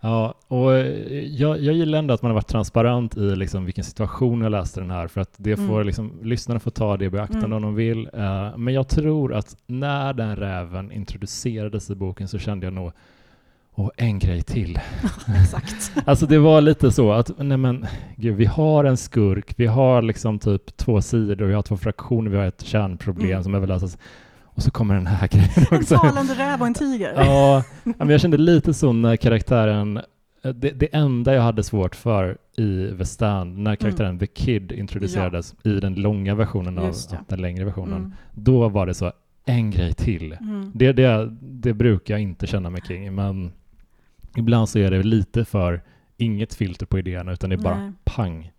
Ja, 0.01 0.35
och 0.63 0.75
eh, 0.75 0.87
jag, 1.25 1.61
jag 1.63 1.75
gillar 1.75 1.99
ändå 1.99 2.15
att 2.15 2.23
man 2.23 2.31
har 2.31 2.35
varit 2.35 2.47
transparent 2.49 3.17
i 3.17 3.37
liksom 3.37 3.65
vilken 3.65 3.85
situation 3.85 4.41
jag 4.41 4.51
läste 4.53 4.81
den 4.81 4.91
här, 4.91 5.09
för 5.09 5.21
att 5.21 5.35
det 5.37 5.57
får 5.57 5.75
Mm. 5.75 5.87
liksom, 5.87 6.13
lyssnarna 6.23 6.61
får 6.61 6.71
ta 6.71 6.97
det 6.97 7.05
i 7.05 7.11
beaktande 7.11 7.47
Mm. 7.47 7.57
om 7.57 7.63
de 7.63 7.75
vill. 7.75 8.09
Eh, 8.15 8.57
men 8.57 8.75
jag 8.75 8.89
tror 8.89 9.35
att 9.35 9.57
när 9.67 10.13
den 10.13 10.37
räven 10.37 10.93
introducerades 10.93 11.91
i 11.91 11.95
boken 11.95 12.29
så 12.29 12.39
kände 12.39 12.67
jag 12.67 12.73
nog, 12.73 12.93
och 13.77 13.91
en 13.97 14.19
grej 14.19 14.43
till. 14.43 14.79
Exakt. 15.43 15.93
Alltså 16.07 16.27
det 16.27 16.39
var 16.39 16.61
lite 16.61 16.91
så 16.91 17.13
att, 17.13 17.31
nej 17.39 17.57
men 17.59 17.87
gud, 18.17 18.37
vi 18.37 18.45
har 18.45 18.85
en 18.85 18.97
skurk, 18.97 19.55
vi 19.57 19.67
har 19.67 20.03
liksom 20.03 20.39
typ 20.39 20.77
två 20.77 21.03
sidor, 21.03 21.45
vi 21.47 21.55
har 21.55 21.63
två 21.63 21.77
fraktioner, 21.77 22.31
vi 22.31 22.37
har 22.37 22.45
ett 22.45 22.63
kärnproblem 22.65 23.31
Mm. 23.31 23.43
som 23.43 23.53
behöver 23.53 23.67
lösas. 23.69 23.99
Och 24.45 24.63
så 24.63 24.71
kommer 24.71 24.95
den 24.95 25.07
här 25.07 25.29
grejen 25.33 25.51
En 25.71 25.79
också. 25.79 25.97
talande 25.99 26.35
räv 26.35 26.61
och 26.61 26.67
en 26.67 26.75
tiger. 26.75 27.13
Ja, 27.17 27.63
men 27.85 28.09
jag 28.11 28.21
kände 28.21 28.37
lite 28.39 28.75
så 28.75 28.93
när 28.93 29.17
karaktären, 29.17 30.01
det, 30.53 30.71
det 30.71 30.95
enda 30.95 31.35
jag 31.35 31.43
hade 31.43 31.63
svårt 31.63 31.95
för 31.97 32.39
i 32.57 32.95
The 32.99 33.05
Stand, 33.05 33.59
när 33.59 33.77
karaktären 33.77 34.19
The 34.19 34.27
Kid 34.27 34.73
introducerades 34.73 35.55
i 35.65 35.81
den 35.81 35.95
långa 35.95 36.35
versionen 36.35 36.79
av 36.79 36.95
den 37.29 37.41
längre 37.41 37.65
versionen, 37.65 37.97
Mm. 37.99 38.13
då 38.35 38.69
var 38.69 38.87
det 38.87 38.95
så, 38.95 39.13
en 39.45 39.71
grej 39.71 39.93
till. 39.95 40.33
Mm. 40.33 40.71
Det, 40.75 40.93
det, 40.93 41.37
det 41.41 41.75
brukar 41.75 42.15
jag 42.15 42.21
inte 42.21 42.47
känna 42.47 42.71
mig 42.71 42.81
kring, 42.81 43.15
men 43.15 43.53
ibland 44.37 44.69
så 44.69 44.79
är 44.79 44.91
det 44.91 45.03
lite 45.03 45.45
för 45.45 45.83
inget 46.17 46.55
filter 46.55 46.87
på 46.87 46.99
idéerna, 46.99 47.33
utan 47.33 47.51
det 47.51 47.57
är 47.57 47.63
bara 47.63 47.79
Nej. 47.81 47.93
pang. 48.05 48.51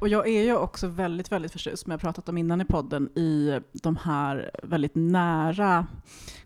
Och 0.00 0.08
jag 0.08 0.28
är 0.28 0.42
ju 0.42 0.56
också 0.56 0.86
väldigt, 0.88 1.32
väldigt 1.32 1.52
förtjust, 1.52 1.82
som 1.82 1.90
jag 1.90 2.00
pratat 2.00 2.28
om 2.28 2.38
innan 2.38 2.60
i 2.60 2.64
podden, 2.64 3.08
i 3.18 3.60
de 3.82 3.96
här 3.96 4.50
väldigt 4.62 4.94
nära 4.94 5.86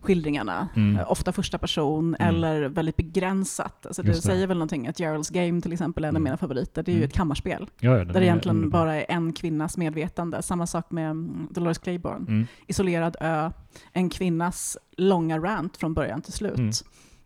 skildringarna. 0.01 0.67
Mm. 0.75 0.99
Eh, 0.99 1.11
Ofta 1.11 1.31
första 1.31 1.57
person 1.57 2.15
Mm. 2.15 2.35
eller 2.35 2.61
väldigt 2.69 2.95
begränsat. 2.97 3.85
Alltså 3.85 4.01
det, 4.01 4.07
Just 4.07 4.21
det. 4.23 4.27
säger 4.27 4.47
väl 4.47 4.57
någonting 4.57 4.87
att 4.87 4.99
Gerald's 4.99 5.33
Game 5.33 5.61
till 5.61 5.73
exempel 5.73 6.03
är 6.03 6.07
en 6.07 6.15
av 6.15 6.19
Mm. 6.19 6.23
mina 6.23 6.37
favoriter. 6.37 6.83
Det 6.83 6.91
är 6.91 6.93
ju 6.93 6.97
Mm. 6.99 7.07
ett 7.07 7.13
kammarspel. 7.15 7.69
Ja, 7.79 7.97
ja, 7.97 8.05
Där 8.05 8.13
det 8.13 8.25
egentligen 8.25 8.55
underbar. 8.57 8.79
bara 8.79 8.95
är 8.95 9.05
en 9.09 9.33
kvinnas 9.33 9.77
medvetande. 9.77 10.41
Samma 10.41 10.67
sak 10.67 10.91
med 10.91 11.11
mm, 11.11 11.47
Dolores 11.51 11.77
Claiborne. 11.77 12.25
Mm. 12.27 12.47
Isolerad 12.67 13.15
ö, 13.21 13.51
en 13.91 14.09
kvinnas 14.09 14.77
långa 14.97 15.39
rant 15.39 15.77
från 15.77 15.93
början 15.93 16.21
till 16.21 16.33
slut. 16.33 16.85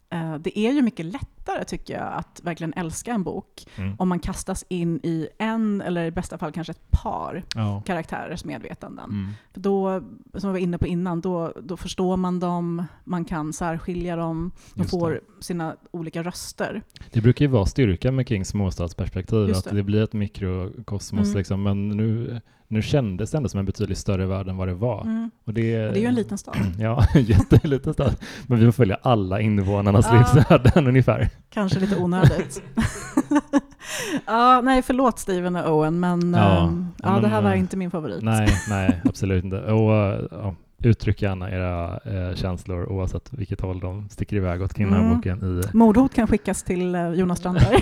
Eh, 0.10 0.36
Det 0.36 0.60
är 0.60 0.72
ju 0.72 0.82
mycket 0.82 1.06
lättare 1.06 1.28
lättare 1.48 1.66
tycker 1.66 1.94
jag 1.94 2.14
att 2.14 2.42
verkligen 2.44 2.74
älska 2.74 3.12
en 3.14 3.24
bok 3.24 3.68
Mm. 3.76 3.96
om 4.00 4.10
man 4.10 4.20
kastas 4.20 4.66
in 4.70 5.00
i 5.04 5.28
en, 5.40 5.82
eller 5.82 6.06
i 6.06 6.12
bästa 6.12 6.38
fall 6.38 6.52
kanske 6.52 6.72
ett 6.72 6.92
par 6.92 7.44
Ja. 7.56 7.82
karaktärers 7.86 8.46
medvetanden. 8.46 9.06
Mm. 9.10 9.30
För 9.54 9.60
då, 9.62 10.02
som 10.34 10.50
vi 10.54 10.60
var 10.60 10.64
inne 10.64 10.78
på 10.78 10.88
innan, 10.88 11.22
då, 11.22 11.54
då 11.64 11.78
förstår 11.78 12.18
man 12.18 12.40
dem, 12.40 12.84
man 13.04 13.26
kan 13.26 13.54
särskilja 13.54 14.16
dem, 14.16 14.52
de 14.74 14.88
får 14.88 15.22
sina 15.40 15.76
olika 15.92 16.24
röster. 16.24 16.82
Det 17.12 17.22
brukar 17.22 17.46
ju 17.46 17.52
vara 17.52 17.66
styrka 17.66 18.12
med 18.12 18.28
Kings 18.28 18.48
småstadsperspektiv, 18.50 19.52
att 19.56 19.64
det. 19.72 19.84
blir 19.84 20.04
ett 20.04 20.14
mikrokosmos 20.14 21.28
Mm. 21.28 21.38
liksom, 21.38 21.64
men 21.64 21.90
nu, 21.90 22.42
nu 22.68 22.82
kändes 22.82 23.32
det 23.32 23.38
ändå 23.38 23.50
som 23.50 23.60
en 23.60 23.66
betydligt 23.66 23.98
större 23.98 24.26
värld 24.26 24.48
än 24.48 24.58
vad 24.58 24.68
det 24.68 24.74
var. 24.74 25.02
Mm. 25.02 25.32
Och 25.46 25.54
det, 25.54 25.88
Och 25.88 25.94
det 25.94 26.00
är 26.00 26.02
ju 26.02 26.08
en 26.08 26.16
liten 26.16 26.38
stad. 26.38 26.56
Ja, 26.80 27.06
jätteliten 27.20 27.94
stad. 27.94 28.16
Men 28.48 28.60
vi 28.60 28.66
får 28.66 28.72
följa 28.72 28.98
alla 29.02 29.42
invånarnas 29.42 30.08
Ja. 30.12 30.18
livsöden 30.36 30.88
ungefär. 30.88 31.30
Kanske 31.50 31.80
lite 31.80 31.98
onödigt. 31.98 32.62
ja, 34.26 34.62
nej, 34.64 34.82
förlåt 34.82 35.20
Steven 35.20 35.56
och 35.56 35.78
Owen, 35.78 36.00
men 36.00 36.34
Ja, 36.34 36.40
ja, 36.40 36.74
ja, 37.04 37.12
men, 37.14 37.22
det 37.22 37.28
här 37.28 37.42
var 37.42 37.52
eh, 37.52 37.60
inte 37.60 37.78
min 37.78 37.92
favorit. 37.92 38.24
Nej, 38.24 38.48
nej, 38.70 39.02
absolut 39.06 39.44
inte. 39.44 39.62
Och, 39.62 39.94
äh, 39.96 40.22
ja, 40.32 40.56
uttryck 40.84 41.22
gärna 41.22 41.52
era 41.52 42.00
eh, 42.06 42.36
känslor 42.36 42.86
oavsett 42.92 43.34
vilket 43.34 43.62
håll 43.62 43.80
de 43.80 44.10
sticker 44.10 44.36
iväg 44.36 44.62
åt 44.62 44.74
kring 44.74 44.88
den 44.88 44.96
här 44.96 45.04
Mm. 45.04 45.16
boken 45.16 45.62
i 45.74 45.78
Mordhot 45.78 46.14
kan 46.14 46.28
skickas 46.28 46.64
till 46.64 46.96
eh, 46.96 47.12
Jonas 47.12 47.40
Strandberg. 47.40 47.80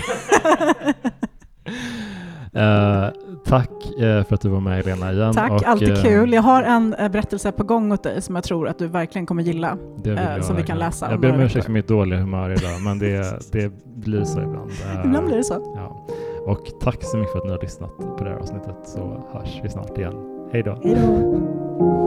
Eh, 2.56 3.08
tack 3.44 3.70
eh, 4.00 4.24
för 4.24 4.34
att 4.34 4.40
du 4.40 4.48
var 4.48 4.60
med 4.60 4.76
Helena 4.76 5.12
igen. 5.12 5.34
Tack, 5.34 5.50
och, 5.50 5.64
alltid 5.64 5.92
eh, 5.92 6.02
kul. 6.02 6.32
Jag 6.32 6.42
har 6.42 6.62
en 6.62 6.90
berättelse 6.90 7.52
på 7.52 7.64
gång 7.64 7.92
åt 7.92 8.02
dig 8.02 8.22
som 8.22 8.34
jag 8.34 8.44
tror 8.44 8.68
att 8.68 8.78
du 8.78 8.86
verkligen 8.86 9.26
kommer 9.26 9.42
gilla. 9.42 9.78
som 10.40 10.56
vi 10.56 10.62
kan 10.62 10.78
läsa 10.78 11.10
Jag 11.10 11.20
ber 11.20 11.32
om 11.32 11.40
ursäkt 11.40 11.64
för 11.64 11.72
mitt 11.72 11.88
dåliga 11.88 12.20
humör 12.20 12.50
idag, 12.50 12.82
men 12.84 12.98
det, 12.98 13.52
det 13.52 13.72
blir 13.84 14.24
så 14.24 14.42
ibland. 14.42 14.70
Ibland 15.04 15.26
blir 15.26 15.36
det 15.36 15.44
så. 15.44 15.72
Ja. 15.76 16.06
Och 16.46 16.66
tack 16.80 16.98
så 17.00 17.16
mycket 17.16 17.32
för 17.32 17.38
att 17.38 17.44
ni 17.44 17.50
har 17.50 17.60
lyssnat 17.62 17.96
på 17.96 18.24
det 18.24 18.30
här 18.30 18.36
avsnittet 18.36 18.76
så 18.84 19.24
hörs 19.32 19.60
vi 19.62 19.68
snart 19.68 19.98
igen. 19.98 20.14
Hej 20.52 20.62
då! 20.62 20.80
Hej 20.84 20.94
då. 20.94 22.05